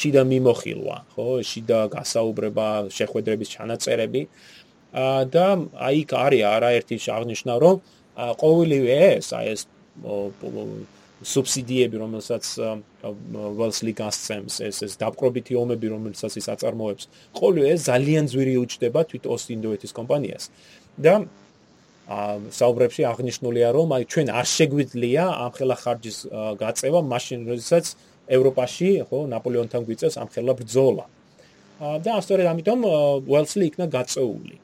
შიდა 0.00 0.22
მიმოხილვა 0.30 0.96
ხო? 1.14 1.26
შიდა 1.50 1.78
გასაუბრება 1.94 2.66
შეხვედრების 2.94 3.48
ჩანაწერები. 3.54 4.22
და 5.34 5.46
აი 5.86 5.96
იქ 6.02 6.10
არის 6.18 6.42
არაერთი 6.54 6.96
აღნიშნა 7.16 7.54
რომ 7.62 7.76
ყოველივე 8.42 8.94
ეს 9.18 9.28
აი 9.38 9.46
ეს 9.54 9.60
სუბსიდიები 11.20 11.96
რომელსაც 12.00 12.44
ველსლი 13.60 13.92
გასცემს 14.00 14.54
ეს 14.66 14.76
ეს 14.86 14.92
დაპყრობითი 15.02 15.54
ომები 15.62 15.86
რომელსაც 15.94 16.32
ის 16.40 16.46
აწარმოებს 16.54 17.04
ყოველივე 17.38 17.68
ეს 17.76 17.80
ძალიან 17.90 18.24
ძვირი 18.32 18.54
უჩდება 18.64 19.00
თვით 19.04 19.24
ოსტინდოეთის 19.34 19.92
კომპანიას. 19.98 20.44
და 20.98 21.14
საუბრებში 22.10 23.04
აღნიშნულია 23.06 23.68
რომ 23.70 23.92
აი 23.94 24.04
ჩვენ 24.10 24.28
არ 24.34 24.46
შეგვიძლია 24.50 25.24
ამ 25.30 25.50
ხელა 25.56 25.76
ხარჯის 25.82 26.18
გაწევა 26.58 27.00
მაშინ 27.06 27.40
როდესაც 27.50 27.84
ევროპაში 28.36 28.88
ხო 29.06 29.18
ნაპოლეონთან 29.30 29.82
გვიწევს 29.86 30.16
ამ 30.18 30.28
ხელა 30.34 30.52
ბრძოლა. 30.58 31.06
და 32.04 32.10
ასწორედ 32.18 32.46
ამიტომ 32.52 32.80
ველსლი 33.30 33.64
იქნა 33.70 33.86
გაწეული. 33.94 34.56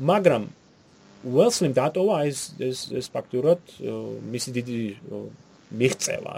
მაგრამ 0.00 0.42
ველსლიმ 1.36 1.72
დატოვა 1.74 2.16
ეს 2.30 2.38
ეს 2.68 2.78
ეს 2.98 3.06
ფაქტურად 3.14 3.60
მისი 4.32 4.50
დიდი 4.56 4.80
მიღწევა 5.78 6.34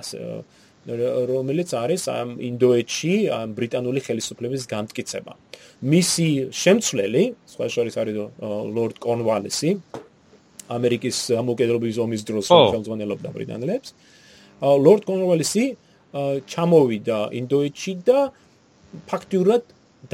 რომელიც 0.84 1.70
არის 1.76 2.02
ამ 2.12 2.28
ინდოეთში 2.50 3.14
ამ 3.36 3.48
ბრიტანული 3.58 4.00
ხელისუფლების 4.06 4.62
განმტკიცება. 4.74 5.32
მისი 5.92 6.28
შემცვლელი 6.62 7.24
სხვა 7.52 7.66
შორის 7.74 7.94
არის 8.00 8.16
ლორდ 8.76 8.96
კონვალესი 9.06 9.70
ამერიკის 10.68 11.16
ამოკედრობის 11.40 11.96
ომის 12.04 12.22
დროს 12.28 12.46
ხელმძღვანელობდა 12.48 13.28
ბრიტანელებს. 13.34 13.88
ლორდ 14.62 15.02
კონროვალისი 15.10 15.64
ჩამოვიდა 16.48 17.18
ინდოეთში 17.40 17.92
და 18.06 18.18
ფაქტიურად 19.10 19.62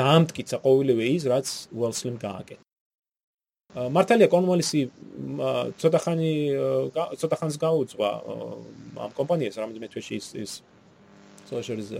დაამტკიცა 0.00 0.56
ყოველივე 0.64 1.04
ის, 1.16 1.22
რაც 1.28 1.46
უელსლიმ 1.76 2.16
გააკეთა. 2.18 2.64
მართალია 3.70 4.26
კონმოლისი 4.26 4.80
ცოტა 5.78 5.98
ხანი 6.02 6.32
ცოტა 6.90 7.36
ხანს 7.38 7.56
გაუძღვა 7.62 8.10
ამ 8.98 9.12
კომპანიას 9.14 9.58
რამოდენიმე 9.62 9.88
თვეში 9.94 10.14
ის 10.18 10.26
ის 10.34 10.52
სოციალის 11.46 11.90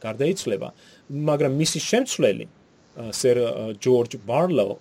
გარდაიცვლება 0.00 0.68
მაგრამ 1.12 1.52
მისი 1.60 1.78
შემცვლელი 1.84 2.46
სერ 3.12 3.36
ჯორჯ 3.84 4.16
ბარლო 4.24 4.80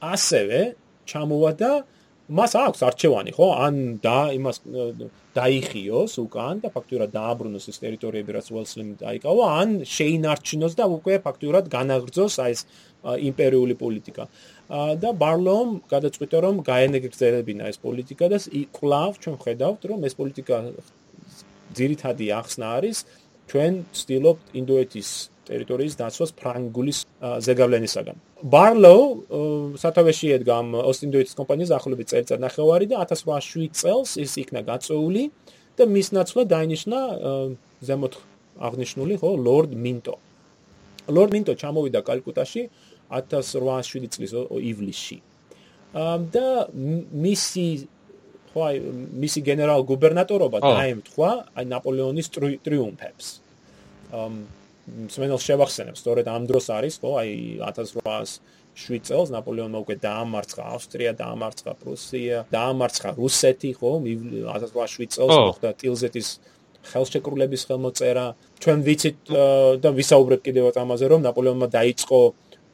ასევე 0.00 0.60
ჩამოვა 1.04 1.52
და 1.60 1.72
მას 2.26 2.52
აქვს 2.58 2.80
არჩევანი, 2.82 3.30
ხო? 3.36 3.46
ან 3.54 3.74
და 4.02 4.34
იმას 4.34 4.58
დაიხიოს 5.36 6.12
უკან 6.26 6.62
და 6.64 6.68
ფაქტურად 6.74 7.10
დააბრუნოს 7.14 7.66
ეს 7.70 7.78
ტერიტორიები, 7.84 8.30
რაც 8.34 8.46
უელსლიმ 8.50 8.88
დაიკავა, 8.98 9.44
ან 9.62 9.68
შეინარჩუნოს 9.86 10.74
და 10.74 10.84
უკვე 10.96 11.14
ფაქტურად 11.22 11.70
განაგრძოს 11.70 12.34
აი 12.42 12.52
ეს 12.56 12.62
იმპერიული 13.30 13.74
პოლიტიკა. 13.78 14.24
და 15.02 15.10
ბარლომ 15.14 15.68
გადაწყვიტა 15.86 16.38
რომ 16.42 16.56
გაენეგრძელებინა 16.66 17.64
ეს 17.70 17.78
პოლიტიკა 17.78 18.26
და 18.34 18.38
კვლავ 18.74 19.12
ჩვენ 19.22 19.36
ხედავთ 19.44 19.82
რომ 19.86 20.00
ეს 20.10 20.14
პოლიტიკა 20.18 20.56
ძირითადი 21.78 22.26
ახსნა 22.34 22.66
არის 22.78 22.98
ჩვენ 23.46 23.72
ვცდილობთ 23.94 24.44
ინდოეთის 24.58 25.10
ტერიტორიის 25.46 25.94
დაცვას 26.00 26.30
ფრანგულის 26.40 26.98
ზეგავლენისაგან. 27.46 28.16
ბარლო 28.52 28.94
სათავეში 29.82 30.26
ედგა 30.36 30.56
ოსტინდოიტის 30.90 31.38
კომპანიის 31.38 31.70
ახლობით 31.78 32.06
წელიწად 32.12 32.40
ნახევარი 32.46 32.86
და 32.90 32.96
1807 33.04 33.70
წელს 33.80 34.10
ის 34.24 34.32
იქნა 34.42 34.60
გაწეული 34.66 35.22
და 35.78 35.82
მის 35.86 36.08
ნაცვლად 36.16 36.46
დაინიშნა 36.54 36.98
ზემოთ 37.86 38.14
აღნიშნული 38.68 39.14
ხო 39.20 39.30
ლორდ 39.46 39.72
მინტო. 39.76 40.14
ლორდ 41.14 41.30
მინტო 41.36 41.52
ჩამოვიდა 41.60 42.00
კალკუტაში 42.02 42.62
1807 43.10 44.08
წლის 44.10 44.32
ივლისში. 44.70 45.18
და 46.34 46.46
მისი 47.24 47.66
ხო 48.52 48.60
აი 48.68 48.76
მისი 49.22 49.40
გენერალ 49.48 49.80
გუბერნატორობა 49.90 50.58
დაემთხვა 50.64 51.30
აი 51.56 51.64
ნაპოლეონის 51.72 52.28
ტრიუმფებს. 52.64 53.26
ამ 54.86 55.08
სმენელ 55.10 55.40
შევახსენებს, 55.42 55.98
სწორედ 55.98 56.26
ამ 56.30 56.42
დროს 56.46 56.66
არის, 56.70 56.94
ხო, 57.02 57.10
აი 57.18 57.30
1807 57.58 59.02
წელს 59.02 59.28
ნაპოლეონმა 59.34 59.78
უკვე 59.82 59.96
დაამარცხა 59.98 60.62
ავსტრია, 60.76 61.10
დაამარცხა 61.18 61.72
პრუსია, 61.82 62.36
დაამარცხა 62.54 63.10
რუსეთი, 63.18 63.70
ხო, 63.82 63.90
1807 64.06 65.10
წელს 65.10 65.34
მოხდა 65.34 65.68
ტილზეთის 65.82 66.28
ხელშეკრულების 66.86 67.62
ხელმოწერა. 67.66 68.26
ჩვენ 68.62 68.78
ვიცით 68.86 69.18
და 69.82 69.90
ვისაუბრეთ 69.90 70.40
კიდევაც 70.46 70.76
ამაზე, 70.78 71.04
რომ 71.10 71.20
ნაპოლეონმა 71.26 71.66
დაიწყო 71.66 72.20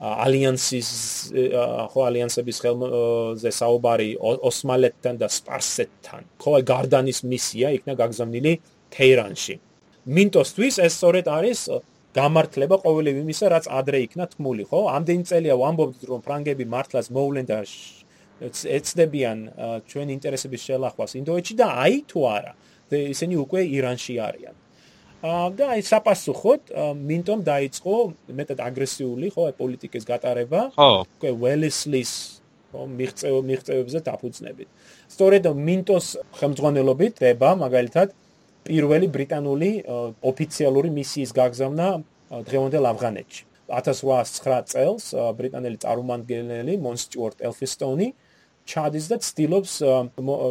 ალიანსის 0.02 0.88
ხო 1.92 2.00
ალიანსების 2.10 2.58
ხელზე 2.62 3.50
საუბარი 3.56 4.10
ოსმალეთთან 4.20 5.14
და 5.16 5.28
სპარსეთთან. 5.32 6.22
ხო, 6.42 6.50
აი 6.58 6.62
გარდანის 6.66 7.18
მისია 7.24 7.68
იქნა 7.78 7.94
გაგზავნილი 7.96 8.52
თეირანში. 8.92 9.54
მინტოსთვის 10.02 10.74
ეს 10.82 10.92
სწორედ 10.98 11.26
არის 11.30 11.60
გამართლება 12.12 12.76
ყოველივე 12.84 13.24
იმისა, 13.24 13.46
რაც 13.52 13.66
ადრე 13.72 13.98
იქნა 14.06 14.24
თქმული, 14.32 14.64
ხო? 14.68 14.80
ამდენი 14.96 15.24
წელია 15.28 15.54
ვამბობთ, 15.56 16.00
რომ 16.10 16.20
ფრანგები 16.26 16.64
მართლაც 16.68 17.06
მოვლენ 17.08 17.46
და 17.48 17.58
ეცდებიან 18.42 19.38
ჩვენ 19.88 20.08
ინტერესების 20.18 20.62
შელახვას 20.66 21.12
ინდოეთში 21.20 21.54
და 21.56 21.66
აი 21.84 21.96
თუ 22.10 22.20
არა, 22.36 22.52
ისინი 22.92 23.34
უკვე 23.44 23.60
ირანში 23.78 24.14
არიან. 24.28 24.54
აა 25.22 25.48
და 25.54 25.64
აი 25.78 25.82
საპასუხოდ 25.86 26.60
მინტომ 26.98 27.40
დაიწყო 27.46 27.94
მეტად 28.38 28.58
აგრესიული, 28.66 29.26
ხო, 29.30 29.42
აი 29.48 29.54
პოლიტიკის 29.54 30.04
გატარება. 30.10 30.60
უკვე 30.74 31.30
ველესლის 31.38 32.12
ხო 32.72 32.82
მიღწევ 32.98 33.34
მიღწევებზე 33.46 33.98
დაფუძნებით. 34.08 34.68
სწორედ 35.14 35.44
მინტოს 35.68 36.06
ხელმძღვანელობით 36.40 37.14
დება 37.22 37.50
მაგალითად 37.62 38.08
პირველი 38.66 39.08
ბრიტანული 39.14 39.70
ოფიციალური 40.32 40.90
მისიის 40.94 41.32
გაგზავნა 41.36 41.88
დღევანდელ 42.48 42.88
ავღანეთში. 42.92 43.42
1809 43.72 44.68
წელს 44.72 45.04
ბრიტანელი 45.38 45.78
წარმომადგენელი 45.82 46.74
მონ 46.82 46.98
სტიუარტ 47.00 47.44
ელფისტონი 47.48 48.08
ჩადის 48.68 49.06
და 49.10 49.18
ცდილობს 49.26 49.72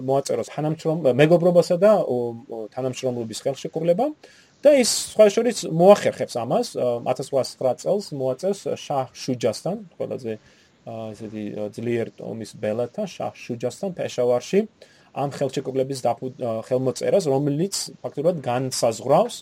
მოაწეროს 0.07 0.49
თანამშრომ 0.51 1.03
მეგობრობასა 1.21 1.77
და 1.79 1.91
თანამშრომლობის 2.75 3.43
ხელშეკრულება 3.45 4.07
და 4.65 4.73
ის 4.81 4.89
სხვა 5.13 5.27
შორის 5.35 5.63
მოახერხებს 5.69 6.35
ამას 6.43 6.73
1809 6.77 7.83
წელს 7.83 8.09
მოაწერს 8.17 8.61
შაჰ 8.83 9.13
შუჯასთან 9.21 9.77
ყველაზე 9.97 10.33
ესეთი 10.91 11.45
ძლიერ 11.77 12.11
ომის 12.25 12.51
ბელათა 12.61 13.05
შაჰ 13.15 13.33
შუჯასთან 13.45 13.95
პეშავარში 13.97 14.59
ამ 15.11 15.29
ხელშეკრულების 15.35 15.99
ხელმოწერას, 16.67 17.25
რომელიც 17.27 17.75
ფაქტობრივად 18.03 18.37
განსაზღვრავს 18.45 19.35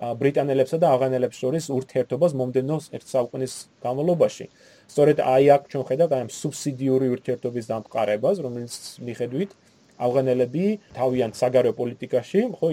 ბრიტანელებსა 0.00 0.78
და 0.80 0.90
ავღანელებს 0.96 1.40
შორის 1.42 1.64
ურთიერთობას 1.76 2.32
მომდენო 2.40 2.76
ერთ 2.96 3.06
საუკუნის 3.10 3.54
განმავლობაში. 3.84 4.46
სწორედ 4.88 5.18
აი 5.20 5.44
აქ 5.56 5.62
ჩვენ 5.70 5.84
ხედავთ 5.90 6.12
აი 6.14 6.20
ამ 6.24 6.30
სუბსიდიური 6.40 7.06
ურთიერთობის 7.14 7.64
დამყარებას, 7.72 8.36
რომელიც 8.40 8.74
მიხედვით 9.06 9.50
ავღანელები 10.00 10.64
თავიანთ 10.96 11.34
საგარეო 11.36 11.72
პოლიტიკაში 11.80 12.38
ხო 12.56 12.68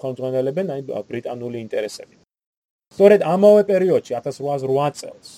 ხელმძღვანელებენ 0.00 0.66
აი 0.72 0.80
ბრიტანული 1.10 1.58
ინტერესები. 1.66 2.16
სწორედ 2.94 3.20
ამავე 3.34 3.62
პერიოდში 3.68 4.12
1808 4.16 4.96
წელს 5.02 5.28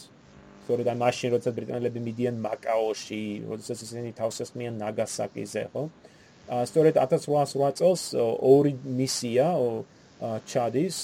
სწორედ 0.68 0.88
ამ 0.92 0.98
მაშინ 1.00 1.30
როცა 1.32 1.50
ბრიტანელები 1.56 2.00
მიდიან 2.04 2.36
მაკაოში, 2.44 3.20
როცა 3.48 3.72
ისინი 3.72 4.10
თავს 4.20 4.36
ესმიან 4.44 4.74
ნაგასაკიზე, 4.76 5.62
ხო? 5.72 5.82
სწორედ 6.48 6.94
1808 6.96 7.76
წელს 7.78 8.02
ორი 8.16 8.72
მისია 8.98 9.48
ჩადის 10.48 10.96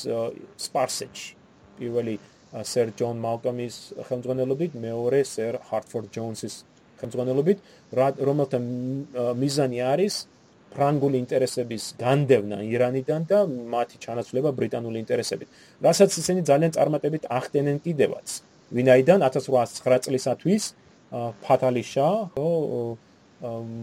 სპარსეთში. 0.67 1.31
პირველი 1.79 2.15
სერ 2.55 2.89
ჯონ 2.99 3.17
მალკომის 3.19 3.77
ხელმძღვანელობით, 4.09 4.73
მეორე 4.79 5.21
სერ 5.27 5.59
ჰარტფორდ 5.69 6.09
ჯონსის 6.15 6.55
ხელმძღვანელობით, 7.03 7.59
რომელთა 8.29 8.59
მიზანი 9.43 9.79
არის 9.83 10.15
ფრანგული 10.75 11.17
ინტერესების 11.23 11.85
განდევნა 11.99 12.59
ირანიდან 12.67 13.21
და 13.31 13.39
მათი 13.47 13.97
ჩანაცვლება 14.05 14.51
ბრიტანული 14.59 14.99
ინტერესებით. 15.05 15.49
რასაც 15.87 16.11
ისინი 16.19 16.41
ძალიან 16.51 16.73
წარმატებით 16.75 17.23
ახდენენ 17.31 17.79
კიდევაც. 17.87 18.27
ვინაიდან 18.75 19.19
1809 19.23 20.03
წლისათვის 20.07 20.63
ფატალიშა 21.45 22.09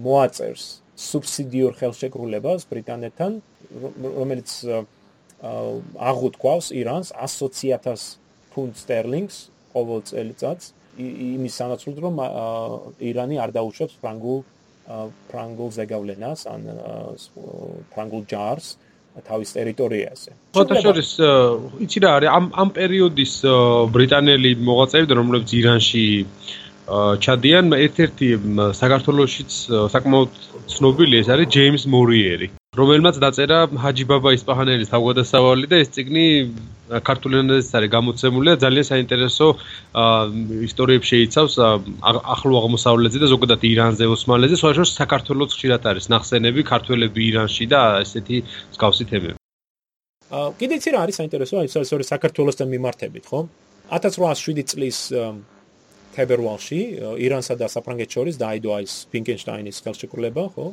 მოაწერს 0.04 0.64
სუბსიდიურ 1.02 1.78
ხელშეკრულებას 1.80 2.68
ბრიტანეთთან, 2.72 3.38
რომელიც 4.06 4.50
აღუთქვავს 6.12 6.68
ირანს 6.78 7.10
120.000 7.18 8.18
ფუნტ 8.54 8.78
სტერლინგს 8.84 9.38
ყოველ 9.74 10.04
წელიწადს 10.10 10.66
იმის 11.02 11.58
სანაცვლოდ 11.62 11.98
რომ 12.06 12.16
ირანი 13.10 13.40
არ 13.42 13.54
დაუშვებს 13.58 13.98
ფრანგულ 14.04 14.40
ფრანგულ 15.32 15.70
ზეგავლენას 15.78 16.46
ან 16.52 16.62
ფრანგულ 17.94 18.24
ჯარს 18.28 18.68
თავის 19.28 19.50
ტერიტორიაზე. 19.56 20.32
ფოტოშორის 20.56 21.12
იცი 21.86 22.00
რა 22.04 22.12
არის 22.18 22.30
ამ 22.32 22.46
ამ 22.64 22.70
პერიოდის 22.76 23.34
ბრიტანელი 23.96 24.52
მოღვაწეები 24.68 25.14
რომლებიც 25.20 25.50
ირანში 25.62 26.06
ჩადიან 27.26 27.76
ერთ-ერთი 27.78 28.30
საქართველოსიც 28.82 29.52
საკმაოდ 29.94 30.42
ცნობილი 30.74 31.22
ეს 31.22 31.30
არის 31.36 31.54
ჯეიმს 31.56 31.86
მორიერი 31.96 32.50
რომელმაც 32.72 33.16
დაწერა 33.20 33.60
ჰაჯი 33.84 34.06
ბაბა 34.08 34.32
ისპაჰანელის 34.38 34.92
თავგადასავალი 34.92 35.66
და 35.72 35.80
ეს 35.84 35.90
ციგნი 35.92 36.26
ქართულ 37.00 37.34
ენაზეც 37.40 37.72
არის 37.80 37.92
გამოცემული 37.96 38.48
და 38.52 38.56
ძალიან 38.64 38.86
საინტერესო 38.92 39.48
ისტორიებს 40.68 41.08
შეიცავს 41.12 41.54
ახლო 42.36 42.56
აღმოსავლეთზე 42.62 43.20
და 43.24 43.28
ზოგადად 43.32 43.62
ირანზე, 43.72 44.08
ოსმალეთზე, 44.16 44.56
სხვა 44.60 44.72
შორის 44.80 44.92
საქართველოს 45.00 45.56
ხშირად 45.56 45.84
არის 45.92 46.06
ნახსენები 46.16 46.62
ქართველები 46.72 47.20
ირანში 47.32 47.66
და 47.72 47.82
ესეთი 48.04 48.38
მსგავსი 48.72 49.04
თემები. 49.12 49.38
აა 50.32 50.48
კიდე 50.60 50.76
ცირა 50.84 50.98
არის 51.04 51.16
საინტერესო, 51.20 51.56
აი 51.60 51.68
სწორედ 51.72 52.08
საქართველოსთან 52.08 52.68
მიმართებით, 52.72 53.24
ხო? 53.28 53.40
1807 53.92 54.64
წლის 54.72 54.98
თებერვალში 56.16 56.80
ირანსა 57.26 57.56
და 57.60 57.68
საფრანგეთს 57.72 58.16
შორის 58.18 58.36
დაიდო 58.42 58.78
ის 58.84 58.94
ფინკენშტაინის 59.12 59.82
ხელშეკრულება, 59.86 60.44
ხო? 60.56 60.68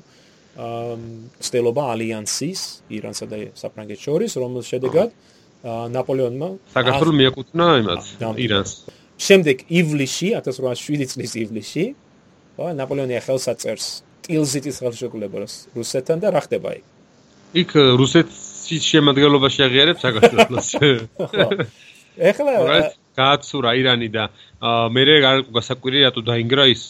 სტელობა 1.48 1.82
ალიანსის 1.94 2.60
ირანსა 2.90 3.26
და 3.30 3.36
საფრანგეთს 3.58 4.02
შორის, 4.08 4.34
რომელს 4.42 4.70
შედეგად 4.72 5.14
ნაპოლეონმა 5.94 6.48
საქართველოს 6.74 7.18
მიაკუთვნა 7.20 7.66
იმას 7.82 8.04
ირანს. 8.42 8.72
შემდეგ 9.18 9.56
ივლისში 9.70 10.28
1807 10.38 11.06
წლის 11.14 11.32
ივლისში, 11.42 11.84
ხო, 12.58 12.66
ნაპოლეონი 12.78 13.22
ხელს 13.22 13.46
აწერს 13.54 13.86
ტილზიტის 14.26 14.76
ხელშეკრულებას 14.82 15.52
რუსეთთან 15.78 16.22
და 16.22 16.34
რა 16.34 16.42
ხდება 16.46 16.78
იქ? 16.78 16.84
იქ 17.62 17.70
რუსეთის 17.98 18.82
შემადგენლობაში 18.92 19.60
აღიარებს 19.66 20.02
საქართველოს. 20.04 20.68
ეხლა 22.30 22.52
გააცურა 23.18 23.70
ირანი 23.80 24.08
და 24.14 24.24
მე 24.94 25.02
არ 25.30 25.38
გასაკვირი 25.54 25.98
რატო 26.06 26.22
დაინგრა 26.26 26.64
ის 26.74 26.82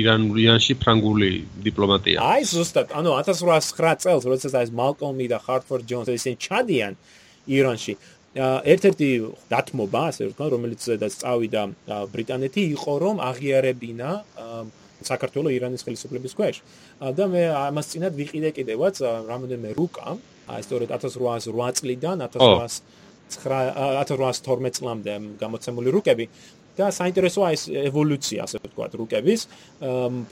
ირან 0.00 0.20
ირანში 0.36 0.74
ფრანგული 0.82 1.30
დიპლომატია. 1.64 2.20
აი 2.20 2.42
ზუსტად, 2.52 2.92
ანუ 2.92 3.10
1809 3.20 4.02
წელს, 4.04 4.24
როდესაც 4.28 4.52
ეს 4.64 4.70
მალკომი 4.80 5.26
და 5.32 5.38
ჰარტფორდ 5.46 5.84
ჯონსი 5.88 6.12
ისინი 6.20 6.36
ჩადიან 6.36 6.92
ირანში, 7.46 7.94
ერთ-ერთი 8.36 9.08
დათმობა, 9.48 10.00
ასე 10.12 10.22
ვთქვა, 10.28 10.46
რომელიც 10.52 10.82
და 11.00 11.08
წავიდა 11.08 11.62
ბრიტანეთი 12.12 12.62
იყო 12.76 12.92
რომ 13.00 13.16
აღიარებინა 13.30 14.10
საქართველოს 15.06 15.52
ირანის 15.56 15.84
ხელისუფლების 15.86 16.32
ქვეშ. 16.36 16.56
და 17.16 17.24
მე 17.32 17.42
ამას 17.68 17.86
წინათ 17.92 18.12
ვიყიდე 18.16 18.48
კიდევაც 18.56 19.00
რამოდენმე 19.28 19.70
რუკა, 19.76 20.08
აი 20.52 20.60
სწორედ 20.64 20.88
1808 20.96 21.76
წლიდან 21.80 22.16
1812 23.30 24.78
წლამდე 24.78 25.12
გამოცემული 25.40 25.88
რუკები 25.90 26.24
და 26.76 26.92
საინტერესოა 26.92 27.48
ეს 27.56 27.62
ევოლუცია, 27.88 28.44
ასე 28.44 28.56
ვთქვა, 28.60 28.86
რუკების. 29.00 29.40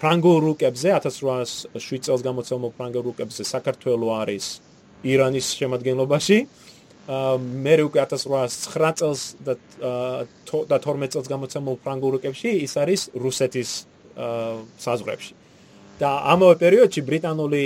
ფრანგულ 0.01 0.37
რუკებზე 0.45 0.89
1807 0.93 2.05
წელს 2.05 2.21
გამოცემულ 2.21 2.71
ფრანგულ 2.77 3.03
რუკებზე 3.09 3.43
საქართველოს 3.49 4.15
არის 4.23 4.45
ირანის 5.05 5.47
შემადგენლობაში. 5.59 6.39
მე 7.65 7.75
უკვე 7.89 7.99
1809 8.05 8.93
წელს 9.01 9.21
და 9.45 9.55
და 10.71 10.77
12 10.81 11.13
წელს 11.13 11.27
გამოცემულ 11.33 11.77
ფრანგულ 11.85 12.11
რუკებში 12.17 12.51
ის 12.65 12.73
არის 12.77 13.01
რუსეთის 13.17 13.71
საზღვრებში. 14.85 15.35
და 15.95 16.11
ამავე 16.35 16.55
პერიოდში 16.59 17.01
ბრიტანული 17.07 17.65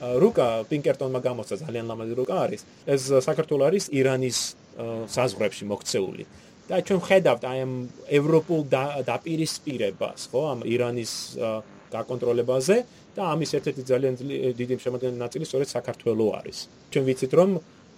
რუკა 0.00 0.48
პინკერტონმა 0.70 1.20
გამოსცა 1.20 1.56
ძალიან 1.64 1.84
ლამაზი 1.90 2.14
რუკა 2.20 2.36
არის. 2.44 2.60
ეს 2.88 3.02
საქართველოს 3.28 3.66
არის 3.68 3.84
ირანის 3.92 4.38
საზღვრებში 5.16 5.64
მოქცეული. 5.72 6.24
და 6.70 6.78
ჩვენ 6.86 7.00
ხედავთ 7.02 7.42
აი 7.50 7.58
ამ 7.66 7.72
ევროპულ 8.14 8.60
დაპირისპირებას, 9.02 10.20
ხო, 10.30 10.40
ამ 10.54 10.60
ირანის 10.62 11.12
გაკონტროლებაზე 11.90 12.76
და 13.18 13.22
ამის 13.34 13.50
ერთ-ერთი 13.58 13.82
ძალიან 13.90 14.14
დიდი 14.54 14.74
შემოგვიდგენელი 14.78 15.18
ნაწილი 15.18 15.44
სწორედ 15.50 15.68
საქართველოს 15.74 16.30
არის. 16.38 16.58
ჩვენ 16.94 17.04
ვიცით 17.10 17.32
რომ 17.34 17.50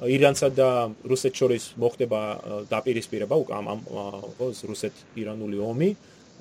ირანსა 0.08 0.48
და 0.56 0.68
რუსეთს 1.04 1.36
შორის 1.36 1.64
მოხდება 1.78 2.20
დაპირისპირება 2.72 3.34
უკვე 3.42 3.52
ამ 3.60 3.66
ხო 4.40 4.46
რუსეთ-ირანული 4.72 5.58
ომი 5.60 5.90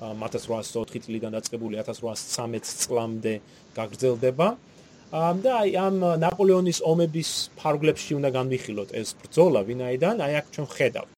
1804 0.02 1.04
წლიდან 1.04 1.30
დაწყებული 1.36 1.74
1813 1.78 2.80
წლამდე 2.82 3.34
გაგრძელდება. 3.76 4.48
და 5.12 5.50
აი 5.60 5.70
ამ 5.76 5.96
ნაპოლეონის 6.24 6.78
ომების 6.88 7.30
ფარგლებში 7.60 8.16
უნდა 8.18 8.30
განვიხილოთ 8.36 8.94
ეს 8.96 9.08
ბრძოლა 9.20 9.60
ვინაიდან 9.68 10.16
აი 10.24 10.32
აქ 10.40 10.46
ჩვენ 10.56 10.68
ხედავთ 10.76 11.10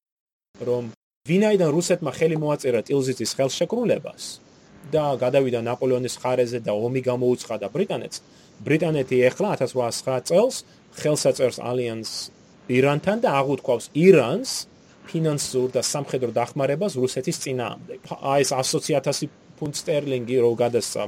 რომ 0.69 0.83
ვინაიდან 1.31 1.69
რუსეთმა 1.77 2.11
ხელი 2.17 2.37
მოაწერა 2.43 2.81
ტილზიტის 2.89 3.31
ხელშეკრულებას 3.39 4.23
და 4.91 5.05
გადავიდა 5.23 5.59
ნაპოლეონის 5.69 6.15
ხარეზე 6.21 6.59
და 6.67 6.73
ომი 6.75 7.01
გამოუცხადა 7.09 7.67
ბრიტანეთს 7.75 8.21
ბრიტანეთი 8.67 9.17
ეხლა 9.29 9.49
1809 9.63 10.27
წელს 10.29 10.55
ხელს 10.99 11.23
აწერს 11.31 11.57
ალიანს 11.59 12.11
ირანთან 12.77 13.17
და 13.23 13.29
აღუთქვავს 13.39 13.85
ირანს 13.93 14.51
ფინანსურ 15.05 15.69
და 15.75 15.81
სამხედრო 15.85 16.31
დახმარებას 16.33 16.93
რუსეთის 16.97 17.37
წინააღმდეგ. 17.43 17.99
აი 18.09 18.41
ეს 18.45 18.51
100.000 18.51 19.29
ფუნტ 19.59 19.75
სტერლინგი 19.81 20.37
რო 20.43 20.51
გადასცა 20.61 21.03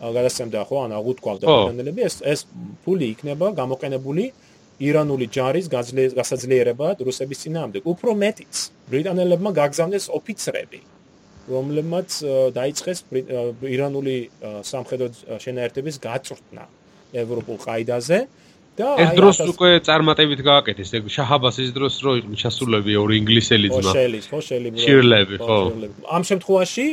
გადასცემდა 0.00 0.60
ხო? 0.68 0.76
ან 0.86 0.90
აღუთქვავდა 0.98 1.44
ბრიტანელები 1.44 2.00
ეს 2.08 2.14
ეს 2.32 2.40
ფული 2.84 3.06
იქნება 3.14 3.46
გამოყენებული 3.60 4.24
ირანული 4.80 5.26
ჯარის 5.36 5.66
გასაძლიერებად 5.68 6.96
რუსების 7.04 7.38
წინააღმდეგ. 7.44 7.82
უფრო 7.84 8.10
მეტიც, 8.16 8.54
ბრიტანელებმა 8.88 9.50
გაგზავნეს 9.60 10.06
ოფიცრები, 10.08 10.80
რომლებმაც 11.52 12.08
დაიწყეს 12.56 12.98
ირანული 13.76 14.16
სამხედრო 14.70 15.06
შენაერთების 15.44 15.96
გაწვრთნა 16.00 16.64
ევროპულ 17.12 17.56
ყაიდაზე. 17.66 18.18
და 18.80 18.88
ეს 19.02 19.10
დროს 19.18 19.36
უკვე 19.52 19.70
წარმატებით 19.84 20.40
გააკეთეს. 20.40 20.88
ეგ 20.96 21.04
შაჰაბასის 21.12 21.70
დროს 21.76 21.94
რო 22.00 22.12
იყო 22.20 22.34
ჩასულები 22.42 22.92
ორი 23.02 23.14
ინგლისელი 23.20 23.68
ძმა. 23.68 23.92
ხოშელი 23.92 24.18
ხოშელი 24.32 24.68
შირლები 24.80 25.36
ხო. 25.44 25.58
ამ 26.16 26.22
შემთხვევაში 26.30 26.84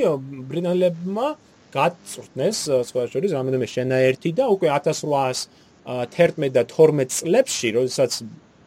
ბრიტანელებმა 0.50 1.28
გაწვრთნეს 1.76 2.58
სხვა 2.90 3.08
შორის 3.14 3.32
რამოდენიმე 3.38 3.68
შენაერთი 3.76 4.30
და 4.40 4.46
უკვე 4.56 4.68
1811 4.78 6.52
და 6.56 6.64
12 6.64 7.18
წლებში 7.18 7.68
როდესაც 7.78 8.12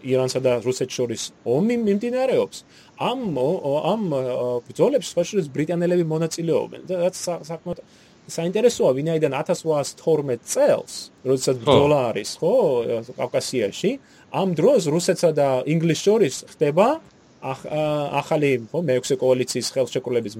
ირანსა 0.00 0.40
და 0.40 0.52
რუსეთს 0.64 0.94
შორის 0.96 1.22
ომი 1.44 1.76
მიმდინარეობს 1.86 2.58
ამ 3.00 3.20
ამ 3.36 4.02
ბრძოლებში 4.68 5.08
სხვა 5.12 5.24
შორის 5.28 5.46
ბრიტანელები 5.56 6.04
მონაწილეობენ. 6.04 6.80
და 6.88 6.94
რაც 7.04 7.16
საკმაოდ 7.48 7.78
საინტერესოა, 8.30 8.90
ვინაიდან 8.94 9.32
1812 9.34 10.44
წელს, 10.46 10.94
როდესაც 11.26 11.56
ბრძოლა 11.64 11.98
არის, 12.12 12.30
ხო, 12.40 12.54
კავკასიაში, 13.18 13.90
ამ 14.30 14.48
დროს 14.54 14.82
რუსეთსა 14.94 15.30
და 15.34 15.48
ინგლისს 15.66 16.02
შორის 16.06 16.34
ხდება 16.54 16.86
ახალი, 18.20 18.50
ხო, 18.70 18.78
მეექვსე 18.86 19.14
კოალიციის 19.16 19.68
ხელშეკრულების 19.74 20.34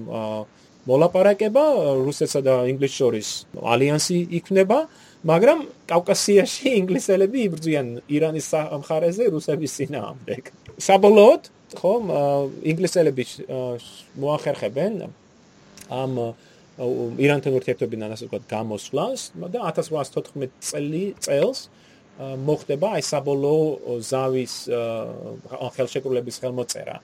მოლაპარაკება, 0.89 1.63
რუსეთსა 2.01 2.41
და 2.45 2.55
ინგლისს 2.71 2.97
შორის 2.97 3.29
ალიანსი 3.61 4.17
იქნება, 4.41 4.79
მაგრამ 5.27 5.65
კავკასიაში 5.91 6.73
ინგლისელები 6.81 7.45
იბრძვიან 7.47 7.89
ირანის 8.09 8.47
მხარეზე 8.81 9.29
რუსების 9.35 9.75
წინააღმდეგ. 9.77 10.53
საბოლოოდ, 10.81 11.51
ხო, 11.77 11.93
ინგლისელები 12.73 13.23
მოახერხებენ 14.21 14.95
ამ 15.91 16.13
ირანთან 17.21 17.53
ურთიერთობიდან 17.59 18.15
ასე 18.15 18.27
ვთქვათ 18.27 18.45
გამოსვლას 18.49 19.21
და 19.53 19.59
1814 19.69 20.51
წელი 20.65 21.03
წელს 21.21 21.67
მოხდება 22.19 22.95
აი 22.97 23.03
საბოლოო 23.05 23.97
ზავის 24.07 24.55
ხელშეკრულების 25.75 26.39
ხელმოწერა 26.41 26.97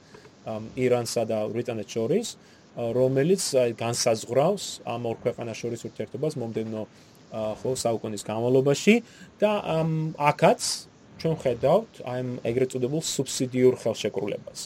ირანსა 0.80 1.24
და 1.30 1.40
ბრიტანეთს 1.52 1.94
შორის 1.98 2.28
რომელიც 2.78 3.42
განსაზღვრავს 3.78 4.66
ამ 4.86 5.02
ორ 5.10 5.18
ქვეყანას 5.24 5.58
შორის 5.58 5.82
ურთიერთობას 5.90 6.38
მომდენო 6.38 6.82
ხო 7.34 7.72
საუკუნის 7.84 8.24
განმავლობაში 8.24 8.96
და 9.42 9.52
აქაც 10.32 10.62
ჩვენ 11.18 11.36
ხედავთ 11.42 11.92
აი 12.06 12.22
ეგრეთ 12.50 12.70
წოდებულ 12.78 13.02
სუბსიდიურ 13.02 13.74
ხელშეკრულებას. 13.82 14.60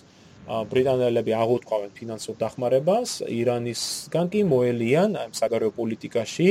ბრიტანელები 0.51 1.32
აღუთქვავენ 1.38 1.91
ფინანსურ 1.95 2.36
დახმარებას, 2.41 3.24
ირანისგან 3.24 4.26
კი 4.34 4.41
მოელიან 4.51 5.09
ამ 5.24 5.32
საგარეო 5.38 5.72
პოლიტიკაში 5.80 6.47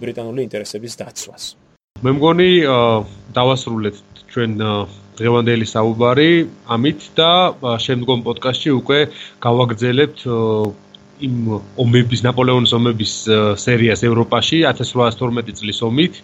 ბრიტანული 0.00 0.40
ინტერესების 0.46 0.94
დაცვას. 1.02 1.44
მე 2.04 2.10
მგონი 2.14 2.50
დავასრულეთ 3.34 3.96
ჩვენ 4.30 4.50
დღევანდელი 5.18 5.66
საუბარი 5.74 6.30
ამით 6.74 7.00
და 7.18 7.30
შემდგომ 7.86 8.18
პოდკასტში 8.26 8.70
უკვე 8.80 8.98
გავაგრძელებთ 9.46 10.18
იმ 11.22 11.60
ომების 11.78 12.22
ნაპოლეონის 12.26 12.72
ომების 12.74 13.12
სერიას 13.62 14.02
ევროპაში 14.08 14.64
1812 14.66 15.54
წლის 15.60 15.78
ომით 15.86 16.18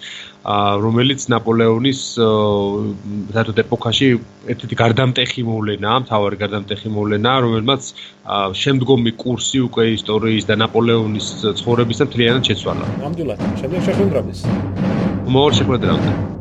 რომელიც 0.85 1.27
ნაპოლეონის 1.31 2.01
საერთოდ 2.17 3.63
ეპოქაში 3.65 4.09
ერთ-ერთი 4.51 4.81
გარდამტეხი 4.83 5.47
მოვლენაა, 5.51 6.03
მთავარი 6.07 6.37
გარდამტეხი 6.43 6.89
მოვლენაა, 6.97 7.45
რომელმაც 7.47 7.93
შემდგომი 8.63 9.15
კურსი 9.21 9.63
უკვე 9.69 9.85
ისტორიის 10.01 10.49
და 10.51 10.59
ნაპოლეონის 10.65 11.31
ცხოვრების 11.61 11.97
და 12.01 12.05
მთლიანად 12.11 12.43
შეცვალა. 12.51 12.85
ნამდვილად, 13.05 13.39
შემდეგ 13.61 13.81
შეხვედრამდე. 13.89 14.33
მოულ 15.31 15.53
შეხვედრამდე. 15.61 16.40